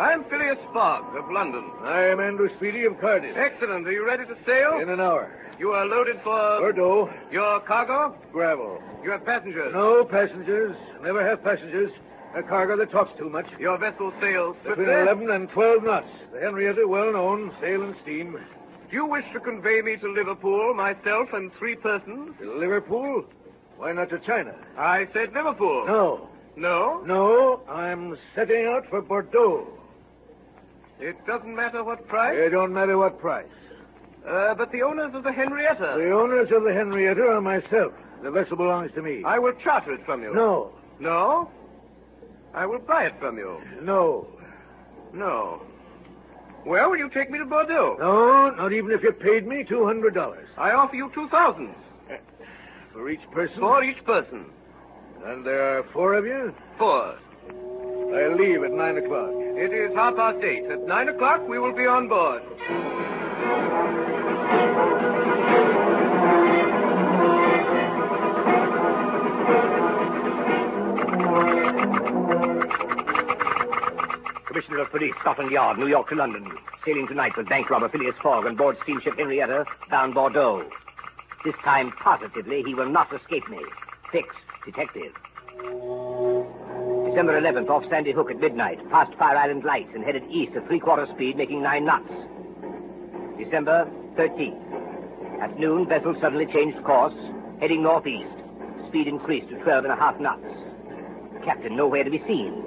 I'm 0.00 0.24
Phileas 0.24 0.56
Fogg 0.72 1.14
of 1.14 1.30
London. 1.30 1.70
I 1.82 2.04
am 2.06 2.20
Andrew 2.20 2.48
Speedy 2.56 2.84
of 2.86 2.98
Cardiff. 3.00 3.36
Excellent. 3.36 3.86
Are 3.86 3.92
you 3.92 4.06
ready 4.06 4.24
to 4.24 4.34
sail? 4.46 4.78
In 4.80 4.88
an 4.88 4.98
hour. 4.98 5.30
You 5.58 5.72
are 5.72 5.84
loaded 5.84 6.16
for 6.24 6.58
Bordeaux, 6.58 7.10
your 7.30 7.60
cargo? 7.60 8.16
gravel. 8.32 8.82
You 9.04 9.10
have 9.10 9.26
passengers? 9.26 9.74
No 9.74 10.04
passengers. 10.06 10.74
Never 11.02 11.22
have 11.28 11.44
passengers. 11.44 11.90
A 12.34 12.42
cargo 12.42 12.78
that 12.78 12.90
talks 12.90 13.10
too 13.18 13.28
much. 13.28 13.44
Your 13.58 13.76
vessel 13.76 14.10
sails 14.22 14.56
Between 14.62 14.86
swiftly? 14.86 15.02
11 15.02 15.30
and 15.30 15.50
12 15.50 15.82
knots. 15.84 16.08
The 16.32 16.40
Henrietta, 16.40 16.88
well 16.88 17.12
known, 17.12 17.52
sail 17.60 17.82
and 17.82 17.94
steam. 18.02 18.38
Do 18.88 18.96
you 18.96 19.04
wish 19.04 19.24
to 19.34 19.40
convey 19.40 19.82
me 19.82 19.96
to 19.98 20.08
Liverpool, 20.10 20.72
myself 20.72 21.28
and 21.34 21.52
three 21.58 21.76
persons? 21.76 22.34
To 22.40 22.54
Liverpool? 22.58 23.24
Why 23.76 23.92
not 23.92 24.08
to 24.10 24.18
China? 24.20 24.54
I 24.78 25.08
said 25.12 25.34
Liverpool. 25.34 25.84
No. 25.86 26.28
No? 26.56 27.02
No, 27.04 27.60
I'm 27.68 28.16
setting 28.34 28.64
out 28.66 28.88
for 28.88 29.02
Bordeaux. 29.02 29.66
It 31.00 31.26
doesn't 31.26 31.54
matter 31.54 31.82
what 31.82 32.06
price? 32.08 32.36
It 32.38 32.50
don't 32.50 32.72
matter 32.72 32.98
what 32.98 33.18
price. 33.18 33.46
Uh, 34.26 34.54
but 34.54 34.70
the 34.70 34.82
owners 34.82 35.14
of 35.14 35.24
the 35.24 35.32
Henrietta. 35.32 35.94
The 35.96 36.10
owners 36.10 36.50
of 36.52 36.62
the 36.64 36.72
Henrietta 36.72 37.22
are 37.22 37.40
myself. 37.40 37.92
The 38.22 38.30
vessel 38.30 38.56
belongs 38.56 38.92
to 38.94 39.02
me. 39.02 39.24
I 39.24 39.38
will 39.38 39.54
charter 39.54 39.94
it 39.94 40.04
from 40.04 40.22
you. 40.22 40.34
No. 40.34 40.72
No? 40.98 41.50
I 42.52 42.66
will 42.66 42.80
buy 42.80 43.04
it 43.06 43.14
from 43.18 43.38
you. 43.38 43.60
No. 43.80 44.26
No. 45.14 45.62
Where 46.64 46.90
will 46.90 46.98
you 46.98 47.08
take 47.08 47.30
me 47.30 47.38
to 47.38 47.46
Bordeaux? 47.46 47.96
No, 47.98 48.50
not 48.50 48.72
even 48.72 48.90
if 48.90 49.02
you 49.02 49.12
paid 49.12 49.46
me 49.46 49.64
$200. 49.64 50.36
I 50.58 50.72
offer 50.72 50.94
you 50.94 51.10
two 51.14 51.28
thousand. 51.30 51.74
For 52.92 53.08
each 53.08 53.22
person? 53.30 53.58
For 53.58 53.82
each 53.82 54.04
person. 54.04 54.44
And 55.24 55.46
there 55.46 55.78
are 55.78 55.84
four 55.92 56.14
of 56.14 56.26
you? 56.26 56.54
Four. 56.76 57.16
I 58.12 58.26
leave 58.34 58.62
at 58.64 58.72
nine 58.72 58.98
o'clock. 58.98 59.30
It 59.32 59.72
is 59.72 59.94
half 59.94 60.16
past 60.16 60.42
eight. 60.42 60.64
At 60.70 60.86
nine 60.86 61.08
o'clock, 61.08 61.46
we 61.48 61.58
will 61.58 61.72
be 61.74 61.86
on 61.86 62.08
board. 62.08 62.42
Commissioner 74.46 74.78
of 74.80 74.90
Police, 74.90 75.14
Scotland 75.20 75.52
Yard, 75.52 75.78
New 75.78 75.86
York 75.86 76.08
to 76.08 76.16
London. 76.16 76.50
Sailing 76.84 77.06
tonight 77.06 77.36
with 77.36 77.48
bank 77.48 77.70
robber 77.70 77.88
Phileas 77.88 78.16
Fogg 78.20 78.44
on 78.44 78.56
board 78.56 78.76
steamship 78.82 79.16
Henrietta, 79.16 79.64
bound 79.88 80.14
Bordeaux. 80.14 80.68
This 81.44 81.54
time, 81.64 81.92
positively, 81.92 82.62
he 82.66 82.74
will 82.74 82.90
not 82.90 83.12
escape 83.14 83.48
me. 83.48 83.60
Fix, 84.10 84.34
detective. 84.64 85.12
December 87.10 87.40
11th, 87.40 87.68
off 87.68 87.82
Sandy 87.90 88.12
Hook 88.12 88.30
at 88.30 88.38
midnight, 88.38 88.78
past 88.88 89.12
Fire 89.18 89.36
Island 89.36 89.64
Lights 89.64 89.90
and 89.96 90.04
headed 90.04 90.22
east 90.30 90.54
at 90.54 90.64
three-quarter 90.68 91.08
speed, 91.12 91.36
making 91.36 91.60
nine 91.60 91.84
knots. 91.84 92.08
December 93.36 93.90
13th. 94.14 95.42
At 95.42 95.58
noon, 95.58 95.88
vessel 95.88 96.14
suddenly 96.20 96.46
changed 96.46 96.80
course, 96.84 97.14
heading 97.58 97.82
northeast. 97.82 98.30
Speed 98.86 99.08
increased 99.08 99.48
to 99.48 99.56
12 99.56 99.86
and 99.86 99.92
a 99.92 99.96
half 99.96 100.20
knots. 100.20 100.46
Captain 101.44 101.76
nowhere 101.76 102.04
to 102.04 102.10
be 102.10 102.22
seen. 102.28 102.62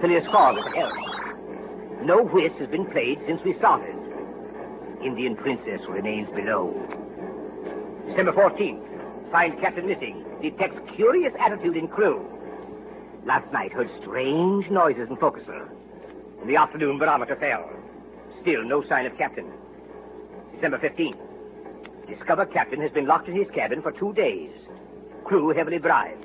Phileas 0.00 0.24
Fogg 0.32 0.58
at 0.58 0.64
the 0.64 0.70
helm. 0.76 2.04
No 2.04 2.24
whist 2.24 2.56
has 2.56 2.68
been 2.68 2.86
played 2.90 3.20
since 3.28 3.40
we 3.44 3.56
started. 3.58 3.94
Indian 5.04 5.36
Princess 5.36 5.80
remains 5.88 6.28
below. 6.34 6.74
December 8.08 8.32
14th. 8.32 9.30
Find 9.30 9.60
Captain 9.60 9.86
missing. 9.86 10.24
Detects 10.42 10.80
curious 10.96 11.32
attitude 11.38 11.76
in 11.76 11.86
crew. 11.86 12.37
Last 13.28 13.52
night 13.52 13.72
heard 13.72 13.90
strange 14.00 14.70
noises 14.70 15.10
in 15.10 15.16
forecastle. 15.16 15.68
In 16.40 16.48
the 16.48 16.56
afternoon, 16.56 16.98
barometer 16.98 17.36
fell. 17.36 17.70
Still 18.40 18.64
no 18.64 18.82
sign 18.88 19.04
of 19.04 19.18
Captain. 19.18 19.52
December 20.54 20.78
15th. 20.78 21.18
Discover 22.08 22.46
Captain 22.46 22.80
has 22.80 22.90
been 22.90 23.06
locked 23.06 23.28
in 23.28 23.36
his 23.36 23.46
cabin 23.50 23.82
for 23.82 23.92
two 23.92 24.14
days. 24.14 24.50
Crew 25.24 25.50
heavily 25.50 25.76
bribed. 25.76 26.24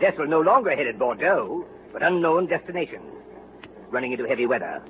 Vessel 0.00 0.26
no 0.26 0.40
longer 0.40 0.74
headed 0.74 0.98
Bordeaux, 0.98 1.66
but 1.92 2.02
unknown 2.02 2.46
destination. 2.46 3.02
Running 3.90 4.12
into 4.12 4.24
heavy 4.24 4.46
weather. 4.46 4.82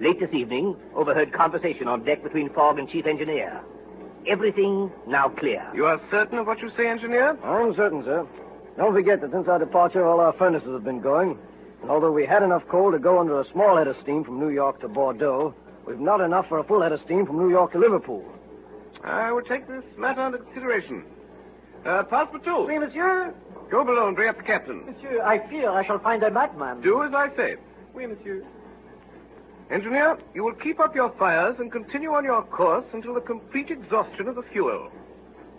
Late 0.00 0.20
this 0.20 0.32
evening, 0.32 0.76
overheard 0.94 1.32
conversation 1.32 1.88
on 1.88 2.04
deck 2.04 2.22
between 2.22 2.48
Fogg 2.50 2.78
and 2.78 2.88
Chief 2.88 3.06
Engineer. 3.06 3.60
Everything 4.28 4.92
now 5.08 5.30
clear. 5.30 5.68
You 5.74 5.86
are 5.86 6.00
certain 6.12 6.38
of 6.38 6.46
what 6.46 6.60
you 6.60 6.70
say, 6.76 6.86
engineer? 6.86 7.36
I'm 7.42 7.74
certain, 7.74 8.04
sir. 8.04 8.24
Don't 8.76 8.92
forget 8.92 9.20
that 9.22 9.32
since 9.32 9.48
our 9.48 9.58
departure, 9.58 10.06
all 10.06 10.20
our 10.20 10.34
furnaces 10.34 10.68
have 10.70 10.84
been 10.84 11.00
going. 11.00 11.38
And 11.82 11.90
although 11.90 12.12
we 12.12 12.26
had 12.26 12.42
enough 12.42 12.62
coal 12.68 12.92
to 12.92 12.98
go 12.98 13.18
under 13.18 13.40
a 13.40 13.50
small 13.52 13.76
head 13.76 13.88
of 13.88 13.96
steam 14.02 14.24
from 14.24 14.38
New 14.38 14.50
York 14.50 14.80
to 14.80 14.88
Bordeaux, 14.88 15.54
we've 15.86 16.00
not 16.00 16.20
enough 16.20 16.46
for 16.48 16.58
a 16.58 16.64
full 16.64 16.82
head 16.82 16.92
of 16.92 17.00
steam 17.04 17.26
from 17.26 17.38
New 17.38 17.50
York 17.50 17.72
to 17.72 17.78
Liverpool. 17.78 18.24
I 19.02 19.32
will 19.32 19.42
take 19.42 19.66
this 19.68 19.84
matter 19.96 20.20
under 20.20 20.38
consideration. 20.38 21.04
Uh, 21.84 22.02
Passepartout. 22.04 22.66
Oui, 22.66 22.78
monsieur. 22.78 23.32
Go 23.70 23.84
below 23.84 24.08
and 24.08 24.16
bring 24.16 24.28
up 24.28 24.36
the 24.36 24.42
captain. 24.42 24.84
Monsieur, 24.86 25.22
I 25.22 25.46
fear 25.48 25.70
I 25.70 25.86
shall 25.86 25.98
find 25.98 26.22
a 26.22 26.30
madman. 26.30 26.80
Do 26.80 27.02
as 27.02 27.12
I 27.14 27.34
say. 27.36 27.56
Oui, 27.94 28.06
monsieur. 28.06 28.44
Engineer, 29.70 30.18
you 30.34 30.44
will 30.44 30.54
keep 30.54 30.78
up 30.80 30.94
your 30.94 31.10
fires 31.18 31.56
and 31.58 31.72
continue 31.72 32.12
on 32.12 32.24
your 32.24 32.42
course 32.42 32.84
until 32.92 33.14
the 33.14 33.20
complete 33.20 33.70
exhaustion 33.70 34.28
of 34.28 34.36
the 34.36 34.42
fuel. 34.42 34.90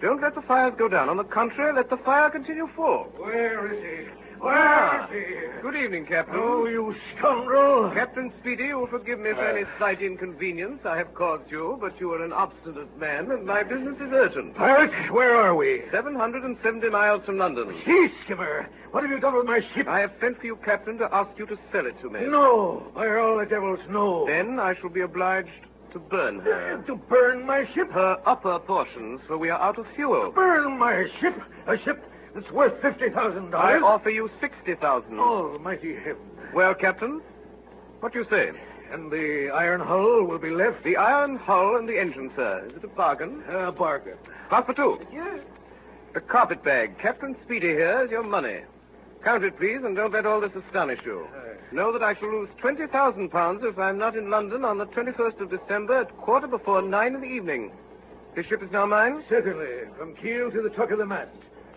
Don't 0.01 0.21
let 0.21 0.35
the 0.35 0.41
fires 0.43 0.73
go 0.77 0.87
down. 0.87 1.09
On 1.09 1.17
the 1.17 1.23
contrary, 1.23 1.73
let 1.73 1.89
the 1.89 1.97
fire 1.97 2.29
continue 2.29 2.67
full. 2.75 3.05
Where 3.17 3.73
is 3.73 3.81
he? 3.81 4.11
Ah, 4.39 5.07
Where 5.09 5.17
is 5.19 5.55
he? 5.55 5.61
Good 5.63 5.75
evening, 5.75 6.05
Captain. 6.05 6.35
Oh, 6.37 6.67
you 6.67 6.95
scoundrel! 7.17 7.89
Captain 7.91 8.31
Speedy, 8.39 8.65
you 8.65 8.77
will 8.79 8.87
forgive 8.87 9.17
me 9.19 9.31
for 9.33 9.43
any 9.47 9.65
slight 9.79 9.99
inconvenience 10.01 10.81
I 10.85 10.97
have 10.97 11.15
caused 11.15 11.49
you, 11.49 11.77
but 11.81 11.99
you 11.99 12.13
are 12.13 12.23
an 12.23 12.31
obstinate 12.31 12.95
man, 12.99 13.31
and 13.31 13.45
my 13.47 13.63
business 13.63 13.95
is 13.95 14.11
urgent. 14.13 14.55
Pirate, 14.55 15.11
where 15.11 15.35
are 15.35 15.55
we? 15.55 15.81
770 15.91 16.89
miles 16.89 17.23
from 17.25 17.39
London. 17.39 17.73
Sea 17.83 18.09
skimmer! 18.23 18.69
What 18.91 19.01
have 19.01 19.11
you 19.11 19.19
done 19.19 19.35
with 19.35 19.47
my 19.47 19.61
ship? 19.73 19.87
I 19.87 20.01
have 20.01 20.11
sent 20.21 20.39
for 20.39 20.45
you, 20.45 20.57
Captain, 20.57 20.99
to 20.99 21.11
ask 21.11 21.31
you 21.39 21.47
to 21.47 21.57
sell 21.71 21.87
it 21.87 21.99
to 22.01 22.09
me. 22.11 22.19
No! 22.27 22.91
By 22.93 23.07
all 23.17 23.39
the 23.39 23.45
devils, 23.47 23.79
no! 23.89 24.27
Then 24.27 24.59
I 24.59 24.75
shall 24.75 24.89
be 24.91 25.01
obliged 25.01 25.49
to 25.93 25.99
burn 25.99 26.39
her. 26.39 26.83
To 26.87 26.95
burn 26.95 27.45
my 27.45 27.65
ship? 27.73 27.91
Her 27.91 28.17
upper 28.25 28.59
portions, 28.59 29.21
for 29.27 29.37
we 29.37 29.49
are 29.49 29.59
out 29.59 29.77
of 29.77 29.85
fuel. 29.95 30.31
Burn 30.31 30.77
my 30.77 31.07
ship? 31.19 31.35
A 31.67 31.77
ship 31.77 32.03
that's 32.35 32.51
worth 32.51 32.81
$50,000? 32.81 33.53
I 33.53 33.79
offer 33.79 34.09
you 34.09 34.29
60000 34.39 35.19
Almighty 35.19 35.95
heaven. 35.95 36.21
Well, 36.53 36.73
Captain, 36.73 37.21
what 37.99 38.13
do 38.13 38.19
you 38.19 38.25
say? 38.29 38.51
And 38.91 39.11
the 39.11 39.49
iron 39.53 39.81
hull 39.81 40.23
will 40.23 40.39
be 40.39 40.49
left? 40.49 40.83
The 40.83 40.95
iron 40.95 41.35
hull 41.35 41.75
and 41.75 41.89
the 41.89 41.99
engine, 41.99 42.31
sir. 42.35 42.65
Is 42.69 42.77
it 42.77 42.83
a 42.83 42.87
bargain? 42.87 43.43
A 43.49 43.71
bargain. 43.71 44.17
Passepartout. 44.49 45.05
Yes. 45.11 45.41
The 46.13 46.21
carpet 46.21 46.63
bag. 46.63 46.97
Captain 46.97 47.35
Speedy 47.43 47.67
here 47.67 48.03
is 48.03 48.11
your 48.11 48.23
money. 48.23 48.61
Count 49.27 49.43
it, 49.43 49.57
please, 49.57 49.81
and 49.83 49.93
don't 49.93 50.13
let 50.13 50.25
all 50.25 50.39
this 50.39 50.55
astonish 50.55 51.01
you. 51.03 51.27
Uh. 51.35 51.75
Know 51.75 51.91
that 51.91 52.01
I 52.01 52.15
shall 52.15 52.31
lose 52.31 52.47
20,000 52.59 53.27
pounds 53.27 53.61
if 53.61 53.77
I'm 53.77 53.97
not 53.97 54.15
in 54.15 54.29
London 54.29 54.63
on 54.63 54.77
the 54.77 54.85
21st 54.85 55.41
of 55.41 55.49
December 55.49 55.99
at 55.99 56.15
quarter 56.15 56.47
before 56.47 56.81
nine 56.81 57.13
in 57.13 57.19
the 57.19 57.27
evening. 57.27 57.73
This 58.37 58.45
ship 58.45 58.63
is 58.63 58.71
now 58.71 58.85
mine? 58.85 59.25
Certainly, 59.27 59.91
from 59.97 60.15
keel 60.15 60.49
to 60.49 60.61
the 60.61 60.69
top 60.69 60.91
of 60.91 60.97
the 60.99 61.05
mast. 61.05 61.35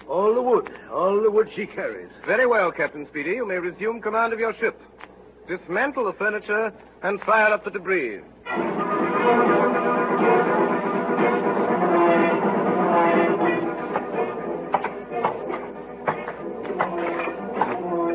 All 0.08 0.32
the 0.32 0.40
wood, 0.40 0.70
all 0.92 1.20
the 1.20 1.28
wood 1.28 1.50
she 1.56 1.66
carries. 1.66 2.10
Very 2.24 2.46
well, 2.46 2.70
Captain 2.70 3.04
Speedy. 3.08 3.32
You 3.32 3.48
may 3.48 3.58
resume 3.58 4.00
command 4.00 4.32
of 4.32 4.38
your 4.38 4.54
ship. 4.54 4.80
Dismantle 5.48 6.04
the 6.04 6.12
furniture 6.12 6.72
and 7.02 7.20
fire 7.22 7.52
up 7.52 7.64
the 7.64 7.72
debris. 7.72 8.20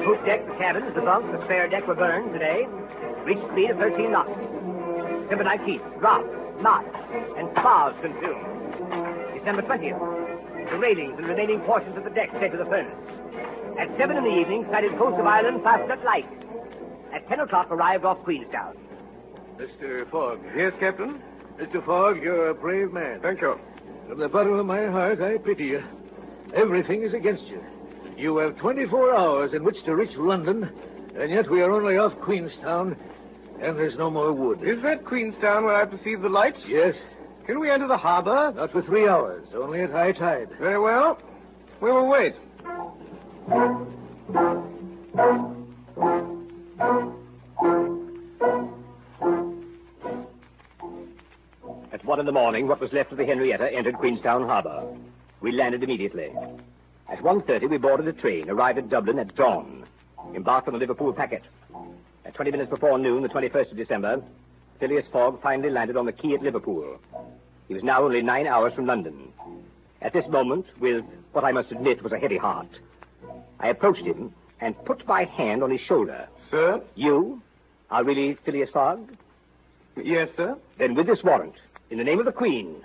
Poop 0.06 0.24
deck, 0.24 0.46
the 0.46 0.54
cabins, 0.54 0.94
the 0.94 1.02
bunks, 1.02 1.32
the 1.32 1.44
spare 1.46 1.68
deck 1.68 1.88
were 1.88 1.96
burned 1.96 2.32
today. 2.32 2.68
Reached 3.26 3.42
speed 3.52 3.72
of 3.72 3.78
13 3.78 4.12
knots. 4.12 4.30
December 5.24 5.44
19th, 5.44 6.00
dropped, 6.00 6.62
knots, 6.62 6.94
and 7.38 7.50
spars 7.58 7.96
consumed. 8.04 8.46
December 9.34 9.64
20th, 9.64 10.70
the 10.70 10.78
railings 10.78 11.18
and 11.18 11.26
remaining 11.26 11.60
portions 11.62 11.98
of 11.98 12.04
the 12.04 12.12
deck 12.12 12.30
set 12.34 12.52
to 12.52 12.58
the 12.58 12.66
furnace. 12.66 12.94
At 13.80 13.98
7 13.98 14.16
in 14.16 14.24
the 14.24 14.30
evening, 14.30 14.68
sighted 14.70 14.96
coast 14.96 15.20
of 15.20 15.26
Ireland, 15.26 15.62
Fastnet 15.64 16.04
light. 16.04 16.30
At 17.12 17.28
10 17.28 17.40
o'clock, 17.40 17.72
arrived 17.72 18.06
off 18.06 18.24
Queenstown. 18.24 18.78
Mr. 19.58 20.08
Fogg. 20.12 20.40
Yes, 20.56 20.74
Captain? 20.80 21.20
Mr. 21.58 21.84
Fogg, 21.84 22.22
you're 22.22 22.50
a 22.50 22.54
brave 22.54 22.94
man. 22.94 23.22
Thank 23.22 23.42
you. 23.42 23.60
From 24.08 24.20
the 24.20 24.30
bottom 24.30 24.54
of 24.54 24.68
my 24.68 24.86
heart, 24.86 25.20
I 25.20 25.40
pity 25.40 25.66
you. 25.66 25.84
Everything 26.54 27.02
is 27.02 27.16
against 27.16 27.46
you. 27.46 27.64
You 28.18 28.38
have 28.38 28.58
24 28.58 29.16
hours 29.16 29.54
in 29.54 29.64
which 29.64 29.76
to 29.86 29.96
reach 29.96 30.16
London, 30.16 30.70
and 31.20 31.32
yet 31.32 31.50
we 31.50 31.62
are 31.62 31.72
only 31.72 31.98
off 31.98 32.14
Queenstown, 32.24 32.96
and 33.62 33.78
there's 33.78 33.98
no 33.98 34.10
more 34.10 34.32
wood. 34.34 34.60
Is 34.64 34.82
that 34.84 35.06
Queenstown 35.06 35.66
where 35.66 35.76
I 35.76 35.86
perceive 35.86 36.22
the 36.22 36.30
lights? 36.30 36.60
Yes, 36.68 36.96
Can 37.46 37.60
we 37.60 37.70
enter 37.70 37.88
the 37.88 37.98
harbor? 37.98 38.54
not 38.56 38.72
for 38.72 38.82
three 38.82 39.08
hours, 39.08 39.46
only 39.54 39.82
at 39.82 39.92
high 39.92 40.14
tide. 40.14 40.50
Very 40.60 40.80
well. 40.80 41.20
We 41.82 41.92
will 41.92 42.08
wait. 42.10 42.34
At 51.92 52.04
one 52.06 52.20
in 52.20 52.26
the 52.26 52.32
morning, 52.32 52.68
what 52.68 52.80
was 52.82 52.92
left 52.94 53.12
of 53.12 53.18
the 53.18 53.26
Henrietta 53.26 53.72
entered 53.72 53.96
Queenstown 53.96 54.44
Harbor. 54.48 54.84
We 55.42 55.52
landed 55.52 55.84
immediately. 55.84 56.32
At 57.08 57.20
1.30, 57.20 57.70
we 57.70 57.78
boarded 57.78 58.08
a 58.08 58.14
train, 58.14 58.50
arrived 58.50 58.80
at 58.80 58.90
Dublin 58.90 59.20
at 59.20 59.36
dawn, 59.36 59.86
embarked 60.34 60.68
on 60.68 60.74
the 60.74 60.80
Liverpool 60.80 61.14
packet. 61.14 61.44
At 62.26 62.34
20 62.34 62.52
minutes 62.52 62.70
before 62.70 62.98
noon, 62.98 63.22
the 63.22 63.30
21st 63.30 63.72
of 63.72 63.78
December, 63.78 64.24
Phileas 64.80 65.06
Fogg 65.12 65.42
finally 65.42 65.70
landed 65.70 65.98
on 65.98 66.06
the 66.06 66.12
quay 66.12 66.34
at 66.34 66.42
Liverpool. 66.42 67.00
He 67.68 67.74
was 67.74 67.84
now 67.84 68.04
only 68.04 68.22
nine 68.22 68.48
hours 68.48 68.74
from 68.74 68.88
London. 68.88 69.32
At 70.02 70.14
this 70.14 70.28
moment, 70.28 70.66
with 70.80 71.06
what 71.32 71.44
I 71.44 71.52
must 71.52 71.72
admit 71.72 72.04
was 72.04 72.12
a 72.12 72.20
heavy 72.20 72.38
heart, 72.38 72.70
I 73.60 73.70
approached 73.70 74.06
him 74.06 74.34
and 74.60 74.76
put 74.86 75.08
my 75.08 75.26
hand 75.26 75.64
on 75.64 75.72
his 75.72 75.82
shoulder. 75.82 76.28
Sir? 76.50 76.82
You 76.96 77.42
are 77.92 78.04
really 78.04 78.38
Phileas 78.46 78.70
Fogg? 78.74 79.12
Yes, 79.96 80.30
sir. 80.36 80.58
Then 80.78 80.96
with 80.96 81.08
this 81.08 81.24
warrant, 81.24 81.56
in 81.90 81.98
the 81.98 82.04
name 82.04 82.20
of 82.20 82.26
the 82.26 82.32
Queen, 82.32 82.84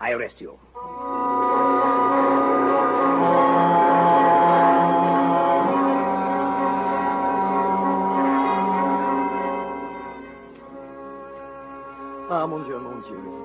I 0.00 0.10
arrest 0.10 0.34
you. 0.38 0.58
Mon 12.46 12.64
Dieu, 12.64 12.74
oh, 12.76 12.80
mon 12.80 13.00
Dieu. 13.02 13.44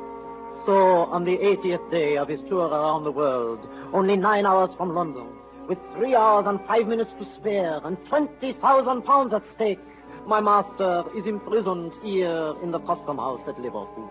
So, 0.66 1.08
on 1.12 1.24
the 1.24 1.38
80th 1.38 1.90
day 1.90 2.18
of 2.18 2.28
his 2.28 2.40
tour 2.50 2.68
around 2.68 3.04
the 3.04 3.12
world, 3.12 3.60
only 3.94 4.18
nine 4.18 4.46
hours 4.46 4.70
from 4.78 4.94
London, 4.94 5.28
with 5.68 5.78
three 5.96 6.16
hours 6.16 6.46
and 6.48 6.60
five 6.68 6.88
minutes 6.88 7.12
to 7.20 7.26
spare, 7.40 7.80
and 7.86 7.98
20,000 8.10 9.02
pounds 9.04 9.34
at 9.34 9.44
stake, 9.56 9.80
my 10.28 10.42
master 10.42 11.04
is 11.16 11.26
imprisoned 11.26 11.94
here 12.04 12.56
in 12.62 12.72
the 12.72 12.80
custom 12.80 13.18
house 13.18 13.42
at 13.48 13.60
Liverpool. 13.60 14.10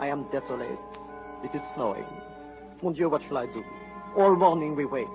I 0.00 0.08
am 0.08 0.24
desolate. 0.32 0.78
It 1.44 1.54
is 1.54 1.62
snowing. 1.74 2.04
Mon 2.82 2.92
Dieu, 2.92 3.08
what 3.08 3.22
shall 3.28 3.38
I 3.38 3.46
do? 3.46 3.62
All 4.16 4.34
morning 4.34 4.74
we 4.74 4.86
wait. 4.86 5.08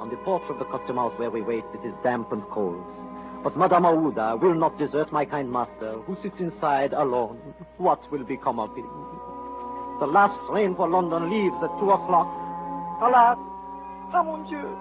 On 0.00 0.10
the 0.10 0.16
porch 0.24 0.42
of 0.48 0.58
the 0.58 0.64
custom 0.64 0.96
house 0.96 1.16
where 1.18 1.30
we 1.30 1.42
wait, 1.42 1.64
it 1.74 1.86
is 1.86 1.94
damp 2.02 2.32
and 2.32 2.42
cold. 2.50 2.84
But 3.42 3.56
Madame 3.56 3.84
Aouda 3.84 4.38
will 4.40 4.54
not 4.54 4.78
desert 4.78 5.10
my 5.12 5.24
kind 5.24 5.50
master, 5.50 5.92
who 6.04 6.14
sits 6.22 6.38
inside 6.40 6.92
alone. 6.92 7.38
What 7.78 8.00
will 8.12 8.24
become 8.24 8.60
of 8.60 8.76
him? 8.76 8.84
The 9.98 10.06
last 10.06 10.38
train 10.50 10.74
for 10.76 10.88
London 10.88 11.30
leaves 11.30 11.56
at 11.62 11.72
two 11.80 11.90
o'clock. 11.90 12.28
Alas! 13.00 13.38
Ah, 14.12 14.22
mon 14.22 14.44
Dieu! 14.46 14.76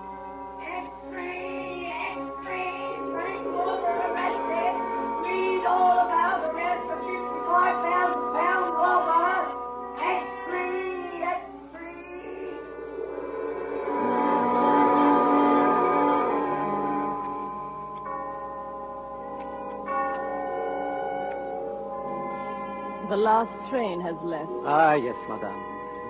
Last 23.19 23.51
train 23.69 23.99
has 23.99 24.15
left. 24.23 24.49
Ah, 24.63 24.93
yes, 24.93 25.15
madame. 25.27 25.59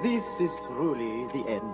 This 0.04 0.24
is 0.40 0.52
truly 0.68 1.26
the 1.34 1.42
end. 1.50 1.74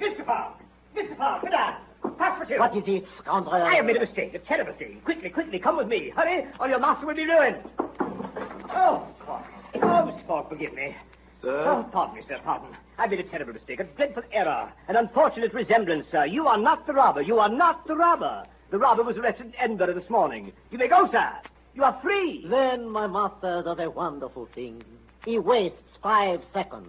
Mr. 0.00 0.26
Fogg! 0.26 0.58
Mr. 0.96 1.16
Fogg, 1.16 1.42
sit 1.42 1.52
down. 1.52 1.76
Passepartout. 2.18 2.58
What 2.58 2.76
is 2.76 2.82
it, 2.88 3.04
scoundrel? 3.20 3.54
I 3.54 3.76
have 3.76 3.84
made 3.84 3.96
a 3.96 4.00
mistake, 4.00 4.34
a 4.34 4.40
terrible 4.40 4.72
thing. 4.72 5.00
Quickly, 5.04 5.30
quickly, 5.30 5.60
come 5.60 5.76
with 5.76 5.86
me. 5.86 6.10
Hurry, 6.16 6.46
or 6.58 6.68
your 6.68 6.80
master 6.80 7.06
will 7.06 7.14
be 7.14 7.26
ruined. 7.26 7.58
Oh, 7.78 9.06
Fogg. 9.24 9.44
Oh, 9.76 10.10
Mr. 10.10 10.26
Fogg, 10.26 10.48
forgive 10.48 10.74
me. 10.74 10.96
Sir? 11.42 11.62
Oh, 11.64 11.88
pardon 11.92 12.16
me, 12.16 12.22
sir, 12.26 12.40
pardon. 12.44 12.76
I 12.98 13.06
made 13.06 13.20
a 13.20 13.22
terrible 13.22 13.52
mistake, 13.52 13.78
a 13.78 13.84
dreadful 13.84 14.24
error, 14.32 14.72
an 14.88 14.96
unfortunate 14.96 15.54
resemblance, 15.54 16.06
sir. 16.10 16.26
You 16.26 16.48
are 16.48 16.58
not 16.58 16.88
the 16.88 16.92
robber. 16.92 17.22
You 17.22 17.38
are 17.38 17.48
not 17.48 17.86
the 17.86 17.94
robber. 17.94 18.46
The 18.74 18.80
robber 18.80 19.04
was 19.04 19.16
arrested 19.16 19.46
in 19.46 19.54
Edinburgh 19.56 19.94
this 19.94 20.10
morning. 20.10 20.50
You 20.72 20.78
may 20.78 20.88
go, 20.88 21.08
sir. 21.12 21.30
You 21.76 21.84
are 21.84 21.96
free. 22.02 22.44
Then 22.50 22.88
my 22.88 23.06
master 23.06 23.62
does 23.64 23.78
a 23.78 23.88
wonderful 23.88 24.48
thing. 24.52 24.82
He 25.24 25.38
wastes 25.38 25.78
five 26.02 26.40
seconds. 26.52 26.88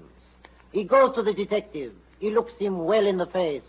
He 0.71 0.83
goes 0.83 1.13
to 1.13 1.21
the 1.21 1.31
detective. 1.31 1.93
He 2.17 2.31
looks 2.31 2.53
him 2.57 2.85
well 2.85 3.05
in 3.05 3.19
the 3.19 3.27
face. 3.27 3.61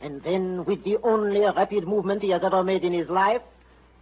And 0.00 0.22
then, 0.22 0.66
with 0.66 0.84
the 0.84 0.98
only 1.02 1.40
rapid 1.40 1.88
movement 1.88 2.22
he 2.22 2.30
has 2.30 2.44
ever 2.44 2.62
made 2.62 2.84
in 2.84 2.92
his 2.92 3.08
life, 3.08 3.42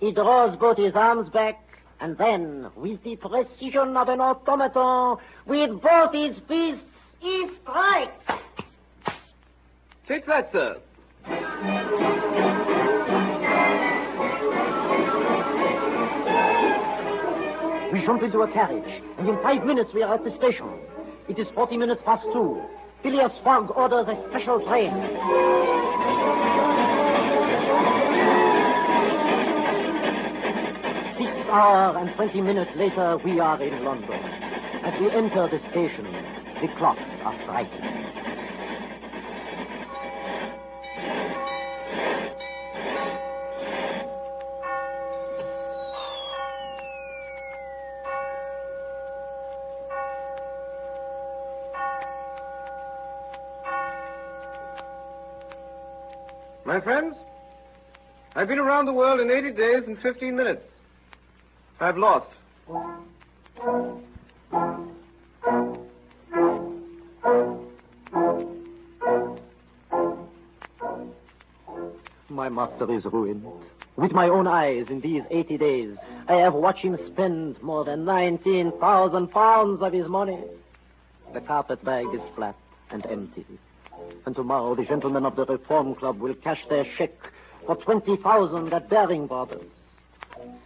he 0.00 0.12
draws 0.12 0.54
both 0.58 0.76
his 0.76 0.94
arms 0.94 1.30
back, 1.30 1.58
and 1.98 2.18
then, 2.18 2.66
with 2.76 3.02
the 3.04 3.16
precision 3.16 3.96
of 3.96 4.10
an 4.10 4.20
automaton, 4.20 5.16
with 5.46 5.80
both 5.80 6.12
his 6.12 6.36
fists, 6.46 6.84
he 7.20 7.48
strikes. 7.62 8.42
Take 10.06 10.26
that, 10.26 10.52
sir. 10.52 10.76
Jump 18.06 18.22
into 18.22 18.38
a 18.42 18.52
carriage, 18.52 19.02
and 19.18 19.28
in 19.28 19.36
five 19.42 19.66
minutes 19.66 19.90
we 19.92 20.00
are 20.00 20.14
at 20.14 20.22
the 20.22 20.30
station. 20.36 20.70
It 21.28 21.40
is 21.40 21.48
40 21.56 21.76
minutes 21.76 22.00
past 22.06 22.22
two. 22.32 22.62
Phileas 23.02 23.32
Fogg 23.42 23.68
orders 23.74 24.06
a 24.06 24.14
special 24.30 24.64
train. 24.64 24.94
Six 31.18 31.50
hours 31.50 31.96
and 31.98 32.14
20 32.14 32.40
minutes 32.42 32.70
later, 32.76 33.18
we 33.24 33.40
are 33.40 33.60
in 33.60 33.84
London. 33.84 34.22
As 34.84 34.94
we 35.00 35.10
enter 35.10 35.48
the 35.50 35.58
station, 35.70 36.06
the 36.62 36.68
clocks 36.78 37.00
are 37.24 37.34
striking. 37.42 38.25
My 56.76 56.82
friends, 56.82 57.16
I've 58.34 58.48
been 58.48 58.58
around 58.58 58.84
the 58.84 58.92
world 58.92 59.18
in 59.18 59.30
80 59.30 59.52
days 59.52 59.84
and 59.86 59.98
15 59.98 60.36
minutes. 60.36 60.62
I've 61.80 61.96
lost. 61.96 62.28
My 72.28 72.50
master 72.50 72.94
is 72.94 73.06
ruined. 73.06 73.46
With 73.96 74.12
my 74.12 74.28
own 74.28 74.46
eyes, 74.46 74.88
in 74.90 75.00
these 75.00 75.22
80 75.30 75.56
days, 75.56 75.96
I 76.28 76.34
have 76.34 76.52
watched 76.52 76.84
him 76.84 76.98
spend 77.06 77.62
more 77.62 77.86
than 77.86 78.04
19,000 78.04 79.28
pounds 79.28 79.80
of 79.80 79.94
his 79.94 80.08
money. 80.08 80.44
The 81.32 81.40
carpet 81.40 81.82
bag 81.82 82.04
is 82.12 82.20
flat 82.34 82.54
and 82.90 83.06
empty. 83.06 83.46
And 84.26 84.34
tomorrow 84.34 84.74
the 84.74 84.84
gentlemen 84.84 85.24
of 85.24 85.36
the 85.36 85.46
Reform 85.46 85.94
Club 85.94 86.18
will 86.18 86.34
cash 86.34 86.58
their 86.68 86.84
cheque 86.98 87.30
for 87.64 87.76
20,000 87.76 88.72
at 88.72 88.88
Baring 88.90 89.28
Brothers. 89.28 89.70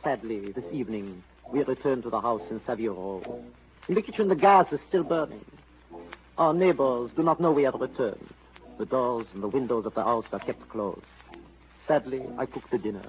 Sadly, 0.02 0.50
this 0.52 0.64
evening, 0.72 1.22
we 1.52 1.62
return 1.64 2.00
to 2.00 2.08
the 2.08 2.22
house 2.22 2.40
in 2.50 2.62
Savile 2.64 2.94
Row. 2.94 3.44
In 3.86 3.96
the 3.96 4.00
kitchen, 4.00 4.28
the 4.28 4.34
gas 4.34 4.72
is 4.72 4.80
still 4.88 5.02
burning. 5.02 5.44
Our 6.38 6.54
neighbors 6.54 7.10
do 7.14 7.22
not 7.22 7.38
know 7.38 7.52
we 7.52 7.64
have 7.64 7.74
returned. 7.74 8.32
The 8.78 8.86
doors 8.86 9.26
and 9.34 9.42
the 9.42 9.48
windows 9.48 9.84
of 9.84 9.92
the 9.92 10.04
house 10.04 10.24
are 10.32 10.38
kept 10.38 10.66
closed. 10.70 11.04
Sadly, 11.86 12.22
I 12.38 12.46
cook 12.46 12.64
the 12.70 12.78
dinner. 12.78 13.04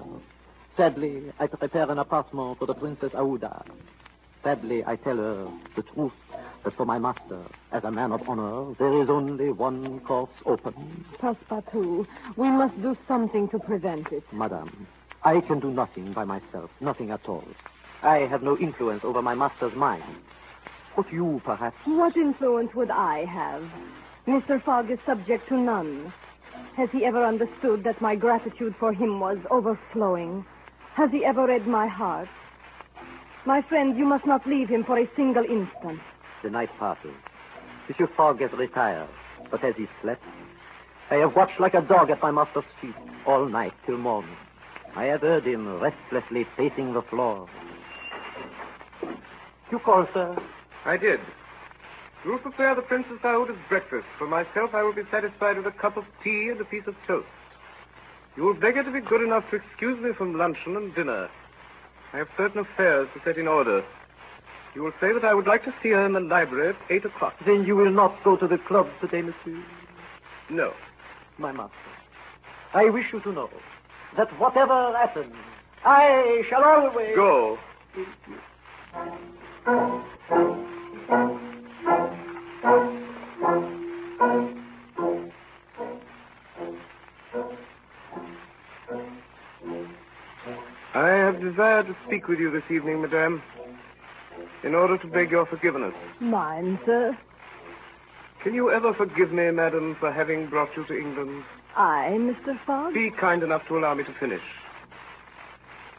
Sadly, 0.76 1.32
I 1.38 1.46
prepare 1.46 1.90
an 1.90 1.98
apartment 1.98 2.58
for 2.58 2.66
the 2.66 2.74
Princess 2.74 3.12
Aouda. 3.12 3.64
Sadly, 4.42 4.84
I 4.84 4.96
tell 4.96 5.16
her 5.16 5.48
the 5.76 5.82
truth 5.82 6.12
that 6.64 6.76
for 6.76 6.84
my 6.84 6.98
master, 6.98 7.40
as 7.72 7.84
a 7.84 7.90
man 7.90 8.12
of 8.12 8.28
honor, 8.28 8.74
there 8.78 9.00
is 9.02 9.10
only 9.10 9.50
one 9.50 10.00
course 10.00 10.30
open. 10.46 11.04
Passepartout, 11.18 12.06
we 12.36 12.50
must 12.50 12.80
do 12.80 12.96
something 13.08 13.48
to 13.48 13.58
prevent 13.58 14.12
it. 14.12 14.24
Madame, 14.32 14.86
I 15.24 15.40
can 15.40 15.60
do 15.60 15.70
nothing 15.70 16.12
by 16.12 16.24
myself, 16.24 16.70
nothing 16.80 17.10
at 17.10 17.28
all. 17.28 17.44
I 18.02 18.18
have 18.18 18.42
no 18.42 18.58
influence 18.58 19.04
over 19.04 19.22
my 19.22 19.34
master's 19.34 19.74
mind. 19.74 20.04
But 20.96 21.12
you, 21.12 21.40
perhaps. 21.44 21.76
What 21.84 22.16
influence 22.16 22.74
would 22.74 22.90
I 22.90 23.24
have? 23.24 23.64
Mr. 24.26 24.62
Fogg 24.62 24.90
is 24.90 24.98
subject 25.06 25.48
to 25.48 25.56
none. 25.56 26.12
Has 26.76 26.90
he 26.90 27.04
ever 27.04 27.24
understood 27.24 27.84
that 27.84 28.00
my 28.00 28.14
gratitude 28.14 28.74
for 28.78 28.92
him 28.92 29.20
was 29.20 29.38
overflowing? 29.50 30.44
Has 30.94 31.10
he 31.10 31.24
ever 31.24 31.46
read 31.46 31.66
my 31.66 31.86
heart? 31.86 32.28
My 33.46 33.62
friend, 33.62 33.96
you 33.96 34.04
must 34.04 34.26
not 34.26 34.46
leave 34.46 34.68
him 34.68 34.84
for 34.84 34.98
a 34.98 35.08
single 35.16 35.44
instant. 35.44 36.00
The 36.42 36.50
night 36.50 36.70
passes. 36.78 37.14
Monsieur 37.88 38.08
Fogg 38.16 38.40
has 38.40 38.52
retired, 38.52 39.08
but 39.50 39.60
has 39.60 39.74
he 39.76 39.86
slept? 40.00 40.24
I 41.10 41.16
have 41.16 41.36
watched 41.36 41.60
like 41.60 41.74
a 41.74 41.82
dog 41.82 42.10
at 42.10 42.22
my 42.22 42.30
master's 42.30 42.64
feet 42.80 42.94
all 43.26 43.46
night 43.46 43.72
till 43.86 43.96
morning. 43.96 44.36
I 44.96 45.04
have 45.04 45.20
heard 45.20 45.46
him 45.46 45.80
restlessly 45.80 46.46
pacing 46.56 46.94
the 46.94 47.02
floor. 47.02 47.48
You 49.70 49.78
call, 49.78 50.06
sir? 50.12 50.36
I 50.84 50.96
did. 50.96 51.20
You 52.24 52.32
will 52.32 52.38
prepare 52.38 52.74
the 52.74 52.82
Princess 52.82 53.18
Aouda's 53.22 53.58
breakfast. 53.68 54.06
For 54.18 54.26
myself, 54.26 54.74
I 54.74 54.82
will 54.82 54.92
be 54.92 55.02
satisfied 55.10 55.56
with 55.56 55.66
a 55.66 55.72
cup 55.72 55.96
of 55.96 56.04
tea 56.22 56.48
and 56.50 56.60
a 56.60 56.64
piece 56.64 56.86
of 56.86 56.94
toast. 57.06 57.26
You 58.36 58.44
will 58.44 58.54
beg 58.54 58.76
her 58.76 58.82
to 58.82 58.90
be 58.90 59.00
good 59.00 59.22
enough 59.22 59.48
to 59.50 59.56
excuse 59.56 60.00
me 60.00 60.12
from 60.12 60.36
luncheon 60.36 60.76
and 60.76 60.94
dinner. 60.94 61.28
I 62.12 62.18
have 62.18 62.28
certain 62.36 62.60
affairs 62.60 63.08
to 63.14 63.20
set 63.24 63.38
in 63.38 63.48
order. 63.48 63.84
You 64.74 64.82
will 64.82 64.92
say 65.00 65.12
that 65.12 65.24
I 65.24 65.34
would 65.34 65.46
like 65.46 65.64
to 65.64 65.74
see 65.82 65.90
her 65.90 66.04
in 66.06 66.14
the 66.14 66.20
library 66.20 66.70
at 66.70 66.76
8 66.88 67.04
o'clock. 67.04 67.34
Then 67.44 67.64
you 67.64 67.76
will 67.76 67.90
not 67.90 68.22
go 68.24 68.36
to 68.36 68.48
the 68.48 68.56
club 68.56 68.88
today, 69.00 69.20
monsieur? 69.20 69.62
No. 70.48 70.72
My 71.38 71.52
master, 71.52 71.74
I 72.74 72.88
wish 72.90 73.12
you 73.12 73.20
to 73.20 73.32
know 73.32 73.50
that 74.16 74.28
whatever 74.38 74.92
happens, 74.96 75.34
I 75.84 76.44
shall 76.48 76.62
always... 76.62 77.14
Go. 77.14 77.58
I 90.94 91.08
have 91.08 91.40
desired 91.40 91.86
to 91.86 91.96
speak 92.06 92.28
with 92.28 92.38
you 92.38 92.50
this 92.50 92.62
evening, 92.70 93.00
madame, 93.00 93.42
in 94.62 94.74
order 94.74 94.96
to 94.98 95.06
beg 95.06 95.30
your 95.30 95.46
forgiveness. 95.46 95.94
Mine, 96.20 96.78
sir. 96.84 97.16
Can 98.42 98.54
you 98.54 98.70
ever 98.70 98.92
forgive 98.92 99.32
me, 99.32 99.50
madam, 99.50 99.96
for 100.00 100.10
having 100.10 100.48
brought 100.48 100.76
you 100.76 100.84
to 100.86 100.98
England? 100.98 101.44
I, 101.76 102.16
Mr. 102.18 102.58
Fogg? 102.66 102.94
Be 102.94 103.10
kind 103.10 103.42
enough 103.42 103.66
to 103.68 103.78
allow 103.78 103.94
me 103.94 104.04
to 104.04 104.12
finish. 104.14 104.42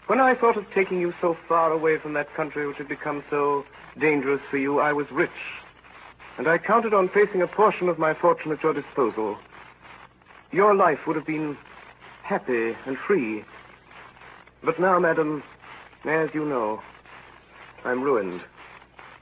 When 0.08 0.20
I 0.20 0.36
thought 0.36 0.58
of 0.58 0.66
taking 0.74 1.00
you 1.00 1.14
so 1.22 1.38
far 1.48 1.72
away 1.72 1.98
from 1.98 2.14
that 2.14 2.34
country 2.34 2.68
which 2.68 2.78
had 2.78 2.90
become 2.90 3.24
so 3.30 3.66
dangerous 3.98 4.42
for 4.52 4.58
you, 4.58 4.80
I 4.80 4.92
was 4.92 5.10
rich. 5.12 5.32
And 6.38 6.48
I 6.48 6.58
counted 6.58 6.94
on 6.94 7.08
placing 7.10 7.42
a 7.42 7.48
portion 7.48 7.88
of 7.88 7.98
my 7.98 8.14
fortune 8.14 8.52
at 8.52 8.62
your 8.62 8.74
disposal. 8.74 9.38
Your 10.52 10.76
life 10.76 11.00
would 11.08 11.16
have 11.16 11.26
been 11.26 11.58
happy 12.24 12.76
and 12.86 12.98
free. 12.98 13.46
But 14.64 14.80
now, 14.80 15.00
madam, 15.00 15.44
as 16.06 16.30
you 16.34 16.44
know, 16.44 16.82
I'm 17.86 18.04
ruined. 18.04 18.42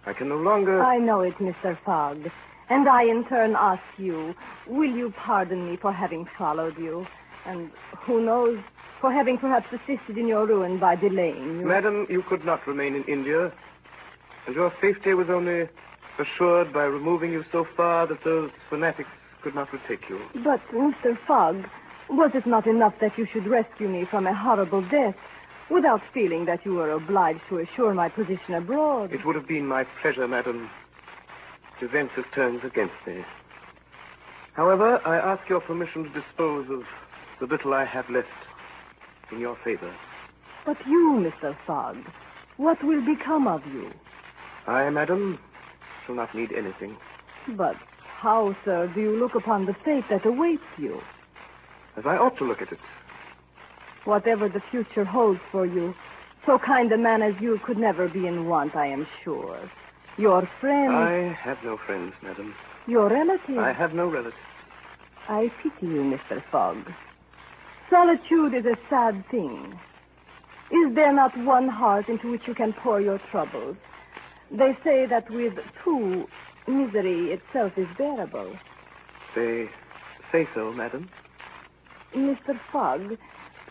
I 0.06 0.14
can 0.14 0.30
no 0.30 0.38
longer. 0.38 0.82
I 0.84 0.98
know 0.98 1.22
it, 1.22 1.36
Mr. 1.38 1.78
Fogg. 1.86 2.30
And 2.70 2.88
I, 2.88 3.04
in 3.04 3.26
turn, 3.26 3.56
ask 3.56 3.84
you, 3.98 4.34
will 4.66 4.90
you 4.90 5.12
pardon 5.12 5.70
me 5.70 5.76
for 5.76 5.92
having 5.92 6.28
followed 6.38 6.78
you? 6.78 7.06
And 7.46 7.72
who 7.98 8.22
knows, 8.24 8.60
for 9.00 9.12
having 9.12 9.38
perhaps 9.38 9.68
assisted 9.74 10.18
in 10.18 10.28
your 10.28 10.46
ruin 10.46 10.80
by 10.80 10.96
delaying 10.96 11.60
you? 11.60 11.66
Madam, 11.66 12.08
you 12.10 12.22
could 12.22 12.46
not 12.46 12.66
remain 12.66 12.96
in 12.96 13.04
India. 13.04 13.52
And 14.48 14.56
your 14.56 14.74
safety 14.82 15.14
was 15.14 15.30
only 15.30 15.68
assured 16.18 16.72
by 16.74 16.84
removing 16.84 17.32
you 17.32 17.44
so 17.52 17.68
far 17.76 18.08
that 18.08 18.24
those 18.24 18.52
fanatics 18.70 19.10
could 19.42 19.56
not 19.56 19.72
retake 19.74 20.10
you. 20.10 20.20
But, 20.44 20.62
Mr. 20.70 21.18
Fogg, 21.28 21.68
was 22.10 22.32
it 22.34 22.46
not 22.46 22.68
enough 22.68 22.94
that 23.02 23.18
you 23.18 23.26
should 23.26 23.48
rescue 23.48 23.88
me 23.88 24.06
from 24.06 24.28
a 24.28 24.34
horrible 24.34 24.82
death 24.82 25.16
without 25.72 26.02
feeling 26.14 26.46
that 26.46 26.66
you 26.66 26.74
were 26.74 26.92
obliged 26.92 27.42
to 27.50 27.60
assure 27.60 27.94
my 27.94 28.10
position 28.10 28.56
abroad? 28.56 29.14
It 29.14 29.26
would 29.26 29.36
have 29.36 29.48
been 29.48 29.66
my 29.66 29.86
pleasure, 30.02 30.28
madam. 30.28 30.70
But 31.80 31.86
events 31.86 32.14
have 32.16 32.32
turned 32.34 32.64
against 32.64 32.96
me. 33.08 33.24
However, 34.54 35.00
I 35.08 35.18
ask 35.18 35.48
your 35.50 35.62
permission 35.62 36.04
to 36.04 36.10
dispose 36.10 36.70
of 36.70 36.84
the 37.40 37.46
little 37.46 37.74
I 37.74 37.86
have 37.86 38.10
left 38.10 38.28
in 39.32 39.40
your 39.40 39.58
favor. 39.64 39.94
But 40.66 40.78
you, 40.86 41.32
Mr. 41.32 41.56
Fogg, 41.66 41.98
what 42.58 42.84
will 42.84 43.04
become 43.04 43.48
of 43.48 43.66
you? 43.68 43.92
I, 44.68 44.90
madam, 44.90 45.40
shall 46.06 46.16
not 46.16 46.36
need 46.36 46.52
anything. 46.52 46.98
But 47.48 47.76
how, 48.04 48.56
sir, 48.64 48.92
do 48.94 49.02
you 49.02 49.18
look 49.18 49.34
upon 49.34 49.66
the 49.66 49.74
fate 49.86 50.04
that 50.10 50.26
awaits 50.26 50.62
you? 50.78 51.02
As 51.98 52.06
I 52.06 52.18
ought 52.18 52.38
to 52.38 52.46
look 52.46 52.62
at 52.62 52.72
it. 52.72 52.80
Whatever 54.06 54.50
the 54.50 54.62
future 54.72 55.06
holds 55.06 55.40
for 55.52 55.66
you, 55.66 55.94
so 56.46 56.58
kind 56.58 56.92
a 56.92 56.98
man 56.98 57.22
as 57.22 57.36
you 57.40 57.60
could 57.66 57.78
never 57.78 58.08
be 58.08 58.26
in 58.26 58.48
want, 58.48 58.76
I 58.76 58.88
am 58.88 59.06
sure. 59.24 59.70
Your 60.18 60.50
friend. 60.60 60.94
I 60.94 61.34
have 61.34 61.64
no 61.64 61.78
friends, 61.78 62.14
madam. 62.22 62.56
Your 62.88 63.10
relatives. 63.10 63.60
I 63.60 63.72
have 63.72 63.94
no 63.94 64.08
relatives. 64.08 64.36
I 65.30 65.52
pity 65.62 65.88
you, 65.88 66.02
Mr. 66.02 66.44
Fogg. 66.52 66.92
Solitude 67.90 68.54
is 68.56 68.66
a 68.66 68.78
sad 68.90 69.24
thing. 69.30 69.80
Is 70.72 70.96
there 70.96 71.14
not 71.14 71.38
one 71.38 71.68
heart 71.68 72.10
into 72.10 72.32
which 72.32 72.48
you 72.48 72.56
can 72.56 72.74
pour 72.74 73.02
your 73.02 73.20
troubles? 73.30 73.76
They 74.50 74.78
say 74.84 75.06
that 75.06 75.30
with 75.30 75.54
two, 75.84 76.28
misery 76.68 77.34
itself 77.34 77.74
is 77.78 77.88
bearable. 77.98 78.56
They 79.36 79.70
say 80.32 80.48
so, 80.56 80.74
madam. 80.74 81.10
Mr. 82.16 82.60
Fogg, 82.72 83.18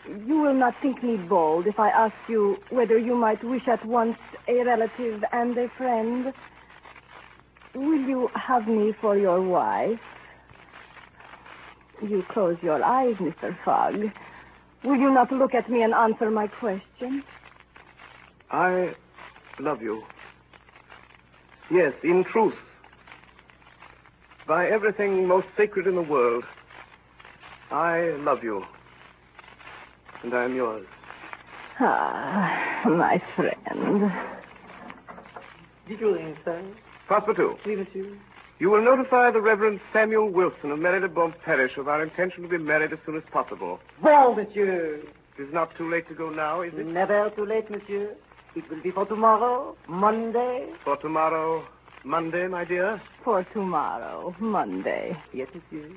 you 0.07 0.41
will 0.41 0.53
not 0.53 0.75
think 0.81 1.03
me 1.03 1.17
bold 1.17 1.67
if 1.67 1.79
I 1.79 1.89
ask 1.89 2.15
you 2.27 2.57
whether 2.69 2.97
you 2.97 3.15
might 3.15 3.43
wish 3.43 3.67
at 3.67 3.85
once 3.85 4.17
a 4.47 4.63
relative 4.63 5.23
and 5.31 5.57
a 5.57 5.69
friend. 5.69 6.33
Will 7.73 8.01
you 8.01 8.29
have 8.33 8.67
me 8.67 8.93
for 8.99 9.17
your 9.17 9.41
wife? 9.41 9.99
You 12.01 12.23
close 12.29 12.57
your 12.61 12.83
eyes, 12.83 13.15
Mr. 13.17 13.55
Fogg. 13.63 14.11
Will 14.83 14.97
you 14.97 15.11
not 15.11 15.31
look 15.31 15.53
at 15.53 15.69
me 15.69 15.83
and 15.83 15.93
answer 15.93 16.31
my 16.31 16.47
question? 16.47 17.23
I 18.49 18.95
love 19.59 19.81
you. 19.81 20.03
Yes, 21.69 21.93
in 22.03 22.23
truth. 22.23 22.55
By 24.47 24.67
everything 24.67 25.27
most 25.27 25.47
sacred 25.55 25.87
in 25.87 25.95
the 25.95 26.01
world, 26.01 26.43
I 27.69 28.09
love 28.19 28.43
you. 28.43 28.65
And 30.23 30.33
I 30.33 30.43
am 30.45 30.55
yours. 30.55 30.85
Ah, 31.79 32.83
my 32.85 33.21
friend. 33.35 34.11
Did 35.87 35.99
you 35.99 36.13
ring, 36.13 36.37
sir? 36.45 36.63
Passepartout. 37.09 37.57
Oui, 37.65 37.75
monsieur. 37.75 38.17
You 38.59 38.69
will 38.69 38.83
notify 38.83 39.31
the 39.31 39.41
Reverend 39.41 39.79
Samuel 39.91 40.29
Wilson 40.29 40.69
of 40.71 40.77
Marylebone 40.77 41.33
Parish 41.43 41.77
of 41.77 41.87
our 41.87 42.03
intention 42.03 42.43
to 42.43 42.49
be 42.49 42.59
married 42.59 42.93
as 42.93 42.99
soon 43.05 43.17
as 43.17 43.23
possible. 43.31 43.79
Bon, 44.03 44.35
monsieur. 44.35 45.01
It 45.37 45.41
is 45.41 45.51
not 45.51 45.75
too 45.75 45.89
late 45.89 46.07
to 46.09 46.13
go 46.13 46.29
now, 46.29 46.61
is 46.61 46.73
it? 46.75 46.85
Never 46.85 47.31
too 47.31 47.45
late, 47.45 47.71
monsieur. 47.71 48.15
It 48.55 48.69
will 48.69 48.81
be 48.81 48.91
for 48.91 49.05
tomorrow, 49.05 49.75
Monday. 49.87 50.67
For 50.83 50.97
tomorrow, 50.97 51.65
Monday, 52.03 52.47
my 52.47 52.65
dear? 52.65 53.01
For 53.23 53.43
tomorrow, 53.45 54.35
Monday. 54.39 55.17
Yes, 55.33 55.47
monsieur. 55.55 55.89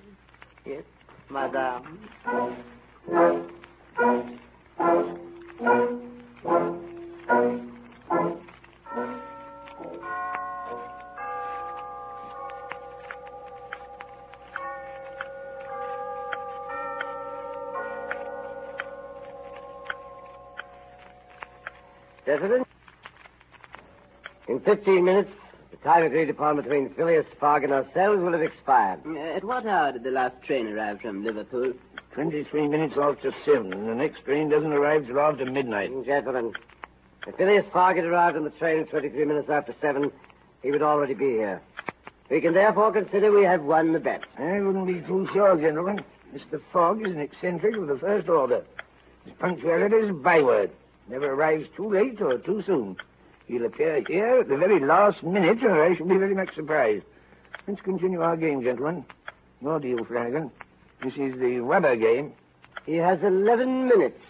Yes, 0.64 0.84
madame. 1.28 1.98
Gentlemen, 22.26 22.64
in 24.48 24.60
15 24.60 25.04
minutes, 25.04 25.30
the 25.70 25.76
time 25.76 26.02
agreed 26.02 26.30
upon 26.30 26.56
between 26.56 26.92
Phileas 26.94 27.26
Fogg 27.38 27.62
and 27.62 27.72
ourselves 27.72 28.20
will 28.20 28.32
have 28.32 28.42
expired. 28.42 29.06
At 29.16 29.44
what 29.44 29.66
hour 29.66 29.92
did 29.92 30.02
the 30.02 30.10
last 30.10 30.42
train 30.42 30.66
arrive 30.66 31.00
from 31.00 31.22
Liverpool? 31.22 31.74
Twenty-three 32.14 32.68
minutes 32.68 32.94
after 32.96 33.34
seven, 33.44 33.72
and 33.72 33.88
the 33.88 33.94
next 33.96 34.24
train 34.24 34.48
doesn't 34.48 34.72
arrive 34.72 35.04
till 35.08 35.18
after 35.18 35.44
midnight. 35.46 35.90
Mm, 35.90 36.06
gentlemen, 36.06 36.52
if 37.26 37.34
Phileas 37.34 37.64
Fogg 37.72 37.96
had 37.96 38.04
arrived 38.04 38.36
on 38.36 38.44
the 38.44 38.50
train 38.50 38.86
23 38.86 39.24
minutes 39.24 39.50
after 39.50 39.74
seven, 39.80 40.12
he 40.62 40.70
would 40.70 40.80
already 40.80 41.14
be 41.14 41.30
here. 41.30 41.60
We 42.30 42.40
can 42.40 42.54
therefore 42.54 42.92
consider 42.92 43.32
we 43.32 43.42
have 43.42 43.64
won 43.64 43.92
the 43.92 43.98
bet. 43.98 44.22
I 44.38 44.60
wouldn't 44.60 44.86
be 44.86 45.00
too 45.00 45.28
sure, 45.32 45.56
gentlemen. 45.56 46.04
Mr. 46.32 46.60
Fogg 46.72 47.04
is 47.04 47.12
an 47.12 47.20
eccentric 47.20 47.76
of 47.76 47.88
the 47.88 47.98
first 47.98 48.28
order. 48.28 48.64
His 49.24 49.34
punctuality 49.40 49.96
is 49.96 50.10
a 50.10 50.12
byword. 50.12 50.70
Never 51.08 51.32
arrives 51.32 51.66
too 51.76 51.90
late 51.90 52.20
or 52.20 52.38
too 52.38 52.62
soon. 52.64 52.96
He'll 53.46 53.66
appear 53.66 54.04
here 54.06 54.38
at 54.40 54.48
the 54.48 54.56
very 54.56 54.78
last 54.78 55.24
minute, 55.24 55.64
or 55.64 55.84
I 55.84 55.96
shall 55.96 56.06
be 56.06 56.16
very 56.16 56.34
much 56.34 56.54
surprised. 56.54 57.04
Let's 57.66 57.80
continue 57.80 58.22
our 58.22 58.36
game, 58.36 58.62
gentlemen. 58.62 59.04
Your 59.60 59.80
deal, 59.80 60.04
Flanagan. 60.04 60.52
This 61.02 61.14
is 61.14 61.38
the 61.38 61.58
rubber 61.60 61.96
game. 61.96 62.32
He 62.86 62.94
has 62.96 63.22
11 63.22 63.88
minutes. 63.88 64.20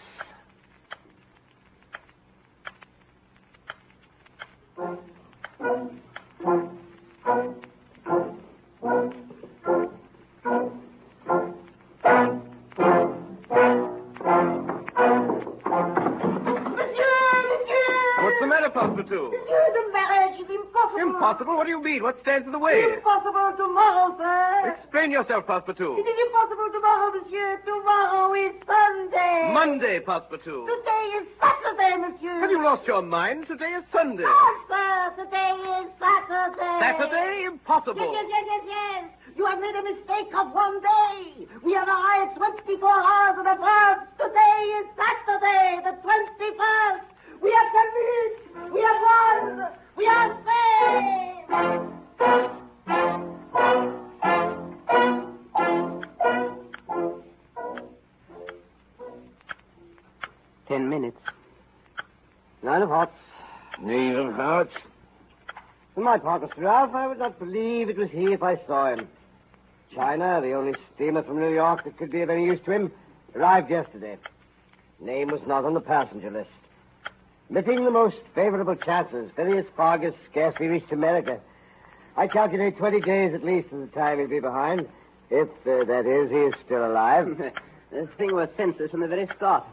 Monsieur, 15.85 17.11
monsieur 17.49 18.23
What's 18.23 18.39
the 18.39 18.47
matter, 18.47 18.69
Passepartout? 18.69 19.31
Monsieur, 19.31 19.65
the 19.73 19.93
marriage 19.93 20.39
is 20.39 20.49
impossible. 20.49 20.99
Impossible? 21.01 21.55
What 21.57 21.65
do 21.65 21.69
you 21.71 21.83
mean? 21.83 22.03
What 22.03 22.19
stands 22.21 22.45
in 22.45 22.51
the 22.51 22.59
way? 22.59 22.83
Impossible 22.95 23.53
tomorrow, 23.57 24.15
sir. 24.17 24.54
Explain 25.05 25.21
yourself, 25.21 25.45
Passepartout. 25.45 26.01
It 26.01 26.09
is 26.09 26.17
impossible 26.17 26.65
tomorrow, 26.73 27.13
monsieur. 27.13 27.61
Tomorrow 27.61 28.33
is 28.33 28.57
Sunday. 28.65 29.53
Monday, 29.53 30.01
Passepartout. 30.01 30.65
Today 30.65 31.05
is 31.21 31.29
Saturday, 31.37 31.93
monsieur. 32.01 32.41
Have 32.41 32.49
you 32.49 32.63
lost 32.63 32.87
your 32.87 33.03
mind? 33.03 33.45
Today 33.45 33.69
is 33.77 33.83
Sunday. 33.91 34.25
Oh, 34.25 34.53
sir, 34.65 35.13
today 35.21 35.53
is 35.77 35.93
Saturday. 36.01 36.81
Saturday? 36.81 37.45
Impossible. 37.45 38.01
Yes, 38.01 38.17
yes, 38.17 38.25
yes, 38.33 38.45
yes, 38.49 38.63
yes. 38.65 39.05
You 39.37 39.45
have 39.45 39.61
made 39.61 39.77
a 39.77 39.85
mistake 39.93 40.33
of 40.33 40.49
one 40.51 40.81
day. 40.81 41.45
We 41.61 41.73
have 41.73 41.87
arrived 41.87 42.41
24 42.41 42.81
hours 42.81 43.37
in 43.37 43.45
advance. 43.45 44.09
Today 44.17 44.57
is 44.81 44.89
Saturday, 44.97 45.85
the 45.85 45.93
21st. 46.01 47.05
We 47.45 47.53
have 47.53 47.69
convinced. 47.77 48.73
We 48.73 48.81
have 48.81 48.99
won. 49.05 49.69
We 50.01 50.09
are 50.09 50.33
saved. 50.49 51.45
Nine 62.75 62.83
of 62.83 62.89
hearts. 62.89 63.17
Nine 63.81 64.15
of 64.17 64.33
hearts. 64.33 64.73
For 65.93 66.01
my 66.01 66.17
part, 66.17 66.41
Mr. 66.41 66.57
Ralph, 66.57 66.93
I 66.93 67.07
would 67.07 67.19
not 67.19 67.39
believe 67.39 67.87
it 67.87 67.95
was 67.95 68.09
he 68.09 68.33
if 68.33 68.43
I 68.43 68.57
saw 68.67 68.93
him. 68.93 69.07
China, 69.93 70.41
the 70.41 70.51
only 70.51 70.73
steamer 70.93 71.23
from 71.23 71.39
New 71.39 71.53
York 71.53 71.85
that 71.85 71.97
could 71.97 72.11
be 72.11 72.19
of 72.19 72.29
any 72.29 72.43
use 72.43 72.59
to 72.65 72.71
him, 72.73 72.91
arrived 73.33 73.71
yesterday. 73.71 74.17
Name 74.99 75.29
was 75.29 75.39
not 75.47 75.63
on 75.63 75.73
the 75.73 75.79
passenger 75.79 76.29
list. 76.29 76.49
Admitting 77.47 77.85
the 77.85 77.91
most 77.91 78.17
favorable 78.33 78.75
chances, 78.75 79.31
Phileas 79.37 79.67
Fogg 79.77 80.03
has 80.03 80.13
scarcely 80.29 80.67
reached 80.67 80.91
America. 80.91 81.39
I 82.17 82.27
calculate 82.27 82.77
20 82.77 82.99
days 82.99 83.33
at 83.33 83.45
least 83.45 83.71
of 83.71 83.79
the 83.79 83.87
time 83.87 84.19
he'll 84.19 84.27
be 84.27 84.41
behind. 84.41 84.85
If, 85.29 85.47
uh, 85.65 85.85
that 85.85 86.05
is, 86.05 86.29
he 86.29 86.39
is 86.39 86.53
still 86.65 86.85
alive. 86.85 87.37
the 87.91 88.09
thing 88.17 88.35
was 88.35 88.49
senseless 88.57 88.91
from 88.91 88.99
the 88.99 89.07
very 89.07 89.29
start. 89.37 89.63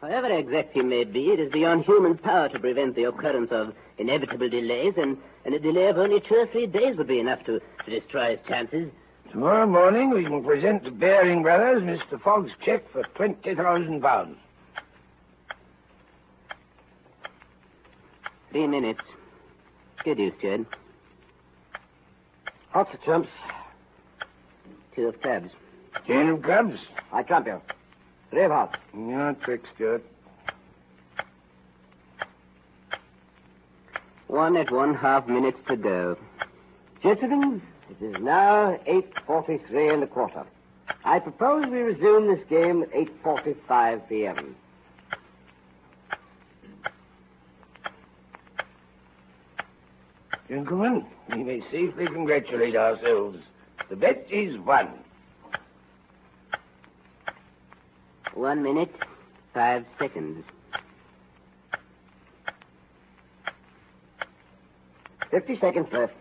However 0.00 0.32
exact 0.32 0.72
he 0.72 0.80
may 0.80 1.04
be, 1.04 1.28
it 1.30 1.40
is 1.40 1.52
beyond 1.52 1.84
human 1.84 2.16
power 2.16 2.48
to 2.48 2.58
prevent 2.58 2.96
the 2.96 3.04
occurrence 3.04 3.50
of 3.52 3.74
inevitable 3.98 4.48
delays, 4.48 4.94
and, 4.96 5.18
and 5.44 5.54
a 5.54 5.58
delay 5.58 5.88
of 5.88 5.98
only 5.98 6.20
two 6.20 6.36
or 6.36 6.46
three 6.46 6.66
days 6.66 6.96
would 6.96 7.06
be 7.06 7.20
enough 7.20 7.44
to, 7.44 7.60
to 7.84 7.90
destroy 7.90 8.36
his 8.36 8.40
chances. 8.48 8.90
Tomorrow 9.30 9.66
morning 9.66 10.10
we 10.10 10.24
can 10.24 10.42
present 10.42 10.84
to 10.84 10.90
Baring 10.90 11.42
Brothers 11.42 11.82
Mr. 11.82 12.20
Fogg's 12.20 12.50
check 12.64 12.90
for 12.90 13.02
twenty 13.14 13.54
thousand 13.54 14.00
pounds. 14.00 14.36
Three 18.50 18.66
minutes. 18.66 19.02
Good 20.02 20.18
used 20.18 20.40
to 20.40 20.54
it. 20.54 20.66
Lots 22.74 22.92
of 22.92 23.02
trumps. 23.02 23.28
Two 24.96 25.08
of 25.08 25.20
clubs. 25.22 25.50
Ten 26.06 26.28
of 26.30 26.42
clubs. 26.42 26.78
I 27.12 27.22
trump 27.22 27.46
you. 27.46 27.60
Hearts. 28.32 28.76
Your 28.94 29.34
trick, 29.34 29.62
Stuart. 29.74 30.04
One 34.28 34.56
at 34.56 34.70
one 34.70 34.94
half 34.94 35.26
minutes 35.26 35.58
to 35.66 35.76
go. 35.76 36.16
Gentlemen, 37.02 37.60
it 37.90 38.04
is 38.04 38.22
now 38.22 38.78
8.43 38.86 39.94
and 39.94 40.02
a 40.04 40.06
quarter. 40.06 40.46
I 41.04 41.18
propose 41.18 41.66
we 41.66 41.80
resume 41.80 42.28
this 42.28 42.44
game 42.48 42.82
at 42.82 42.92
8.45 42.92 44.08
p.m. 44.08 44.54
Gentlemen, 50.48 51.04
we 51.30 51.42
may 51.42 51.60
safely 51.70 52.06
congratulate 52.06 52.76
ourselves. 52.76 53.38
The 53.88 53.96
bet 53.96 54.26
is 54.30 54.58
won. 54.58 54.88
One 58.34 58.62
minute, 58.62 58.94
five 59.52 59.84
seconds. 59.98 60.44
Fifty 65.30 65.58
seconds 65.58 65.88
left. 65.92 66.14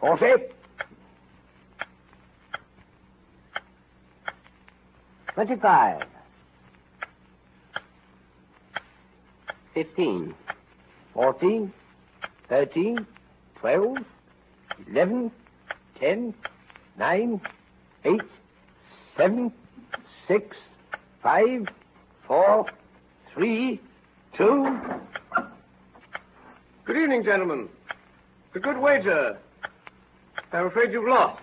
Forty. 0.00 0.32
Twenty-five. 5.34 6.02
Fifteen. 9.74 10.34
Fourteen. 11.14 11.72
Thirteen. 12.48 13.06
Twelve. 13.60 13.98
Eleven. 14.88 15.30
Ten. 16.00 16.34
Nine. 16.98 17.40
Eight. 18.04 18.22
Seven. 19.18 19.52
Six. 20.28 20.56
Five. 21.20 21.66
Four. 22.28 22.66
Three. 23.34 23.80
Two. 24.36 24.78
Good 26.84 26.96
evening, 26.96 27.24
gentlemen. 27.24 27.68
It's 28.46 28.56
a 28.56 28.60
good 28.60 28.78
wager. 28.78 29.36
I'm 30.52 30.66
afraid 30.66 30.92
you've 30.92 31.08
lost. 31.08 31.42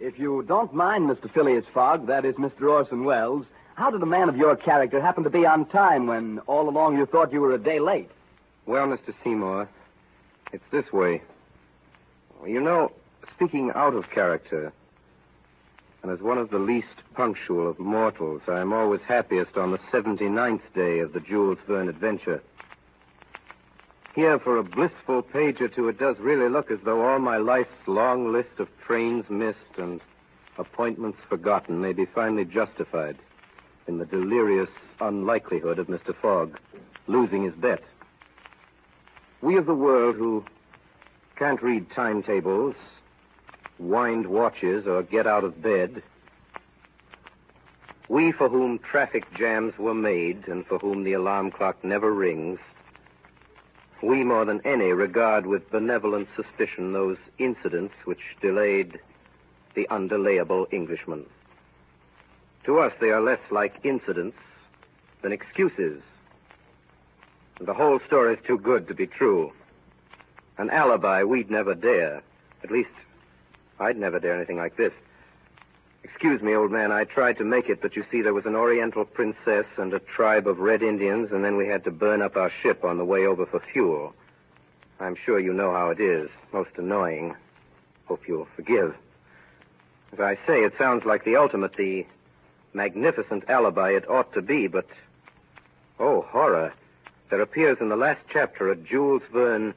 If 0.00 0.18
you 0.18 0.44
don't 0.48 0.72
mind, 0.72 1.10
Mr. 1.10 1.30
Phileas 1.34 1.66
Fogg, 1.74 2.06
that 2.06 2.24
is 2.24 2.34
Mr. 2.36 2.70
Orson 2.70 3.04
Welles, 3.04 3.44
how 3.76 3.90
did 3.90 4.02
a 4.02 4.06
man 4.06 4.28
of 4.28 4.36
your 4.36 4.56
character 4.56 5.00
happen 5.00 5.22
to 5.22 5.30
be 5.30 5.46
on 5.46 5.66
time 5.66 6.06
when 6.06 6.38
all 6.46 6.68
along 6.68 6.96
you 6.96 7.06
thought 7.06 7.32
you 7.32 7.40
were 7.40 7.54
a 7.54 7.58
day 7.58 7.78
late? 7.78 8.10
Well, 8.64 8.86
Mr. 8.86 9.14
Seymour, 9.22 9.68
it's 10.52 10.64
this 10.72 10.90
way. 10.92 11.22
You 12.44 12.60
know, 12.60 12.90
speaking 13.34 13.70
out 13.74 13.94
of 13.94 14.08
character, 14.10 14.72
and 16.02 16.10
as 16.10 16.20
one 16.20 16.38
of 16.38 16.50
the 16.50 16.58
least 16.58 17.02
punctual 17.14 17.68
of 17.68 17.78
mortals, 17.78 18.42
I 18.48 18.60
am 18.60 18.72
always 18.72 19.02
happiest 19.02 19.56
on 19.58 19.72
the 19.72 19.78
79th 19.92 20.60
day 20.74 21.00
of 21.00 21.12
the 21.12 21.20
Jules 21.20 21.58
Verne 21.66 21.88
adventure. 21.88 22.42
Here, 24.14 24.38
for 24.38 24.56
a 24.56 24.64
blissful 24.64 25.20
page 25.20 25.60
or 25.60 25.68
two, 25.68 25.88
it 25.88 25.98
does 25.98 26.18
really 26.18 26.48
look 26.48 26.70
as 26.70 26.78
though 26.82 27.02
all 27.02 27.18
my 27.18 27.36
life's 27.36 27.86
long 27.86 28.32
list 28.32 28.58
of 28.58 28.68
trains 28.86 29.28
missed 29.28 29.58
and 29.76 30.00
appointments 30.56 31.18
forgotten 31.28 31.82
may 31.82 31.92
be 31.92 32.06
finally 32.06 32.46
justified 32.46 33.18
in 33.86 33.98
the 33.98 34.04
delirious 34.04 34.70
unlikelihood 35.00 35.78
of 35.78 35.86
Mr. 35.86 36.14
Fogg 36.20 36.58
losing 37.06 37.44
his 37.44 37.54
bet. 37.54 37.82
We 39.42 39.56
of 39.56 39.66
the 39.66 39.74
world 39.74 40.16
who 40.16 40.44
can't 41.36 41.62
read 41.62 41.90
timetables, 41.90 42.74
wind 43.78 44.26
watches, 44.26 44.86
or 44.86 45.02
get 45.02 45.26
out 45.26 45.44
of 45.44 45.62
bed, 45.62 46.02
we 48.08 48.32
for 48.32 48.48
whom 48.48 48.78
traffic 48.78 49.24
jams 49.34 49.76
were 49.78 49.94
made 49.94 50.46
and 50.46 50.64
for 50.66 50.78
whom 50.78 51.04
the 51.04 51.14
alarm 51.14 51.50
clock 51.50 51.82
never 51.84 52.12
rings, 52.12 52.60
we 54.02 54.22
more 54.22 54.44
than 54.44 54.60
any 54.64 54.92
regard 54.92 55.46
with 55.46 55.70
benevolent 55.70 56.28
suspicion 56.36 56.92
those 56.92 57.18
incidents 57.38 57.94
which 58.04 58.36
delayed 58.40 59.00
the 59.74 59.86
undelayable 59.90 60.66
Englishman. 60.72 61.26
To 62.66 62.80
us, 62.80 62.92
they 63.00 63.10
are 63.10 63.20
less 63.20 63.38
like 63.50 63.76
incidents 63.84 64.36
than 65.22 65.32
excuses. 65.32 66.02
The 67.60 67.72
whole 67.72 68.00
story 68.00 68.34
is 68.34 68.40
too 68.44 68.58
good 68.58 68.88
to 68.88 68.94
be 68.94 69.06
true. 69.06 69.52
An 70.58 70.70
alibi 70.70 71.22
we'd 71.22 71.50
never 71.50 71.74
dare. 71.74 72.22
At 72.64 72.72
least, 72.72 72.90
I'd 73.78 73.96
never 73.96 74.18
dare 74.18 74.34
anything 74.34 74.56
like 74.56 74.76
this. 74.76 74.92
Excuse 76.02 76.42
me, 76.42 76.54
old 76.54 76.72
man, 76.72 76.90
I 76.90 77.04
tried 77.04 77.38
to 77.38 77.44
make 77.44 77.68
it, 77.68 77.80
but 77.80 77.94
you 77.94 78.04
see, 78.10 78.20
there 78.20 78.34
was 78.34 78.46
an 78.46 78.56
Oriental 78.56 79.04
princess 79.04 79.66
and 79.76 79.92
a 79.94 80.00
tribe 80.00 80.48
of 80.48 80.58
red 80.58 80.82
Indians, 80.82 81.30
and 81.30 81.44
then 81.44 81.56
we 81.56 81.68
had 81.68 81.84
to 81.84 81.90
burn 81.90 82.20
up 82.20 82.36
our 82.36 82.50
ship 82.62 82.84
on 82.84 82.98
the 82.98 83.04
way 83.04 83.26
over 83.26 83.46
for 83.46 83.60
fuel. 83.60 84.12
I'm 84.98 85.16
sure 85.24 85.38
you 85.38 85.52
know 85.52 85.72
how 85.72 85.90
it 85.90 86.00
is. 86.00 86.30
Most 86.52 86.70
annoying. 86.78 87.36
Hope 88.06 88.26
you'll 88.26 88.48
forgive. 88.56 88.96
As 90.12 90.20
I 90.20 90.34
say, 90.46 90.64
it 90.64 90.72
sounds 90.78 91.04
like 91.04 91.24
the 91.24 91.36
ultimate, 91.36 91.74
the 91.74 92.06
magnificent 92.76 93.48
alibi 93.48 93.90
it 93.90 94.08
ought 94.08 94.32
to 94.34 94.42
be, 94.42 94.66
but. 94.68 94.86
Oh, 95.98 96.20
horror. 96.20 96.72
There 97.30 97.40
appears 97.40 97.78
in 97.80 97.88
the 97.88 97.96
last 97.96 98.20
chapter 98.32 98.70
a 98.70 98.76
Jules 98.76 99.22
Verne 99.32 99.74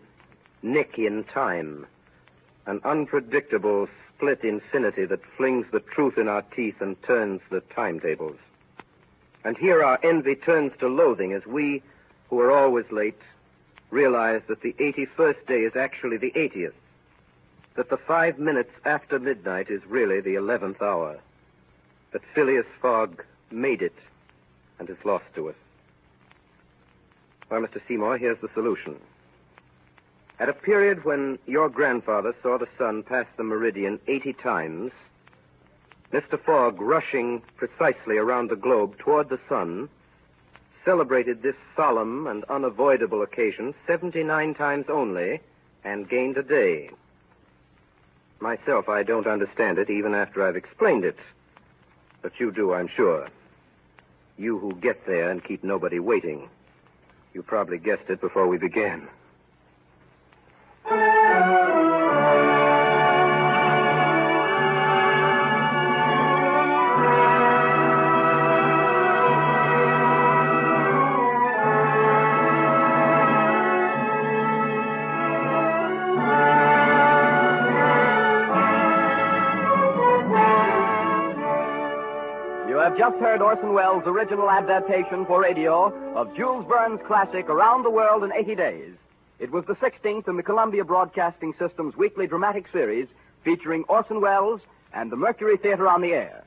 nick 0.62 1.00
in 1.00 1.24
time. 1.24 1.88
An 2.66 2.82
unpredictable 2.84 3.88
split 4.10 4.44
infinity 4.44 5.06
that 5.06 5.26
flings 5.38 5.66
the 5.72 5.80
truth 5.80 6.18
in 6.18 6.28
our 6.28 6.42
teeth 6.42 6.82
and 6.82 7.02
turns 7.04 7.42
the 7.50 7.62
timetables. 7.74 8.38
And 9.46 9.58
here 9.58 9.82
our 9.82 9.98
envy 10.04 10.36
turns 10.36 10.74
to 10.80 10.88
loathing 10.90 11.32
as 11.32 11.46
we, 11.46 11.82
who 12.30 12.40
are 12.42 12.52
always 12.52 12.92
late, 12.92 13.22
realize 13.90 14.42
that 14.48 14.62
the 14.62 14.74
81st 14.74 15.48
day 15.48 15.62
is 15.62 15.76
actually 15.76 16.18
the 16.18 16.32
80th. 16.32 16.74
that 17.76 17.90
the 17.90 17.98
five 17.98 18.38
minutes 18.38 18.74
after 18.84 19.18
midnight 19.20 19.70
is 19.70 19.82
really 19.88 20.20
the 20.20 20.36
eleventh 20.36 20.82
hour. 20.82 21.18
That 22.12 22.22
Phileas 22.34 22.66
Fogg 22.82 23.24
made 23.52 23.82
it 23.82 23.96
and 24.80 24.90
is 24.90 24.98
lost 25.04 25.26
to 25.36 25.50
us. 25.50 25.56
Well, 27.50 27.62
Mr. 27.62 27.82
Seymour, 27.88 28.18
here's 28.18 28.40
the 28.42 28.50
solution. 28.54 28.96
At 30.40 30.50
a 30.50 30.54
period 30.54 31.04
when 31.04 31.38
your 31.46 31.68
grandfather 31.70 32.34
saw 32.42 32.58
the 32.58 32.68
sun 32.78 33.04
pass 33.04 33.26
the 33.36 33.44
meridian 33.44 34.00
80 34.08 34.34
times, 34.34 34.92
Mr. 36.14 36.40
Fogg, 36.40 36.80
rushing 36.80 37.42
precisely 37.58 38.18
around 38.18 38.50
the 38.50 38.56
globe 38.56 38.98
toward 38.98 39.30
the 39.30 39.40
sun, 39.50 39.90
celebrated 40.86 41.42
this 41.42 41.56
solemn 41.76 42.26
and 42.26 42.44
unavoidable 42.46 43.22
occasion 43.22 43.76
79 43.86 44.54
times 44.56 44.86
only 44.90 45.42
and 45.84 46.10
gained 46.10 46.38
a 46.38 46.44
day. 46.44 46.90
Myself, 48.40 48.88
I 48.88 49.04
don't 49.04 49.28
understand 49.28 49.78
it 49.78 49.90
even 49.90 50.16
after 50.16 50.42
I've 50.42 50.56
explained 50.56 51.04
it. 51.04 51.18
But 52.22 52.34
you 52.40 52.52
do, 52.52 52.74
I'm 52.74 52.90
sure. 52.96 53.28
You 54.38 54.58
who 54.58 54.74
get 54.76 55.06
there 55.06 55.30
and 55.30 55.44
keep 55.44 55.64
nobody 55.64 56.00
waiting. 56.00 56.50
You 57.34 57.44
probably 57.44 57.78
guessed 57.78 58.10
it 58.10 58.22
before 58.22 58.48
we 58.48 58.58
began. 58.58 59.08
Just 83.20 83.32
heard 83.32 83.42
Orson 83.42 83.74
Welles' 83.74 84.04
original 84.06 84.50
adaptation 84.50 85.26
for 85.26 85.42
radio 85.42 85.92
of 86.16 86.34
Jules 86.38 86.66
Verne's 86.70 87.02
classic 87.06 87.50
Around 87.50 87.84
the 87.84 87.90
World 87.90 88.24
in 88.24 88.32
80 88.32 88.56
Days. 88.56 88.94
It 89.40 89.52
was 89.52 89.66
the 89.66 89.76
16th 89.76 90.30
in 90.30 90.38
the 90.38 90.44
Columbia 90.44 90.86
Broadcasting 90.86 91.54
System's 91.60 91.98
weekly 91.98 92.28
dramatic 92.28 92.68
series 92.72 93.10
featuring 93.44 93.84
Orson 93.90 94.22
Welles 94.22 94.62
and 94.94 95.12
the 95.12 95.18
Mercury 95.18 95.58
Theater 95.58 95.90
on 95.90 96.00
the 96.00 96.14
Air. 96.14 96.46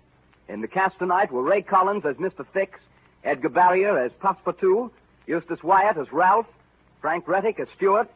In 0.48 0.62
the 0.62 0.66
cast 0.66 0.98
tonight 0.98 1.30
were 1.30 1.42
Ray 1.42 1.60
Collins 1.60 2.06
as 2.06 2.16
Mr. 2.16 2.46
Fix, 2.54 2.80
Edgar 3.22 3.50
Barrier 3.50 3.98
as 3.98 4.10
Passepartout, 4.12 4.90
Eustace 5.26 5.62
Wyatt 5.62 5.98
as 5.98 6.10
Ralph, 6.10 6.46
Frank 7.02 7.26
Readick 7.26 7.60
as 7.60 7.68
Stewart, 7.76 8.08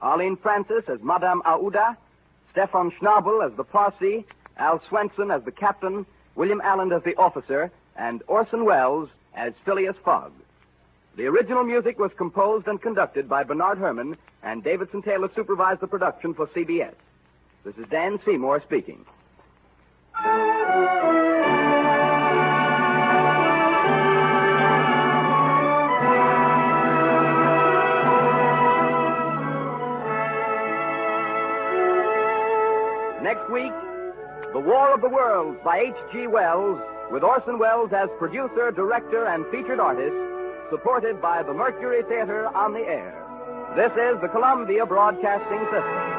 Arlene 0.00 0.36
Francis 0.36 0.84
as 0.86 1.00
Madame 1.02 1.42
Aouda, 1.44 1.96
Stefan 2.52 2.92
Schnabel 2.92 3.44
as 3.44 3.56
the 3.56 3.64
Parsi, 3.64 4.24
Al 4.56 4.80
Swenson 4.88 5.32
as 5.32 5.42
the 5.42 5.50
captain, 5.50 6.06
William 6.36 6.60
Allen 6.60 6.92
as 6.92 7.02
the 7.02 7.16
officer, 7.16 7.72
and 7.96 8.22
Orson 8.26 8.64
Welles 8.64 9.08
as 9.34 9.52
Phileas 9.64 9.96
Fogg. 10.04 10.32
The 11.16 11.26
original 11.26 11.62
music 11.62 11.98
was 11.98 12.10
composed 12.16 12.66
and 12.66 12.80
conducted 12.80 13.28
by 13.28 13.44
Bernard 13.44 13.78
Herrmann, 13.78 14.16
and 14.42 14.64
Davidson 14.64 15.02
Taylor 15.02 15.30
supervised 15.34 15.80
the 15.80 15.86
production 15.86 16.34
for 16.34 16.46
CBS. 16.48 16.94
This 17.64 17.76
is 17.76 17.86
Dan 17.88 18.18
Seymour 18.24 18.62
speaking. 18.62 19.04
Next 33.22 33.50
week, 33.50 33.72
The 34.52 34.60
War 34.60 34.94
of 34.94 35.00
the 35.00 35.08
Worlds 35.08 35.58
by 35.64 35.78
H.G. 35.78 36.26
Wells, 36.26 36.80
with 37.14 37.22
Orson 37.22 37.60
Welles 37.60 37.92
as 37.92 38.08
producer, 38.18 38.72
director, 38.72 39.26
and 39.26 39.46
featured 39.46 39.78
artist, 39.78 40.16
supported 40.68 41.22
by 41.22 41.44
the 41.44 41.54
Mercury 41.54 42.02
Theater 42.08 42.48
on 42.48 42.72
the 42.72 42.80
air. 42.80 43.14
This 43.76 43.92
is 43.92 44.20
the 44.20 44.26
Columbia 44.26 44.84
Broadcasting 44.84 45.62
System. 45.70 46.13